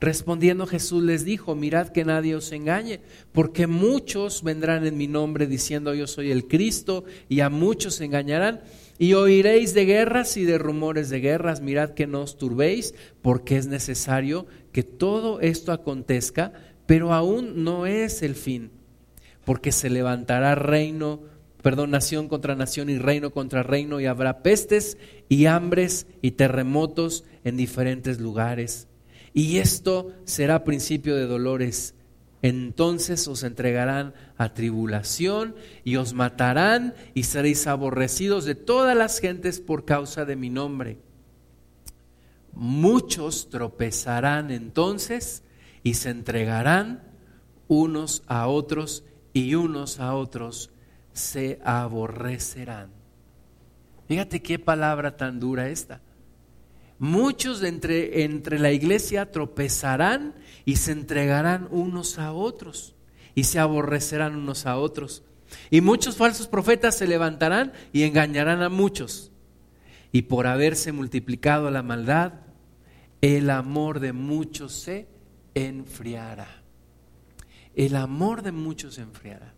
Respondiendo 0.00 0.66
Jesús 0.66 1.02
les 1.02 1.24
dijo, 1.24 1.56
mirad 1.56 1.88
que 1.88 2.04
nadie 2.04 2.36
os 2.36 2.52
engañe, 2.52 3.00
porque 3.32 3.66
muchos 3.66 4.44
vendrán 4.44 4.86
en 4.86 4.96
mi 4.96 5.08
nombre 5.08 5.48
diciendo 5.48 5.92
yo 5.92 6.06
soy 6.06 6.30
el 6.30 6.46
Cristo, 6.46 7.04
y 7.28 7.40
a 7.40 7.50
muchos 7.50 8.00
engañarán, 8.00 8.60
y 8.98 9.14
oiréis 9.14 9.74
de 9.74 9.86
guerras 9.86 10.36
y 10.36 10.44
de 10.44 10.56
rumores 10.56 11.10
de 11.10 11.20
guerras, 11.20 11.60
mirad 11.60 11.90
que 11.90 12.06
no 12.06 12.22
os 12.22 12.38
turbéis, 12.38 12.94
porque 13.22 13.56
es 13.56 13.66
necesario 13.66 14.46
que 14.70 14.84
todo 14.84 15.40
esto 15.40 15.72
acontezca, 15.72 16.52
pero 16.86 17.12
aún 17.12 17.64
no 17.64 17.84
es 17.84 18.22
el 18.22 18.36
fin, 18.36 18.70
porque 19.44 19.72
se 19.72 19.90
levantará 19.90 20.54
reino 20.54 21.22
perdón, 21.62 21.90
nación 21.90 22.28
contra 22.28 22.54
nación 22.54 22.90
y 22.90 22.98
reino 22.98 23.30
contra 23.30 23.62
reino, 23.62 24.00
y 24.00 24.06
habrá 24.06 24.42
pestes 24.42 24.98
y 25.28 25.46
hambres 25.46 26.06
y 26.22 26.32
terremotos 26.32 27.24
en 27.44 27.56
diferentes 27.56 28.20
lugares. 28.20 28.88
Y 29.34 29.58
esto 29.58 30.12
será 30.24 30.64
principio 30.64 31.16
de 31.16 31.26
dolores. 31.26 31.94
Entonces 32.40 33.26
os 33.26 33.42
entregarán 33.42 34.14
a 34.36 34.54
tribulación 34.54 35.56
y 35.82 35.96
os 35.96 36.14
matarán 36.14 36.94
y 37.12 37.24
seréis 37.24 37.66
aborrecidos 37.66 38.44
de 38.44 38.54
todas 38.54 38.96
las 38.96 39.18
gentes 39.18 39.58
por 39.58 39.84
causa 39.84 40.24
de 40.24 40.36
mi 40.36 40.48
nombre. 40.48 40.98
Muchos 42.52 43.50
tropezarán 43.50 44.52
entonces 44.52 45.42
y 45.82 45.94
se 45.94 46.10
entregarán 46.10 47.02
unos 47.66 48.22
a 48.28 48.46
otros 48.46 49.04
y 49.32 49.54
unos 49.54 49.98
a 49.98 50.14
otros 50.14 50.70
se 51.18 51.60
aborrecerán. 51.64 52.90
Fíjate 54.06 54.40
qué 54.40 54.58
palabra 54.58 55.16
tan 55.16 55.38
dura 55.38 55.68
esta. 55.68 56.00
Muchos 56.98 57.60
de 57.60 57.68
entre, 57.68 58.24
entre 58.24 58.58
la 58.58 58.72
iglesia 58.72 59.30
tropezarán 59.30 60.34
y 60.64 60.76
se 60.76 60.92
entregarán 60.92 61.68
unos 61.70 62.18
a 62.18 62.32
otros 62.32 62.96
y 63.34 63.44
se 63.44 63.58
aborrecerán 63.58 64.34
unos 64.34 64.66
a 64.66 64.78
otros. 64.78 65.22
Y 65.70 65.80
muchos 65.80 66.16
falsos 66.16 66.48
profetas 66.48 66.96
se 66.96 67.06
levantarán 67.06 67.72
y 67.92 68.02
engañarán 68.02 68.62
a 68.62 68.68
muchos. 68.68 69.30
Y 70.10 70.22
por 70.22 70.46
haberse 70.46 70.92
multiplicado 70.92 71.70
la 71.70 71.82
maldad, 71.82 72.32
el 73.20 73.50
amor 73.50 74.00
de 74.00 74.12
muchos 74.12 74.72
se 74.72 75.06
enfriará. 75.54 76.48
El 77.74 77.94
amor 77.94 78.42
de 78.42 78.52
muchos 78.52 78.94
se 78.94 79.02
enfriará. 79.02 79.54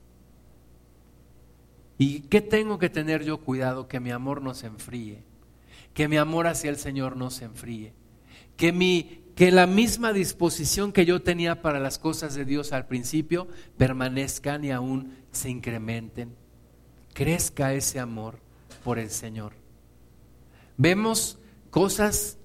¿Y 2.00 2.20
qué 2.20 2.40
tengo 2.40 2.78
que 2.78 2.88
tener 2.88 3.24
yo 3.24 3.42
cuidado? 3.42 3.86
Que 3.86 4.00
mi 4.00 4.10
amor 4.10 4.40
no 4.40 4.54
se 4.54 4.68
enfríe. 4.68 5.22
Que 5.92 6.08
mi 6.08 6.16
amor 6.16 6.46
hacia 6.46 6.70
el 6.70 6.78
Señor 6.78 7.14
no 7.14 7.28
se 7.28 7.44
enfríe. 7.44 7.92
Que, 8.56 8.72
mi, 8.72 9.20
que 9.36 9.52
la 9.52 9.66
misma 9.66 10.14
disposición 10.14 10.92
que 10.92 11.04
yo 11.04 11.20
tenía 11.20 11.60
para 11.60 11.78
las 11.78 11.98
cosas 11.98 12.34
de 12.34 12.46
Dios 12.46 12.72
al 12.72 12.86
principio 12.86 13.48
permanezcan 13.76 14.64
y 14.64 14.70
aún 14.70 15.14
se 15.30 15.50
incrementen. 15.50 16.34
Crezca 17.12 17.74
ese 17.74 18.00
amor 18.00 18.38
por 18.82 18.98
el 18.98 19.10
Señor. 19.10 19.52
Vemos 20.78 21.38
cosas 21.68 22.38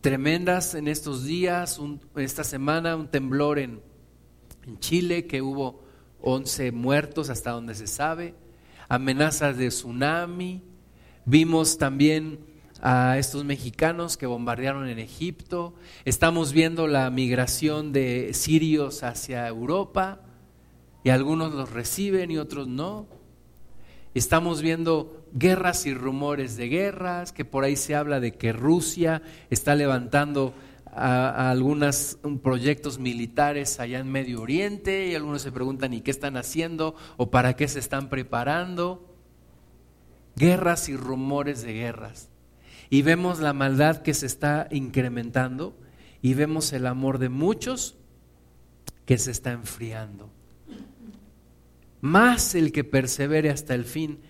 tremendas 0.00 0.74
en 0.74 0.88
estos 0.88 1.24
días, 1.26 1.78
esta 2.16 2.44
semana 2.44 2.96
un 2.96 3.08
temblor 3.08 3.58
en, 3.58 3.82
en 4.66 4.78
Chile 4.78 5.26
que 5.26 5.42
hubo 5.42 5.89
11 6.22 6.72
muertos 6.72 7.30
hasta 7.30 7.50
donde 7.50 7.74
se 7.74 7.86
sabe, 7.86 8.34
amenazas 8.88 9.56
de 9.56 9.68
tsunami, 9.68 10.62
vimos 11.24 11.78
también 11.78 12.40
a 12.82 13.18
estos 13.18 13.44
mexicanos 13.44 14.16
que 14.16 14.26
bombardearon 14.26 14.88
en 14.88 14.98
Egipto, 14.98 15.74
estamos 16.04 16.52
viendo 16.52 16.86
la 16.86 17.10
migración 17.10 17.92
de 17.92 18.32
sirios 18.32 19.02
hacia 19.02 19.46
Europa 19.46 20.20
y 21.04 21.10
algunos 21.10 21.54
los 21.54 21.70
reciben 21.70 22.30
y 22.30 22.38
otros 22.38 22.68
no. 22.68 23.06
Estamos 24.12 24.60
viendo 24.60 25.24
guerras 25.32 25.86
y 25.86 25.94
rumores 25.94 26.56
de 26.56 26.68
guerras, 26.68 27.32
que 27.32 27.44
por 27.44 27.64
ahí 27.64 27.76
se 27.76 27.94
habla 27.94 28.18
de 28.18 28.32
que 28.32 28.52
Rusia 28.52 29.22
está 29.50 29.76
levantando 29.76 30.52
a, 30.92 31.50
algunos 31.50 32.18
proyectos 32.42 32.98
militares 32.98 33.80
allá 33.80 33.98
en 33.98 34.10
Medio 34.10 34.42
Oriente 34.42 35.08
y 35.08 35.14
algunos 35.14 35.42
se 35.42 35.52
preguntan 35.52 35.94
¿y 35.94 36.00
qué 36.00 36.10
están 36.10 36.36
haciendo 36.36 36.94
o 37.16 37.30
para 37.30 37.54
qué 37.56 37.68
se 37.68 37.78
están 37.78 38.08
preparando? 38.08 39.14
Guerras 40.36 40.88
y 40.88 40.96
rumores 40.96 41.62
de 41.62 41.72
guerras. 41.72 42.28
Y 42.88 43.02
vemos 43.02 43.40
la 43.40 43.52
maldad 43.52 44.02
que 44.02 44.14
se 44.14 44.26
está 44.26 44.66
incrementando 44.70 45.76
y 46.22 46.34
vemos 46.34 46.72
el 46.72 46.86
amor 46.86 47.18
de 47.18 47.28
muchos 47.28 47.96
que 49.06 49.18
se 49.18 49.30
está 49.30 49.52
enfriando. 49.52 50.30
Más 52.00 52.54
el 52.54 52.72
que 52.72 52.84
persevere 52.84 53.50
hasta 53.50 53.74
el 53.74 53.84
fin, 53.84 54.20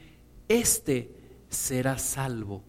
este 0.48 1.14
será 1.48 1.98
salvo 1.98 2.64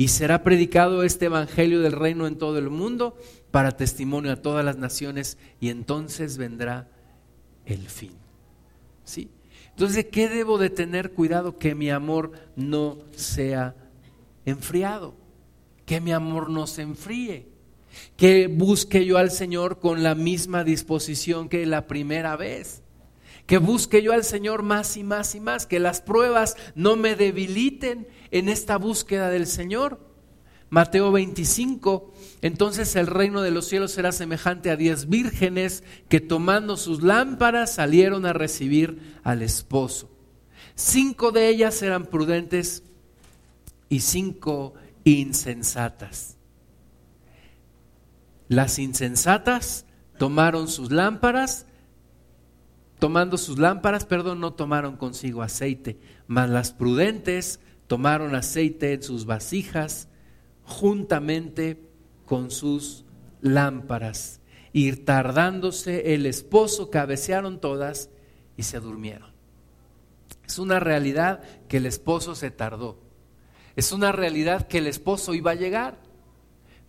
y 0.00 0.08
será 0.08 0.42
predicado 0.42 1.02
este 1.02 1.26
Evangelio 1.26 1.80
del 1.80 1.92
reino 1.92 2.26
en 2.26 2.38
todo 2.38 2.56
el 2.56 2.70
mundo 2.70 3.18
para 3.50 3.72
testimonio 3.72 4.32
a 4.32 4.36
todas 4.36 4.64
las 4.64 4.78
naciones 4.78 5.36
y 5.60 5.68
entonces 5.68 6.38
vendrá 6.38 6.88
el 7.66 7.86
fin. 7.86 8.14
¿Sí? 9.04 9.28
Entonces, 9.68 10.06
¿qué 10.10 10.30
debo 10.30 10.56
de 10.56 10.70
tener 10.70 11.12
cuidado? 11.12 11.58
Que 11.58 11.74
mi 11.74 11.90
amor 11.90 12.32
no 12.56 12.96
sea 13.14 13.76
enfriado, 14.46 15.16
que 15.84 16.00
mi 16.00 16.12
amor 16.12 16.48
no 16.48 16.66
se 16.66 16.80
enfríe, 16.80 17.48
que 18.16 18.46
busque 18.46 19.04
yo 19.04 19.18
al 19.18 19.30
Señor 19.30 19.80
con 19.80 20.02
la 20.02 20.14
misma 20.14 20.64
disposición 20.64 21.50
que 21.50 21.66
la 21.66 21.86
primera 21.86 22.36
vez 22.36 22.79
que 23.50 23.58
busque 23.58 24.00
yo 24.00 24.12
al 24.12 24.22
Señor 24.22 24.62
más 24.62 24.96
y 24.96 25.02
más 25.02 25.34
y 25.34 25.40
más, 25.40 25.66
que 25.66 25.80
las 25.80 26.00
pruebas 26.00 26.56
no 26.76 26.94
me 26.94 27.16
debiliten 27.16 28.06
en 28.30 28.48
esta 28.48 28.78
búsqueda 28.78 29.28
del 29.28 29.48
Señor. 29.48 29.98
Mateo 30.68 31.10
25, 31.10 32.14
entonces 32.42 32.94
el 32.94 33.08
reino 33.08 33.42
de 33.42 33.50
los 33.50 33.66
cielos 33.66 33.90
será 33.90 34.12
semejante 34.12 34.70
a 34.70 34.76
diez 34.76 35.08
vírgenes 35.08 35.82
que 36.08 36.20
tomando 36.20 36.76
sus 36.76 37.02
lámparas 37.02 37.74
salieron 37.74 38.24
a 38.24 38.32
recibir 38.32 39.18
al 39.24 39.42
esposo. 39.42 40.08
Cinco 40.76 41.32
de 41.32 41.48
ellas 41.48 41.82
eran 41.82 42.06
prudentes 42.06 42.84
y 43.88 43.98
cinco 43.98 44.74
insensatas. 45.02 46.36
Las 48.46 48.78
insensatas 48.78 49.86
tomaron 50.18 50.68
sus 50.68 50.92
lámparas 50.92 51.66
tomando 53.00 53.38
sus 53.38 53.58
lámparas, 53.58 54.04
perdón, 54.04 54.38
no 54.40 54.52
tomaron 54.52 54.96
consigo 54.96 55.42
aceite, 55.42 55.98
mas 56.28 56.48
las 56.48 56.72
prudentes 56.72 57.58
tomaron 57.88 58.36
aceite 58.36 58.92
en 58.92 59.02
sus 59.02 59.26
vasijas 59.26 60.08
juntamente 60.62 61.82
con 62.26 62.52
sus 62.52 63.04
lámparas. 63.40 64.40
Y 64.72 64.92
tardándose 64.92 66.14
el 66.14 66.26
esposo, 66.26 66.90
cabecearon 66.90 67.60
todas 67.60 68.10
y 68.56 68.62
se 68.62 68.78
durmieron. 68.78 69.32
Es 70.46 70.58
una 70.58 70.78
realidad 70.78 71.42
que 71.68 71.78
el 71.78 71.86
esposo 71.86 72.36
se 72.36 72.52
tardó. 72.52 73.00
Es 73.74 73.90
una 73.90 74.12
realidad 74.12 74.68
que 74.68 74.78
el 74.78 74.86
esposo 74.86 75.34
iba 75.34 75.52
a 75.52 75.56
llegar. 75.56 75.98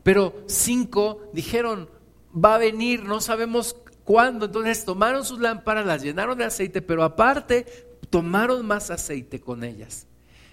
Pero 0.03 0.43
cinco 0.47 1.29
dijeron, 1.33 1.89
va 2.33 2.55
a 2.55 2.59
venir, 2.59 3.03
no 3.03 3.21
sabemos 3.21 3.75
cuando 4.11 4.47
entonces 4.47 4.83
tomaron 4.83 5.23
sus 5.23 5.39
lámparas, 5.39 5.85
las 5.85 6.03
llenaron 6.03 6.37
de 6.37 6.43
aceite, 6.43 6.81
pero 6.81 7.01
aparte 7.05 7.65
tomaron 8.09 8.65
más 8.67 8.91
aceite 8.91 9.39
con 9.39 9.63
ellas. 9.63 10.05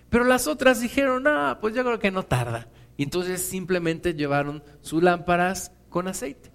Pero 0.09 0.23
las 0.23 0.47
otras 0.47 0.81
dijeron, 0.81 1.27
ah, 1.27 1.59
pues 1.61 1.75
yo 1.75 1.83
creo 1.83 1.99
que 1.99 2.13
no 2.13 2.23
tarda. 2.23 2.69
Y 2.97 3.03
entonces 3.03 3.43
simplemente 3.43 4.15
llevaron 4.15 4.63
sus 4.81 5.03
lámparas 5.03 5.73
con 5.89 6.07
aceite. 6.07 6.53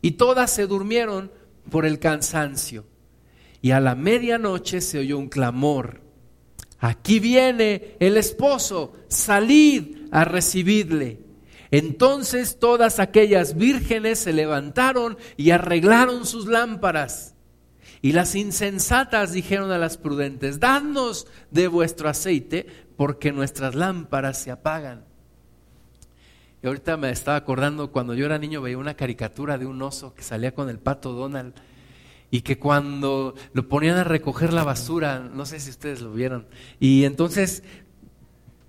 Y 0.00 0.12
todas 0.12 0.50
se 0.50 0.66
durmieron 0.66 1.30
por 1.70 1.84
el 1.84 1.98
cansancio. 1.98 2.86
Y 3.60 3.72
a 3.72 3.80
la 3.80 3.94
medianoche 3.94 4.80
se 4.80 5.00
oyó 5.00 5.18
un 5.18 5.28
clamor. 5.28 6.00
Aquí 6.78 7.20
viene 7.20 7.96
el 8.00 8.16
esposo, 8.16 8.94
salid 9.08 10.08
a 10.10 10.24
recibirle. 10.24 11.20
Entonces 11.70 12.58
todas 12.58 12.98
aquellas 12.98 13.56
vírgenes 13.56 14.18
se 14.18 14.32
levantaron 14.32 15.16
y 15.36 15.50
arreglaron 15.50 16.26
sus 16.26 16.46
lámparas. 16.46 17.34
Y 18.02 18.12
las 18.12 18.34
insensatas 18.34 19.32
dijeron 19.32 19.70
a 19.70 19.78
las 19.78 19.98
prudentes, 19.98 20.58
dadnos 20.58 21.26
de 21.50 21.68
vuestro 21.68 22.08
aceite, 22.08 22.66
porque 22.96 23.32
nuestras 23.32 23.74
lámparas 23.74 24.38
se 24.38 24.50
apagan. 24.50 25.04
Y 26.62 26.66
ahorita 26.66 26.96
me 26.96 27.10
estaba 27.10 27.36
acordando 27.36 27.90
cuando 27.90 28.14
yo 28.14 28.26
era 28.26 28.38
niño 28.38 28.60
veía 28.60 28.78
una 28.78 28.94
caricatura 28.94 29.58
de 29.58 29.66
un 29.66 29.80
oso 29.80 30.14
que 30.14 30.22
salía 30.22 30.54
con 30.54 30.68
el 30.68 30.78
pato 30.78 31.12
Donald 31.12 31.54
y 32.30 32.42
que 32.42 32.58
cuando 32.58 33.34
lo 33.52 33.68
ponían 33.68 33.96
a 33.96 34.04
recoger 34.04 34.52
la 34.52 34.64
basura, 34.64 35.18
no 35.20 35.46
sé 35.46 35.58
si 35.58 35.70
ustedes 35.70 36.00
lo 36.00 36.12
vieron, 36.12 36.46
y 36.78 37.04
entonces 37.04 37.64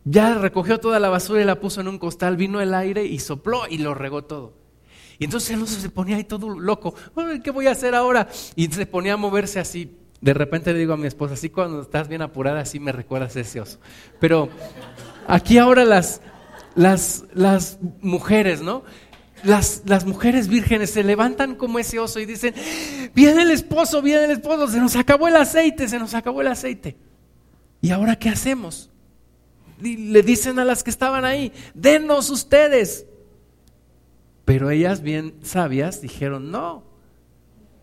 ya 0.03 0.35
recogió 0.35 0.79
toda 0.79 0.99
la 0.99 1.09
basura 1.09 1.41
y 1.41 1.45
la 1.45 1.59
puso 1.59 1.81
en 1.81 1.87
un 1.87 1.99
costal, 1.99 2.37
vino 2.37 2.61
el 2.61 2.73
aire 2.73 3.05
y 3.05 3.19
sopló 3.19 3.67
y 3.69 3.77
lo 3.77 3.93
regó 3.93 4.23
todo. 4.23 4.53
Y 5.19 5.25
entonces 5.25 5.51
el 5.51 5.61
oso 5.61 5.79
se 5.79 5.89
ponía 5.89 6.17
ahí 6.17 6.23
todo 6.23 6.49
loco. 6.49 6.95
¿Qué 7.43 7.51
voy 7.51 7.67
a 7.67 7.71
hacer 7.71 7.93
ahora? 7.93 8.27
Y 8.55 8.67
se 8.67 8.87
ponía 8.87 9.13
a 9.13 9.17
moverse 9.17 9.59
así. 9.59 9.95
De 10.19 10.33
repente 10.33 10.73
le 10.73 10.79
digo 10.79 10.93
a 10.93 10.97
mi 10.97 11.07
esposa, 11.07 11.35
así 11.35 11.49
cuando 11.49 11.81
estás 11.81 12.07
bien 12.07 12.21
apurada, 12.21 12.61
así 12.61 12.79
me 12.79 12.91
recuerdas 12.91 13.35
ese 13.35 13.61
oso. 13.61 13.79
Pero 14.19 14.49
aquí 15.27 15.59
ahora 15.59 15.85
las, 15.85 16.21
las, 16.75 17.25
las 17.33 17.79
mujeres, 18.01 18.61
¿no? 18.61 18.83
Las, 19.43 19.81
las, 19.85 20.05
mujeres 20.05 20.47
vírgenes 20.47 20.91
se 20.91 21.03
levantan 21.03 21.55
como 21.55 21.79
ese 21.79 21.97
oso 21.97 22.19
y 22.19 22.27
dicen, 22.27 22.53
viene 23.15 23.41
el 23.41 23.49
esposo, 23.49 24.03
viene 24.03 24.25
el 24.25 24.31
esposo, 24.31 24.67
se 24.67 24.79
nos 24.79 24.95
acabó 24.95 25.27
el 25.27 25.35
aceite, 25.35 25.87
se 25.87 25.97
nos 25.97 26.13
acabó 26.13 26.41
el 26.41 26.47
aceite. 26.47 26.97
¿Y 27.81 27.89
ahora 27.89 28.15
qué 28.17 28.29
hacemos? 28.29 28.90
Le 29.81 30.23
dicen 30.23 30.59
a 30.59 30.65
las 30.65 30.83
que 30.83 30.89
estaban 30.89 31.25
ahí, 31.25 31.51
denos 31.73 32.29
ustedes. 32.29 33.05
Pero 34.45 34.69
ellas 34.69 35.01
bien 35.01 35.35
sabias 35.41 36.01
dijeron, 36.01 36.51
no. 36.51 36.83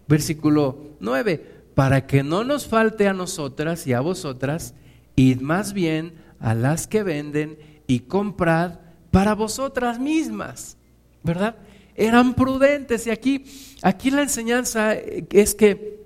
Versículo 0.07 0.96
9, 1.01 1.64
para 1.74 2.07
que 2.07 2.22
no 2.22 2.44
nos 2.44 2.66
falte 2.66 3.09
a 3.09 3.12
nosotras 3.12 3.86
y 3.86 3.92
a 3.92 4.01
vosotras, 4.01 4.74
id 5.16 5.40
más 5.40 5.72
bien 5.72 6.14
a 6.40 6.55
las 6.55 6.86
que 6.86 7.03
venden 7.03 7.59
y 7.86 8.01
comprad 8.01 8.78
para 9.11 9.34
vosotras 9.34 9.99
mismas. 9.99 10.76
¿Verdad? 11.22 11.57
Eran 11.94 12.34
prudentes 12.34 13.07
y 13.07 13.11
aquí, 13.11 13.44
aquí 13.82 14.11
la 14.11 14.22
enseñanza 14.22 14.94
es 14.94 15.55
que 15.55 16.05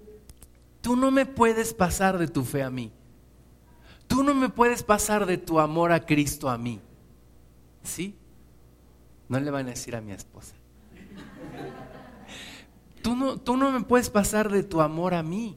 tú 0.81 0.97
no 0.97 1.11
me 1.11 1.27
puedes 1.27 1.75
pasar 1.75 2.19
de 2.19 2.29
tu 2.29 2.45
fe 2.45 2.63
a 2.63 2.71
mí. 2.71 2.91
Tú 4.13 4.23
no 4.23 4.35
me 4.35 4.51
puedes 4.51 4.83
pasar 4.83 5.25
de 5.25 5.39
tu 5.39 5.59
amor 5.59 5.91
a 5.91 6.05
Cristo 6.05 6.51
a 6.51 6.59
mí. 6.59 6.81
¿Sí? 7.83 8.15
No 9.27 9.41
le 9.41 9.51
van 9.51 9.67
a 9.69 9.71
decir 9.71 9.97
a 9.97 10.03
mi 10.03 10.13
esposa. 10.13 10.55
Tú 13.01 13.17
no, 13.17 13.39
tú 13.39 13.57
no 13.57 13.73
me 13.73 13.81
puedes 13.81 14.11
pasar 14.11 14.53
de 14.53 14.63
tu 14.63 14.83
amor 14.83 15.15
a 15.15 15.23
mí. 15.23 15.57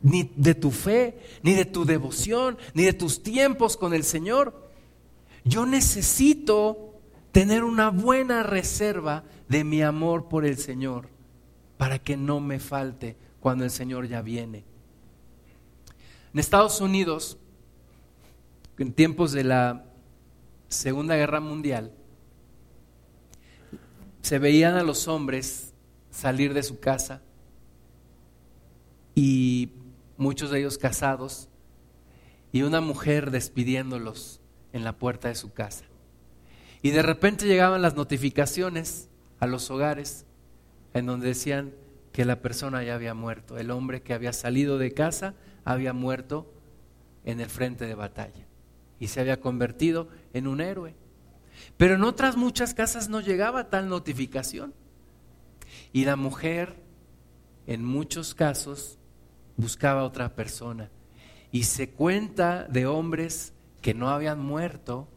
ni 0.00 0.30
de 0.34 0.54
tu 0.54 0.70
fe, 0.70 1.18
ni 1.42 1.52
de 1.52 1.66
tu 1.66 1.84
devoción, 1.84 2.56
ni 2.72 2.84
de 2.84 2.94
tus 2.94 3.22
tiempos 3.22 3.76
con 3.76 3.92
el 3.92 4.04
Señor. 4.04 4.70
Yo 5.44 5.66
necesito 5.66 6.94
tener 7.32 7.64
una 7.64 7.90
buena 7.90 8.42
reserva 8.42 9.24
de 9.48 9.62
mi 9.62 9.82
amor 9.82 10.28
por 10.28 10.46
el 10.46 10.56
Señor 10.56 11.08
para 11.76 11.98
que 11.98 12.16
no 12.16 12.40
me 12.40 12.60
falte 12.60 13.16
cuando 13.40 13.64
el 13.64 13.70
Señor 13.70 14.08
ya 14.08 14.22
viene. 14.22 14.64
En 16.32 16.40
Estados 16.40 16.80
Unidos, 16.80 17.36
en 18.78 18.92
tiempos 18.92 19.32
de 19.32 19.44
la 19.44 19.84
Segunda 20.68 21.16
Guerra 21.16 21.40
Mundial, 21.40 21.92
se 24.22 24.38
veían 24.38 24.74
a 24.74 24.82
los 24.82 25.06
hombres 25.06 25.74
salir 26.10 26.54
de 26.54 26.62
su 26.62 26.80
casa 26.80 27.22
y 29.14 29.70
muchos 30.16 30.50
de 30.50 30.60
ellos 30.60 30.78
casados 30.78 31.48
y 32.52 32.62
una 32.62 32.80
mujer 32.80 33.30
despidiéndolos 33.30 34.40
en 34.72 34.82
la 34.82 34.96
puerta 34.98 35.28
de 35.28 35.34
su 35.34 35.52
casa. 35.52 35.84
Y 36.82 36.90
de 36.90 37.02
repente 37.02 37.46
llegaban 37.46 37.82
las 37.82 37.94
notificaciones 37.94 39.08
a 39.40 39.46
los 39.46 39.70
hogares 39.70 40.26
en 40.94 41.06
donde 41.06 41.28
decían 41.28 41.72
que 42.12 42.24
la 42.24 42.40
persona 42.40 42.82
ya 42.82 42.94
había 42.94 43.14
muerto, 43.14 43.58
el 43.58 43.70
hombre 43.70 44.02
que 44.02 44.14
había 44.14 44.32
salido 44.32 44.78
de 44.78 44.92
casa 44.92 45.34
había 45.64 45.92
muerto 45.92 46.52
en 47.24 47.40
el 47.40 47.48
frente 47.48 47.86
de 47.86 47.94
batalla 47.94 48.46
y 48.98 49.08
se 49.08 49.20
había 49.20 49.40
convertido 49.40 50.08
en 50.32 50.46
un 50.46 50.60
héroe. 50.60 50.94
Pero 51.76 51.94
en 51.94 52.04
otras 52.04 52.36
muchas 52.36 52.74
casas 52.74 53.08
no 53.08 53.20
llegaba 53.20 53.70
tal 53.70 53.88
notificación. 53.88 54.74
Y 55.92 56.04
la 56.04 56.16
mujer, 56.16 56.82
en 57.66 57.84
muchos 57.84 58.34
casos, 58.34 58.98
buscaba 59.56 60.02
a 60.02 60.04
otra 60.04 60.34
persona. 60.34 60.90
Y 61.52 61.64
se 61.64 61.90
cuenta 61.90 62.64
de 62.64 62.86
hombres 62.86 63.52
que 63.80 63.94
no 63.94 64.08
habían 64.10 64.40
muerto 64.40 65.08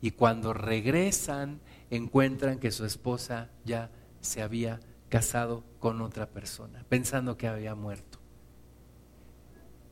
y 0.00 0.12
cuando 0.12 0.52
regresan 0.52 1.60
encuentran 1.90 2.58
que 2.58 2.70
su 2.70 2.84
esposa 2.84 3.50
ya 3.64 3.90
se 4.20 4.42
había 4.42 4.80
casado 5.08 5.64
con 5.78 6.00
otra 6.00 6.26
persona, 6.26 6.84
pensando 6.88 7.36
que 7.36 7.48
había 7.48 7.74
muerto. 7.74 8.18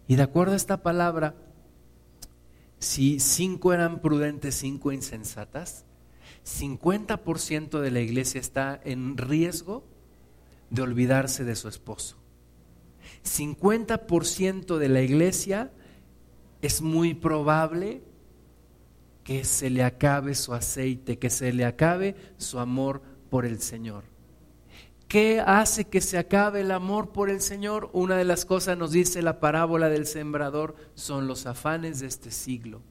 Y 0.06 0.16
de 0.16 0.22
acuerdo 0.22 0.54
a 0.54 0.56
esta 0.56 0.82
palabra, 0.82 1.34
si 2.78 3.20
cinco 3.20 3.72
eran 3.72 4.00
prudentes, 4.00 4.54
cinco 4.54 4.92
insensatas, 4.92 5.84
50% 6.44 7.80
de 7.80 7.90
la 7.90 8.00
iglesia 8.00 8.40
está 8.40 8.80
en 8.84 9.16
riesgo 9.16 9.84
de 10.70 10.82
olvidarse 10.82 11.44
de 11.44 11.56
su 11.56 11.68
esposo. 11.68 12.16
50% 13.24 14.78
de 14.78 14.88
la 14.88 15.02
iglesia 15.02 15.72
es 16.62 16.80
muy 16.80 17.14
probable 17.14 18.02
que 19.24 19.44
se 19.44 19.70
le 19.70 19.84
acabe 19.84 20.34
su 20.34 20.54
aceite, 20.54 21.18
que 21.18 21.30
se 21.30 21.52
le 21.52 21.64
acabe 21.64 22.16
su 22.38 22.58
amor 22.58 23.02
por 23.28 23.44
el 23.44 23.60
Señor. 23.60 24.04
¿Qué 25.08 25.40
hace 25.40 25.86
que 25.86 26.02
se 26.02 26.18
acabe 26.18 26.60
el 26.60 26.70
amor 26.70 27.12
por 27.12 27.30
el 27.30 27.40
Señor? 27.40 27.88
Una 27.94 28.16
de 28.18 28.26
las 28.26 28.44
cosas 28.44 28.76
nos 28.76 28.92
dice 28.92 29.22
la 29.22 29.40
parábola 29.40 29.88
del 29.88 30.06
sembrador, 30.06 30.76
son 30.94 31.26
los 31.26 31.46
afanes 31.46 32.00
de 32.00 32.06
este 32.08 32.30
siglo. 32.30 32.82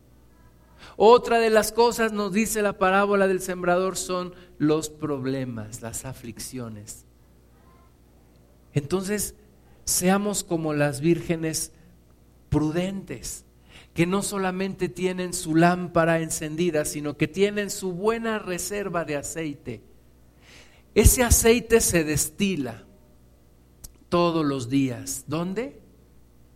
Otra 0.95 1.37
de 1.37 1.51
las 1.51 1.71
cosas 1.71 2.13
nos 2.13 2.33
dice 2.33 2.63
la 2.63 2.79
parábola 2.79 3.27
del 3.27 3.39
sembrador 3.39 3.97
son 3.97 4.33
los 4.57 4.89
problemas, 4.89 5.83
las 5.83 6.05
aflicciones. 6.05 7.05
Entonces, 8.73 9.35
seamos 9.85 10.43
como 10.43 10.73
las 10.73 11.01
vírgenes 11.01 11.71
prudentes, 12.49 13.45
que 13.93 14.07
no 14.07 14.23
solamente 14.23 14.89
tienen 14.89 15.33
su 15.33 15.55
lámpara 15.55 16.19
encendida, 16.19 16.83
sino 16.85 17.15
que 17.15 17.27
tienen 17.27 17.69
su 17.69 17.93
buena 17.93 18.39
reserva 18.39 19.05
de 19.05 19.17
aceite 19.17 19.83
ese 20.97 21.21
aceite 21.21 21.79
se 21.79 22.03
destila 22.03 22.83
todos 24.09 24.43
los 24.43 24.67
días. 24.67 25.25
¿Dónde? 25.27 25.79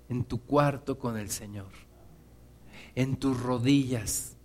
En 0.09 0.23
tu 0.23 0.41
cuarto 0.41 0.97
con 0.97 1.15
el 1.15 1.29
Señor. 1.29 1.69
En 2.95 3.17
tus 3.17 3.39
rodillas. 3.39 4.35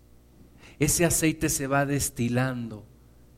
Ese 0.79 1.07
aceite 1.07 1.49
se 1.49 1.67
va 1.67 1.87
destilando. 1.87 2.85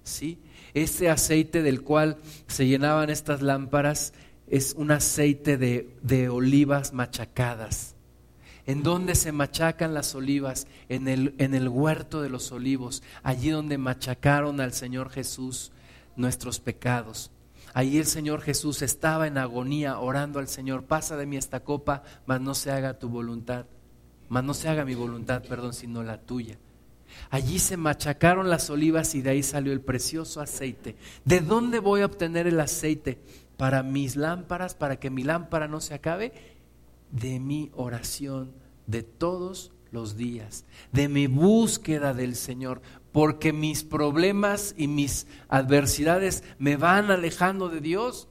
¿Sí? 0.02 0.40
Ese 0.74 1.08
aceite 1.08 1.62
del 1.62 1.82
cual 1.82 2.18
se 2.48 2.66
llenaban 2.66 3.08
estas 3.08 3.40
lámparas 3.40 4.12
es 4.48 4.74
un 4.76 4.90
aceite 4.90 5.58
de, 5.58 5.96
de 6.02 6.28
olivas 6.28 6.92
machacadas. 6.92 7.94
¿En 8.66 8.82
dónde 8.82 9.14
se 9.14 9.30
machacan 9.30 9.94
las 9.94 10.12
olivas? 10.16 10.66
En 10.88 11.06
el, 11.06 11.36
en 11.38 11.54
el 11.54 11.68
huerto 11.68 12.20
de 12.20 12.30
los 12.30 12.50
olivos, 12.50 13.04
allí 13.22 13.50
donde 13.50 13.78
machacaron 13.78 14.60
al 14.60 14.72
Señor 14.72 15.10
Jesús 15.10 15.70
nuestros 16.18 16.60
pecados. 16.60 17.30
Allí 17.72 17.98
el 17.98 18.06
Señor 18.06 18.40
Jesús 18.42 18.82
estaba 18.82 19.26
en 19.26 19.38
agonía 19.38 19.98
orando 19.98 20.38
al 20.38 20.48
Señor, 20.48 20.84
pasa 20.84 21.16
de 21.16 21.26
mí 21.26 21.36
esta 21.36 21.60
copa, 21.60 22.02
mas 22.26 22.40
no 22.40 22.54
se 22.54 22.70
haga 22.70 22.98
tu 22.98 23.08
voluntad, 23.08 23.66
mas 24.28 24.44
no 24.44 24.52
se 24.52 24.68
haga 24.68 24.84
mi 24.84 24.94
voluntad, 24.94 25.42
perdón, 25.48 25.72
sino 25.72 26.02
la 26.02 26.20
tuya. 26.20 26.58
Allí 27.30 27.58
se 27.58 27.76
machacaron 27.76 28.50
las 28.50 28.68
olivas 28.70 29.14
y 29.14 29.22
de 29.22 29.30
ahí 29.30 29.42
salió 29.42 29.72
el 29.72 29.80
precioso 29.80 30.40
aceite. 30.40 30.96
¿De 31.24 31.40
dónde 31.40 31.78
voy 31.78 32.02
a 32.02 32.06
obtener 32.06 32.46
el 32.46 32.60
aceite 32.60 33.18
para 33.56 33.82
mis 33.82 34.16
lámparas, 34.16 34.74
para 34.74 34.98
que 34.98 35.10
mi 35.10 35.24
lámpara 35.24 35.68
no 35.68 35.80
se 35.80 35.94
acabe? 35.94 36.32
De 37.10 37.40
mi 37.40 37.70
oración 37.74 38.52
de 38.86 39.02
todos 39.02 39.72
los 39.90 40.16
días, 40.16 40.64
de 40.92 41.08
mi 41.08 41.26
búsqueda 41.26 42.12
del 42.12 42.36
Señor 42.36 42.82
porque 43.12 43.52
mis 43.52 43.84
problemas 43.84 44.74
y 44.76 44.88
mis 44.88 45.26
adversidades 45.48 46.44
me 46.58 46.76
van 46.76 47.10
alejando 47.10 47.68
de 47.68 47.80
Dios. 47.80 48.28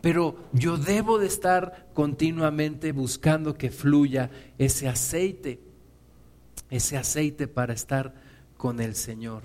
Pero 0.00 0.36
yo 0.52 0.76
debo 0.76 1.18
de 1.18 1.26
estar 1.26 1.88
continuamente 1.94 2.92
buscando 2.92 3.54
que 3.54 3.70
fluya 3.70 4.30
ese 4.58 4.88
aceite, 4.88 5.60
ese 6.70 6.96
aceite 6.96 7.48
para 7.48 7.74
estar 7.74 8.14
con 8.56 8.80
el 8.80 8.94
Señor. 8.94 9.42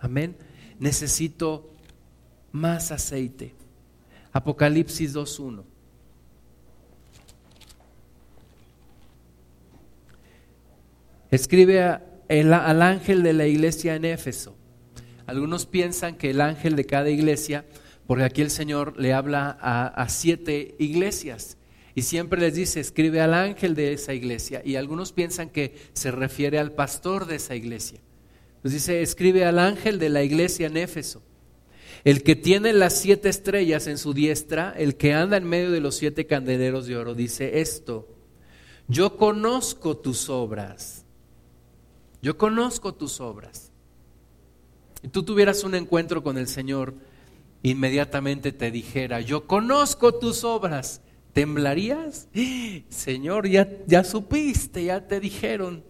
Amén. 0.00 0.36
Necesito 0.78 1.70
más 2.50 2.90
aceite. 2.92 3.54
Apocalipsis 4.32 5.14
2.1. 5.14 5.64
Escribe 11.30 11.82
a 11.82 12.11
al 12.40 12.82
ángel 12.82 13.22
de 13.22 13.32
la 13.32 13.46
iglesia 13.46 13.94
en 13.94 14.04
Éfeso. 14.04 14.56
Algunos 15.26 15.66
piensan 15.66 16.16
que 16.16 16.30
el 16.30 16.40
ángel 16.40 16.76
de 16.76 16.86
cada 16.86 17.10
iglesia, 17.10 17.64
porque 18.06 18.24
aquí 18.24 18.42
el 18.42 18.50
Señor 18.50 18.98
le 18.98 19.12
habla 19.12 19.58
a, 19.60 20.08
siete 20.08 20.74
iglesias 20.78 21.58
y 21.94 22.02
siempre 22.02 22.40
les 22.40 22.54
dice, 22.54 22.80
escribe 22.80 23.20
al 23.20 23.34
ángel 23.34 23.74
de 23.74 23.92
esa 23.92 24.14
iglesia. 24.14 24.62
Y 24.64 24.76
algunos 24.76 25.12
piensan 25.12 25.50
que 25.50 25.74
se 25.92 26.10
refiere 26.10 26.58
al 26.58 26.72
pastor 26.72 27.26
de 27.26 27.36
esa 27.36 27.54
iglesia. 27.54 28.00
Nos 28.62 28.72
dice, 28.72 29.02
escribe 29.02 29.44
al 29.44 29.58
ángel 29.58 29.98
de 29.98 30.08
la 30.08 30.22
iglesia 30.22 30.66
en 30.66 30.76
Éfeso. 30.78 31.22
El 32.04 32.22
que 32.22 32.34
tiene 32.34 32.72
las 32.72 32.98
siete 32.98 33.28
estrellas 33.28 33.86
en 33.86 33.98
su 33.98 34.14
diestra, 34.14 34.74
el 34.76 34.96
que 34.96 35.12
anda 35.12 35.36
en 35.36 35.44
medio 35.44 35.70
de 35.70 35.80
los 35.80 35.96
siete 35.96 36.26
candeleros 36.26 36.86
de 36.86 36.96
oro, 36.96 37.14
dice 37.14 37.60
esto, 37.60 38.08
yo 38.88 39.16
conozco 39.16 39.96
tus 39.98 40.28
obras 40.28 41.01
yo 42.22 42.38
conozco 42.38 42.94
tus 42.94 43.20
obras. 43.20 43.72
Y 45.02 45.08
tú 45.08 45.24
tuvieras 45.24 45.64
un 45.64 45.74
encuentro 45.74 46.22
con 46.22 46.38
el 46.38 46.46
Señor, 46.46 46.94
inmediatamente 47.62 48.52
te 48.52 48.70
dijera, 48.70 49.20
yo 49.20 49.48
conozco 49.48 50.14
tus 50.14 50.44
obras, 50.44 51.00
¿temblarías? 51.32 52.28
Señor, 52.88 53.48
ya, 53.48 53.68
ya 53.86 54.04
supiste, 54.04 54.84
ya 54.84 55.06
te 55.06 55.18
dijeron. 55.18 55.84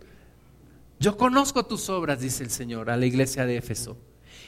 Yo 0.98 1.18
conozco 1.18 1.66
tus 1.66 1.90
obras, 1.90 2.20
dice 2.20 2.44
el 2.44 2.50
Señor 2.50 2.88
a 2.88 2.96
la 2.96 3.04
iglesia 3.04 3.44
de 3.44 3.58
Éfeso. 3.58 3.98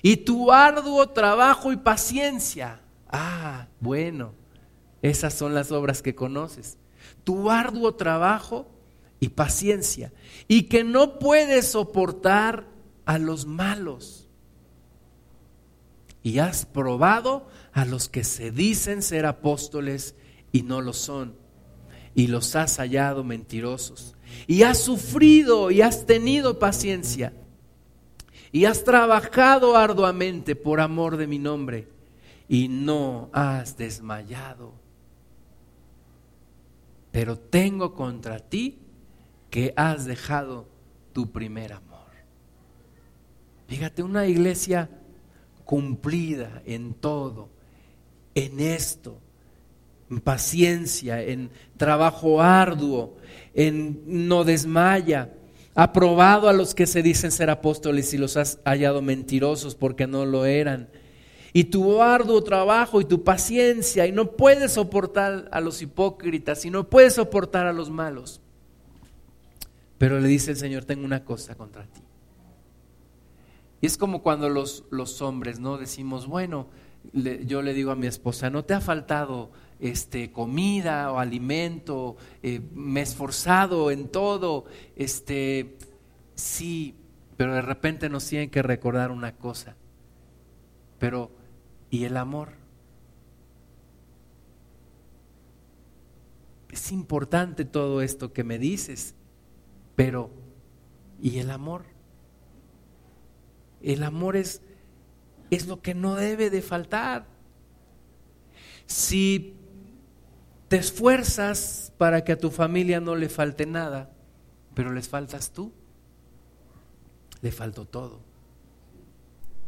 Y 0.00 0.18
tu 0.18 0.52
arduo 0.52 1.10
trabajo 1.10 1.72
y 1.72 1.76
paciencia. 1.76 2.80
Ah, 3.08 3.68
bueno, 3.80 4.32
esas 5.02 5.34
son 5.34 5.52
las 5.54 5.70
obras 5.70 6.00
que 6.00 6.14
conoces. 6.14 6.78
Tu 7.24 7.50
arduo 7.50 7.94
trabajo 7.94 8.73
y 9.24 9.30
paciencia 9.30 10.12
y 10.48 10.64
que 10.64 10.84
no 10.84 11.18
puede 11.18 11.62
soportar 11.62 12.68
a 13.06 13.18
los 13.18 13.46
malos. 13.46 14.28
Y 16.22 16.40
has 16.40 16.66
probado 16.66 17.48
a 17.72 17.86
los 17.86 18.10
que 18.10 18.22
se 18.22 18.50
dicen 18.50 19.00
ser 19.00 19.24
apóstoles 19.24 20.14
y 20.52 20.62
no 20.62 20.82
lo 20.82 20.92
son. 20.92 21.36
Y 22.14 22.26
los 22.26 22.54
has 22.54 22.76
hallado 22.76 23.24
mentirosos. 23.24 24.14
Y 24.46 24.62
has 24.62 24.78
sufrido 24.78 25.70
y 25.70 25.80
has 25.80 26.04
tenido 26.04 26.58
paciencia. 26.58 27.32
Y 28.52 28.66
has 28.66 28.84
trabajado 28.84 29.74
arduamente 29.74 30.54
por 30.54 30.80
amor 30.80 31.16
de 31.16 31.26
mi 31.26 31.38
nombre. 31.38 31.88
Y 32.46 32.68
no 32.68 33.30
has 33.32 33.78
desmayado. 33.78 34.74
pero 37.10 37.38
tengo 37.38 37.94
contra 37.94 38.40
ti 38.40 38.83
que 39.54 39.72
has 39.76 40.04
dejado 40.04 40.66
tu 41.12 41.30
primer 41.30 41.74
amor. 41.74 42.10
Fíjate, 43.68 44.02
una 44.02 44.26
iglesia 44.26 44.90
cumplida 45.64 46.60
en 46.66 46.92
todo, 46.92 47.50
en 48.34 48.58
esto, 48.58 49.16
en 50.10 50.18
paciencia, 50.18 51.22
en 51.22 51.50
trabajo 51.76 52.42
arduo, 52.42 53.16
en 53.54 54.02
no 54.06 54.42
desmaya. 54.42 55.32
Ha 55.76 55.92
probado 55.92 56.48
a 56.48 56.52
los 56.52 56.74
que 56.74 56.88
se 56.88 57.04
dicen 57.04 57.30
ser 57.30 57.48
apóstoles 57.48 58.12
y 58.12 58.18
los 58.18 58.36
has 58.36 58.58
hallado 58.64 59.02
mentirosos 59.02 59.76
porque 59.76 60.08
no 60.08 60.26
lo 60.26 60.46
eran. 60.46 60.88
Y 61.52 61.62
tu 61.62 62.02
arduo 62.02 62.42
trabajo 62.42 63.00
y 63.00 63.04
tu 63.04 63.22
paciencia, 63.22 64.04
y 64.04 64.10
no 64.10 64.32
puedes 64.32 64.72
soportar 64.72 65.48
a 65.52 65.60
los 65.60 65.80
hipócritas 65.80 66.64
y 66.64 66.70
no 66.70 66.90
puedes 66.90 67.14
soportar 67.14 67.68
a 67.68 67.72
los 67.72 67.88
malos. 67.88 68.40
Pero 69.98 70.20
le 70.20 70.28
dice 70.28 70.52
el 70.52 70.56
Señor, 70.56 70.84
tengo 70.84 71.04
una 71.04 71.24
cosa 71.24 71.54
contra 71.54 71.84
ti. 71.84 72.00
Y 73.80 73.86
es 73.86 73.96
como 73.96 74.22
cuando 74.22 74.48
los, 74.48 74.84
los 74.90 75.20
hombres, 75.22 75.60
¿no? 75.60 75.76
Decimos, 75.76 76.26
bueno, 76.26 76.68
yo 77.12 77.62
le 77.62 77.74
digo 77.74 77.90
a 77.90 77.96
mi 77.96 78.06
esposa, 78.06 78.50
¿no 78.50 78.64
te 78.64 78.74
ha 78.74 78.80
faltado 78.80 79.50
este, 79.78 80.32
comida 80.32 81.12
o 81.12 81.18
alimento? 81.18 82.16
Eh, 82.42 82.60
me 82.72 83.00
he 83.00 83.02
esforzado 83.02 83.90
en 83.90 84.08
todo. 84.08 84.64
Este, 84.96 85.76
sí, 86.34 86.94
pero 87.36 87.54
de 87.54 87.62
repente 87.62 88.08
nos 88.08 88.26
tienen 88.26 88.50
que 88.50 88.62
recordar 88.62 89.10
una 89.10 89.36
cosa. 89.36 89.76
Pero, 90.98 91.30
¿y 91.90 92.04
el 92.04 92.16
amor? 92.16 92.52
Es 96.70 96.90
importante 96.90 97.64
todo 97.64 98.02
esto 98.02 98.32
que 98.32 98.44
me 98.44 98.58
dices, 98.58 99.14
pero 99.96 100.30
¿y 101.20 101.38
el 101.38 101.50
amor? 101.50 101.84
El 103.82 104.02
amor 104.02 104.36
es, 104.36 104.62
es 105.50 105.66
lo 105.66 105.82
que 105.82 105.94
no 105.94 106.14
debe 106.14 106.50
de 106.50 106.62
faltar. 106.62 107.26
Si 108.86 109.54
te 110.68 110.76
esfuerzas 110.76 111.92
para 111.98 112.24
que 112.24 112.32
a 112.32 112.38
tu 112.38 112.50
familia 112.50 113.00
no 113.00 113.14
le 113.14 113.28
falte 113.28 113.66
nada, 113.66 114.10
pero 114.74 114.92
les 114.92 115.08
faltas 115.08 115.52
tú, 115.52 115.72
le 117.42 117.52
faltó 117.52 117.84
todo. 117.84 118.20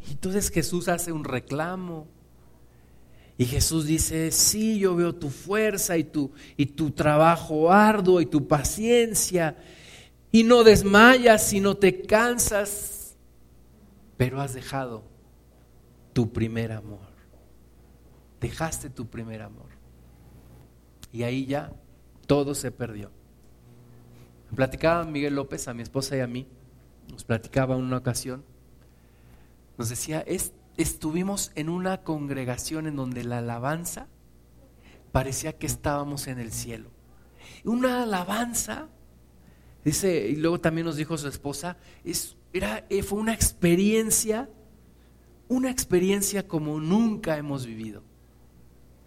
Y 0.09 0.13
entonces 0.13 0.51
Jesús 0.51 0.89
hace 0.89 1.13
un 1.13 1.25
reclamo. 1.25 2.07
Y 3.39 3.45
Jesús 3.45 3.85
dice, 3.85 4.31
sí, 4.31 4.79
yo 4.79 4.97
veo 4.97 5.15
tu 5.15 5.29
fuerza 5.29 5.99
y 5.99 6.05
tu, 6.05 6.31
y 6.57 6.67
tu 6.67 6.91
trabajo 6.93 7.71
arduo 7.71 8.21
y 8.21 8.27
tu 8.27 8.49
paciencia. 8.49 9.57
Y 10.33 10.45
no 10.45 10.65
desmayas 10.65 11.53
y 11.53 11.61
no 11.61 11.77
te 11.77 12.03
cansas, 12.03 13.17
pero 14.17 14.41
has 14.41 14.55
dejado 14.55 15.05
tu 16.13 16.33
primer 16.33 16.73
amor. 16.73 17.09
Dejaste 18.41 18.91
tu 18.91 19.07
primer 19.07 19.43
amor. 19.43 19.69
Y 21.13 21.23
ahí 21.23 21.47
ya 21.47 21.73
todo 22.27 22.55
se 22.55 22.71
perdió. 22.71 23.11
Platicaba 24.55 25.05
Miguel 25.05 25.35
López 25.35 25.69
a 25.69 25.75
mi 25.75 25.83
esposa 25.83 26.17
y 26.17 26.21
a 26.21 26.27
mí, 26.27 26.47
nos 27.11 27.25
platicaba 27.25 27.75
en 27.75 27.83
una 27.83 27.99
ocasión, 27.99 28.45
nos 29.79 29.89
decía, 29.89 30.25
estuvimos 30.77 31.53
en 31.55 31.69
una 31.69 32.03
congregación 32.03 32.87
en 32.87 32.97
donde 32.97 33.25
la 33.25 33.39
alabanza 33.39 34.09
parecía 35.13 35.59
que 35.59 35.67
estábamos 35.67 36.27
en 36.27 36.39
el 36.39 36.53
cielo. 36.53 36.91
Una 37.65 38.03
alabanza, 38.03 38.89
dice, 39.91 40.29
y 40.29 40.37
luego 40.37 40.61
también 40.61 40.87
nos 40.87 40.97
dijo 40.97 41.17
su 41.17 41.29
esposa, 41.29 41.77
es, 42.05 42.37
era, 42.53 42.85
eh, 42.91 43.03
fue 43.03 43.19
una 43.19 43.33
experiencia, 43.33 44.51
una 45.49 45.71
experiencia 45.71 46.47
como 46.47 46.81
nunca 46.81 47.37
hemos 47.39 47.67
vivido 47.67 48.03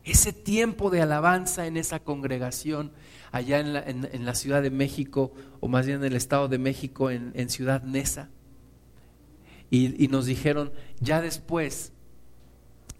ese 0.04 0.34
tiempo 0.34 0.90
de 0.90 1.02
alabanza 1.02 1.68
en 1.68 1.78
esa 1.78 2.00
congregación 2.00 2.92
allá 3.32 3.60
en 3.60 4.26
la, 4.26 4.36
Ciudad 4.36 4.64
de 4.64 4.72
México, 4.72 5.34
o 5.60 5.68
más 5.68 5.86
bien 5.86 6.00
en 6.00 6.06
el 6.06 6.16
Estado 6.16 6.48
de 6.48 6.58
México, 6.58 7.12
en, 7.12 7.50
Ciudad 7.50 7.84
Nesa. 7.84 8.30
Y, 9.70 10.08
nos 10.08 10.26
dijeron, 10.26 10.72
ya 11.00 11.22
después 11.22 11.92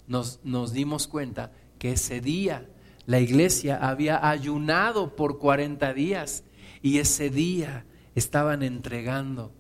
nos, 0.08 0.40
nos 0.44 0.72
dimos 0.72 1.08
cuenta 1.08 1.52
que 1.80 1.94
ese 1.94 2.22
día 2.22 2.70
la 3.08 3.20
iglesia 3.20 3.78
había 3.78 4.30
ayunado 4.30 5.16
por 5.16 5.40
40 5.40 5.94
días 5.94 6.44
y 6.82 7.00
ese 7.00 7.30
día 7.30 7.86
estaban 8.16 8.64
entregando 8.64 9.52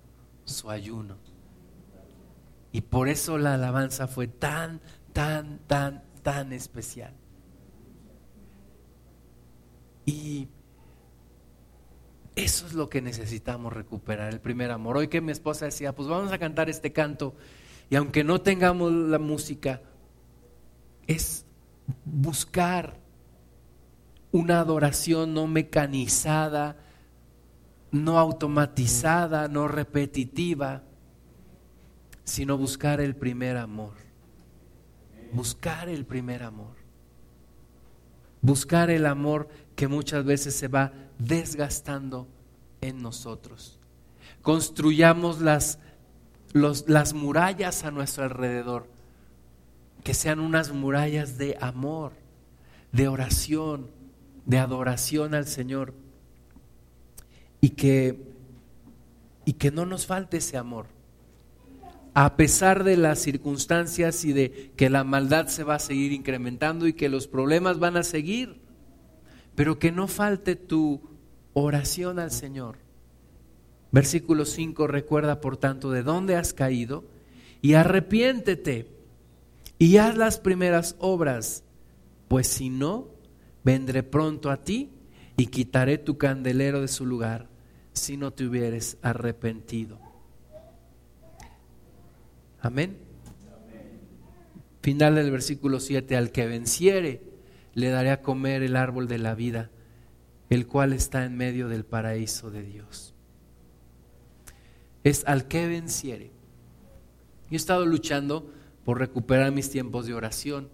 su 0.46 0.70
ayuno. 0.70 1.18
Y 2.72 2.82
por 2.82 3.10
eso 3.10 3.38
la 3.38 3.56
alabanza 3.56 4.08
fue 4.08 4.28
tan, 4.28 4.82
tan, 5.14 5.60
tan, 5.68 6.04
tan 6.22 6.54
especial. 6.54 7.14
Y 10.06 10.48
eso 12.36 12.66
es 12.68 12.74
lo 12.74 12.90
que 12.90 13.02
necesitamos 13.02 13.74
recuperar, 13.74 14.32
el 14.32 14.40
primer 14.40 14.72
amor. 14.72 14.98
Hoy 14.98 15.08
que 15.08 15.22
mi 15.22 15.32
esposa 15.32 15.66
decía, 15.66 15.94
pues 15.94 16.08
vamos 16.08 16.32
a 16.32 16.38
cantar 16.38 16.70
este 16.70 16.94
canto, 16.94 17.36
y 17.90 17.96
aunque 17.96 18.24
no 18.24 18.42
tengamos 18.42 18.92
la 18.92 19.20
música, 19.20 19.82
es 21.08 21.46
buscar 22.06 23.00
una 24.32 24.60
adoración 24.60 25.34
no 25.34 25.48
mecanizada, 25.48 26.78
no 27.92 28.20
automatizada, 28.20 29.48
no 29.48 29.68
repetitiva, 29.68 30.84
sino 32.24 32.58
buscar 32.58 33.02
el 33.02 33.16
primer 33.16 33.58
amor. 33.58 33.94
Buscar 35.32 35.90
el 35.90 36.06
primer 36.06 36.44
amor. 36.44 36.76
Buscar 38.42 38.90
el 38.90 39.06
amor 39.06 39.50
que 39.76 39.88
muchas 39.88 40.24
veces 40.26 40.56
se 40.56 40.68
va 40.68 40.94
desgastando 41.18 42.28
en 42.82 43.02
nosotros. 43.02 43.80
Construyamos 44.42 45.42
las, 45.42 45.80
las 46.54 47.14
murallas 47.14 47.84
a 47.84 47.92
nuestro 47.92 48.24
alrededor, 48.24 48.88
que 50.04 50.14
sean 50.14 50.40
unas 50.40 50.72
murallas 50.72 51.38
de 51.38 51.58
amor, 51.60 52.14
de 52.92 53.08
oración, 53.08 53.90
de 54.46 54.60
adoración 54.60 55.34
al 55.34 55.46
Señor, 55.46 55.94
y 57.62 57.70
que, 57.72 58.18
y 59.45 59.53
que 59.53 59.72
no 59.72 59.86
nos 59.86 60.05
falte 60.05 60.38
ese 60.38 60.57
amor. 60.57 60.88
A 62.14 62.36
pesar 62.36 62.84
de 62.84 62.97
las 62.97 63.20
circunstancias 63.20 64.26
y 64.26 64.34
de 64.34 64.72
que 64.76 64.89
la 64.89 65.03
maldad 65.03 65.47
se 65.47 65.64
va 65.64 65.76
a 65.76 65.80
seguir 65.80 66.12
incrementando 66.12 66.88
y 66.88 66.93
que 66.93 67.10
los 67.10 67.28
problemas 67.28 67.80
van 67.80 67.97
a 67.97 68.03
seguir, 68.03 68.60
pero 69.55 69.80
que 69.80 69.91
no 69.91 70.07
falte 70.07 70.55
tu 70.55 71.01
oración 71.53 72.20
al 72.20 72.32
Señor. 72.32 72.78
Versículo 73.91 74.45
5 74.45 74.88
recuerda 74.88 75.41
por 75.41 75.57
tanto 75.57 75.91
de 75.91 76.03
dónde 76.03 76.36
has 76.36 76.53
caído 76.53 77.05
y 77.62 77.74
arrepiéntete 77.74 78.88
y 79.78 79.97
haz 79.97 80.18
las 80.18 80.39
primeras 80.39 80.95
obras, 80.99 81.64
pues 82.28 82.47
si 82.47 82.70
no, 82.70 83.07
vendré 83.64 84.03
pronto 84.03 84.51
a 84.51 84.64
ti 84.64 84.91
y 85.38 85.47
quitaré 85.47 85.97
tu 85.97 86.18
candelero 86.18 86.82
de 86.82 86.88
su 86.88 87.05
lugar 87.05 87.49
si 88.00 88.18
no 88.18 88.32
te 88.32 88.45
hubieres 88.45 88.97
arrepentido. 89.02 90.00
Amén. 92.62 92.97
Final 94.82 95.16
del 95.16 95.32
versículo 95.32 95.80
7, 95.80 96.16
al 96.16 96.32
que 96.32 96.47
venciere 96.47 97.22
le 97.74 97.89
daré 97.89 98.12
a 98.12 98.22
comer 98.22 98.64
el 98.64 98.76
árbol 98.76 99.08
de 99.08 99.18
la 99.18 99.36
vida, 99.36 99.70
el 100.50 100.68
cual 100.68 100.93
está 100.93 101.26
en 101.26 101.38
medio 101.38 101.68
del 101.68 101.86
paraíso 101.86 102.50
de 102.50 102.64
Dios. 102.64 103.14
Es 105.04 105.26
al 105.26 105.47
que 105.47 105.68
venciere. 105.68 106.32
Yo 107.50 107.54
he 107.54 107.56
estado 107.56 107.86
luchando 107.86 108.52
por 108.84 109.00
recuperar 109.00 109.52
mis 109.52 109.70
tiempos 109.70 110.06
de 110.06 110.14
oración 110.14 110.70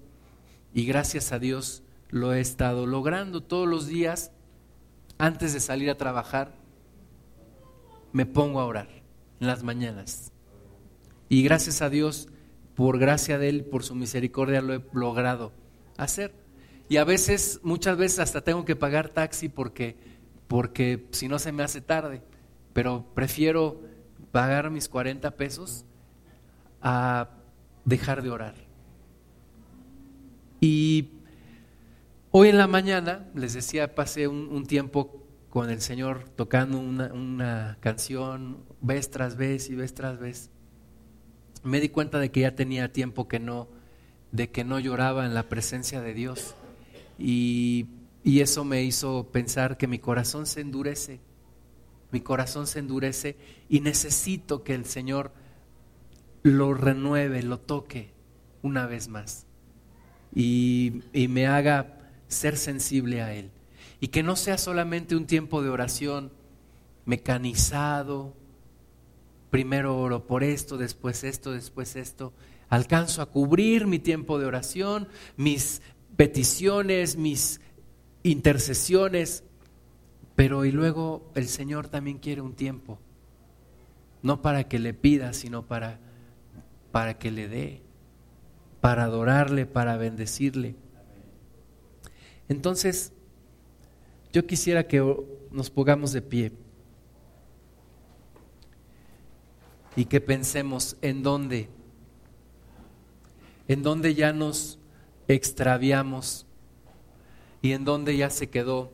y 0.74 0.86
gracias 0.86 1.32
a 1.32 1.40
Dios 1.40 1.84
lo 2.10 2.34
he 2.34 2.40
estado 2.40 2.86
logrando 2.86 3.44
todos 3.44 3.68
los 3.68 3.88
días. 3.88 4.32
Antes 5.18 5.54
de 5.54 5.60
salir 5.60 5.90
a 5.90 5.98
trabajar, 5.98 6.54
me 8.16 8.26
pongo 8.26 8.62
a 8.62 8.66
orar 8.66 8.88
en 9.42 9.48
las 9.48 9.62
mañanas. 9.62 10.32
Y 11.28 11.44
gracias 11.44 11.82
a 11.82 11.90
Dios, 11.90 12.30
por 12.74 12.98
gracia 12.98 13.38
de 13.38 13.50
Él, 13.50 13.66
por 13.66 13.84
su 13.84 13.94
misericordia, 13.94 14.62
lo 14.62 14.74
he 14.74 14.82
logrado 14.94 15.52
hacer. 15.98 16.34
Y 16.88 16.96
a 16.96 17.04
veces, 17.04 17.60
muchas 17.62 17.98
veces 17.98 18.20
hasta 18.20 18.40
tengo 18.40 18.64
que 18.64 18.78
pagar 18.78 19.10
taxi 19.10 19.50
porque, 19.50 19.98
porque 20.48 21.08
si 21.12 21.28
no 21.28 21.40
se 21.40 21.52
me 21.52 21.64
hace 21.64 21.82
tarde. 21.82 22.22
Pero 22.72 23.06
prefiero 23.14 23.82
pagar 24.32 24.72
mis 24.72 24.88
40 24.88 25.32
pesos 25.32 25.84
a 26.82 27.32
dejar 27.84 28.22
de 28.22 28.30
orar. 28.30 28.56
Y 30.62 31.10
Hoy 32.38 32.50
en 32.50 32.58
la 32.58 32.68
mañana, 32.68 33.30
les 33.34 33.54
decía, 33.54 33.96
pasé 33.96 34.28
un, 34.28 34.66
tiempo 34.66 35.25
con 35.56 35.70
el 35.70 35.80
Señor 35.80 36.28
tocando 36.36 36.78
una, 36.78 37.78
canción, 37.80 38.66
vez 38.82 39.10
tras 39.10 39.38
vez 39.38 39.70
y 39.70 39.76
vez 39.76 39.94
tras 39.94 40.20
vez. 40.20 40.50
Me 41.64 41.80
di 41.80 41.88
cuenta 41.88 42.20
de 42.20 42.30
que 42.30 42.42
ya 42.42 42.56
tenía 42.56 42.92
tiempo 42.92 43.30
que 43.30 43.40
no, 43.40 43.70
de 44.34 44.52
que 44.52 44.66
no 44.66 44.80
lloraba 44.82 45.26
en 45.26 45.34
la 45.34 45.48
presencia 45.48 46.02
de 46.02 46.14
Dios. 46.14 46.56
Y, 47.18 47.86
y 48.22 48.42
eso 48.42 48.66
me 48.66 48.84
hizo 48.84 49.32
pensar 49.32 49.78
que 49.78 49.88
mi 49.88 49.98
corazón 49.98 50.46
se 50.46 50.60
endurece, 50.60 51.22
mi 52.12 52.20
corazón 52.20 52.68
se 52.68 52.80
endurece 52.80 53.38
y 53.70 53.80
necesito 53.80 54.62
que 54.62 54.76
el 54.76 54.84
Señor 54.84 55.32
lo 56.44 56.74
renueve, 56.74 57.44
lo 57.44 57.62
toque 57.62 58.12
una 58.62 58.88
vez 58.88 59.08
más 59.08 59.48
y, 60.34 61.02
y 61.14 61.30
me 61.30 61.48
haga 61.48 62.12
ser 62.28 62.58
sensible 62.58 63.22
a 63.22 63.34
Él. 63.34 63.52
Y 64.00 64.10
que 64.10 64.24
no 64.24 64.36
sea 64.36 64.58
solamente 64.58 65.16
un 65.16 65.26
tiempo 65.26 65.62
de 65.62 65.70
oración 65.70 66.32
mecanizado, 67.06 68.34
primero 69.50 69.98
oro 69.98 70.28
por 70.28 70.44
esto, 70.44 70.78
después 70.78 71.24
esto, 71.24 71.52
después 71.52 71.96
esto. 71.96 72.34
Alcanzo 72.68 73.22
a 73.22 73.28
cubrir 73.28 73.88
mi 73.88 74.00
tiempo 74.00 74.40
de 74.40 74.46
oración, 74.46 75.08
mis 75.38 75.82
peticiones, 76.16 77.16
mis 77.16 77.62
intercesiones, 78.24 79.44
pero 80.36 80.66
y 80.66 80.72
luego 80.72 81.32
el 81.36 81.48
Señor 81.48 81.88
también 81.88 82.18
quiere 82.18 82.42
un 82.42 82.56
tiempo, 82.56 83.00
no 84.22 84.42
para 84.42 84.68
que 84.68 84.80
le 84.80 84.94
pida, 84.94 85.32
sino 85.34 85.66
para, 85.66 86.00
para 86.92 87.18
que 87.18 87.32
le 87.32 87.48
dé, 87.48 87.82
para 88.82 89.04
adorarle, 89.06 89.66
para 89.66 89.96
bendecirle. 89.96 90.76
Entonces, 92.50 93.14
yo 94.36 94.46
quisiera 94.46 94.86
que 94.86 95.02
nos 95.50 95.70
pongamos 95.70 96.12
de 96.12 96.22
pie 96.22 96.52
y 99.96 100.04
que 100.04 100.20
pensemos 100.20 100.98
en 101.02 101.24
dónde, 101.24 101.70
en 103.70 103.82
dónde 103.82 104.14
ya 104.14 104.34
nos 104.34 104.78
extraviamos 105.30 106.46
y 107.62 107.72
en 107.72 107.86
dónde 107.86 108.18
ya 108.18 108.30
se 108.30 108.50
quedó 108.50 108.92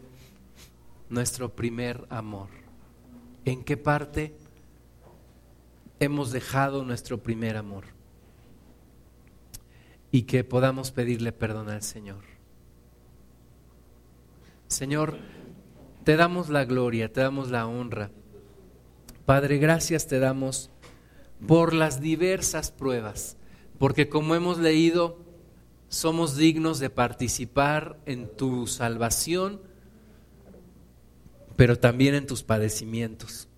nuestro 1.10 1.56
primer 1.56 2.06
amor. 2.12 2.50
¿En 3.44 3.64
qué 3.64 3.78
parte 3.78 4.36
hemos 6.00 6.32
dejado 6.32 6.86
nuestro 6.86 7.18
primer 7.18 7.58
amor? 7.58 7.86
Y 10.12 10.22
que 10.22 10.44
podamos 10.44 10.92
pedirle 10.92 11.32
perdón 11.32 11.70
al 11.70 11.82
Señor. 11.82 12.31
Señor, 14.72 15.18
te 16.06 16.16
damos 16.16 16.48
la 16.48 16.64
gloria, 16.64 17.12
te 17.12 17.20
damos 17.20 17.52
la 17.52 17.68
honra. 17.68 18.10
Padre, 19.26 19.58
gracias 19.58 20.08
te 20.08 20.18
damos 20.18 20.70
por 21.46 21.74
las 21.74 22.00
diversas 22.00 22.72
pruebas, 22.72 23.36
porque 23.78 24.08
como 24.08 24.34
hemos 24.34 24.60
leído, 24.60 25.18
somos 25.90 26.38
dignos 26.38 26.80
de 26.80 26.90
participar 26.90 28.00
en 28.06 28.30
tu 28.30 28.66
salvación, 28.66 29.60
pero 31.58 31.78
también 31.78 32.16
en 32.16 32.26
tus 32.26 32.42
padecimientos. 32.42 33.50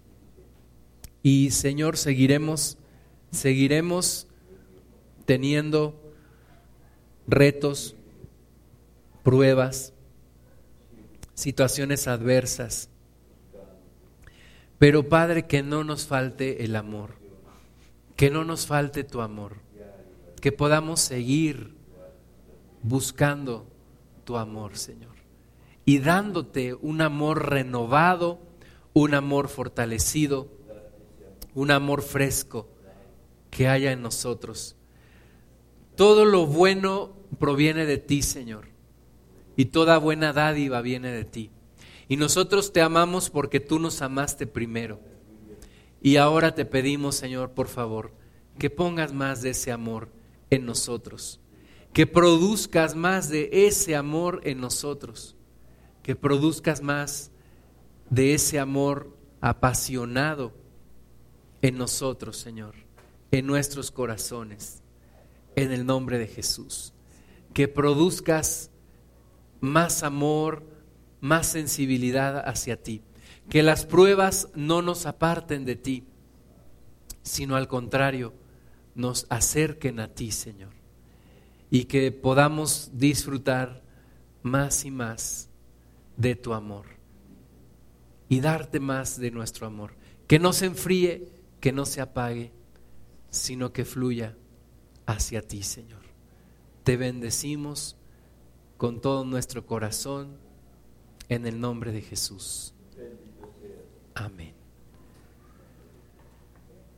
Y 1.22 1.52
Señor, 1.52 1.96
seguiremos, 1.98 2.80
seguiremos 3.30 4.26
teniendo 5.26 5.94
retos, 7.28 7.96
pruebas, 9.22 9.93
situaciones 11.34 12.08
adversas. 12.08 12.90
Pero 14.78 15.08
Padre, 15.08 15.48
que 15.48 15.64
no 15.64 15.84
nos 15.84 16.06
falte 16.08 16.64
el 16.66 16.76
amor, 16.76 17.16
que 18.16 18.30
no 18.30 18.44
nos 18.44 18.68
falte 18.68 19.04
tu 19.04 19.22
amor, 19.22 19.58
que 20.42 20.52
podamos 20.52 21.00
seguir 21.00 21.76
buscando 22.82 23.66
tu 24.26 24.38
amor, 24.38 24.78
Señor, 24.78 25.16
y 25.86 26.00
dándote 26.00 26.74
un 26.74 27.02
amor 27.02 27.50
renovado, 27.50 28.40
un 28.94 29.14
amor 29.14 29.48
fortalecido, 29.48 30.50
un 31.56 31.72
amor 31.72 32.02
fresco 32.02 32.68
que 33.50 33.68
haya 33.68 33.92
en 33.92 34.02
nosotros. 34.02 34.76
Todo 35.96 36.26
lo 36.26 36.46
bueno 36.46 37.14
proviene 37.40 37.86
de 37.86 38.00
ti, 38.00 38.22
Señor 38.22 38.73
y 39.56 39.66
toda 39.66 39.98
buena 39.98 40.34
dádiva 40.34 40.82
viene 40.82 41.12
de 41.12 41.26
ti. 41.26 41.52
Y 42.08 42.18
nosotros 42.18 42.74
te 42.74 42.82
amamos 42.82 43.30
porque 43.30 43.60
tú 43.60 43.80
nos 43.80 44.02
amaste 44.02 44.46
primero. 44.48 45.00
Y 46.02 46.18
ahora 46.18 46.54
te 46.54 46.66
pedimos, 46.66 47.16
Señor, 47.16 47.52
por 47.52 47.68
favor, 47.68 48.12
que 48.58 48.70
pongas 48.70 49.14
más 49.14 49.42
de 49.42 49.52
ese 49.52 49.72
amor 49.72 50.10
en 50.50 50.66
nosotros, 50.66 51.40
que 51.94 52.06
produzcas 52.06 52.96
más 52.96 53.30
de 53.30 53.50
ese 53.68 53.96
amor 53.96 54.42
en 54.44 54.60
nosotros, 54.60 55.36
que 56.02 56.16
produzcas 56.16 56.82
más 56.82 57.32
de 58.10 58.34
ese 58.34 58.60
amor 58.60 59.16
apasionado 59.40 60.54
en 61.62 61.78
nosotros, 61.78 62.38
Señor, 62.38 62.76
en 63.32 63.48
nuestros 63.48 63.90
corazones, 63.90 64.84
en 65.56 65.72
el 65.72 65.86
nombre 65.86 66.20
de 66.20 66.28
Jesús. 66.28 66.94
Que 67.54 67.68
produzcas 67.68 68.70
más 69.64 70.04
amor, 70.04 70.62
más 71.22 71.48
sensibilidad 71.48 72.50
hacia 72.50 72.84
ti. 72.84 73.02
Que 73.50 73.64
las 73.64 73.86
pruebas 73.86 74.50
no 74.56 74.82
nos 74.82 75.06
aparten 75.06 75.64
de 75.64 75.78
ti, 75.78 76.04
sino 77.22 77.56
al 77.56 77.70
contrario, 77.70 78.34
nos 78.94 79.26
acerquen 79.30 80.02
a 80.02 80.10
ti, 80.10 80.32
Señor. 80.32 80.74
Y 81.72 81.86
que 81.86 82.12
podamos 82.12 82.92
disfrutar 82.94 83.82
más 84.42 84.84
y 84.84 84.92
más 84.92 85.50
de 86.18 86.36
tu 86.36 86.54
amor. 86.54 86.88
Y 88.28 88.42
darte 88.42 88.82
más 88.82 89.18
de 89.18 89.32
nuestro 89.32 89.66
amor. 89.66 89.96
Que 90.28 90.40
no 90.40 90.52
se 90.52 90.66
enfríe, 90.66 91.32
que 91.62 91.72
no 91.72 91.86
se 91.86 92.02
apague, 92.02 92.52
sino 93.30 93.72
que 93.72 93.86
fluya 93.86 94.36
hacia 95.06 95.42
ti, 95.42 95.64
Señor. 95.64 96.02
Te 96.84 96.98
bendecimos 96.98 97.96
con 98.78 99.02
todo 99.02 99.24
nuestro 99.26 99.66
corazón 99.66 100.38
en 101.30 101.46
el 101.46 101.60
nombre 101.60 101.92
de 101.92 102.02
Jesús. 102.02 102.74
Amén. 104.16 104.54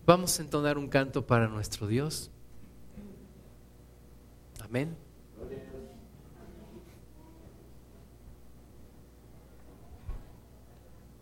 Vamos 0.05 0.39
a 0.39 0.43
entonar 0.43 0.77
un 0.77 0.87
canto 0.87 1.25
para 1.25 1.47
nuestro 1.47 1.87
Dios. 1.87 2.31
Amén. 4.61 4.95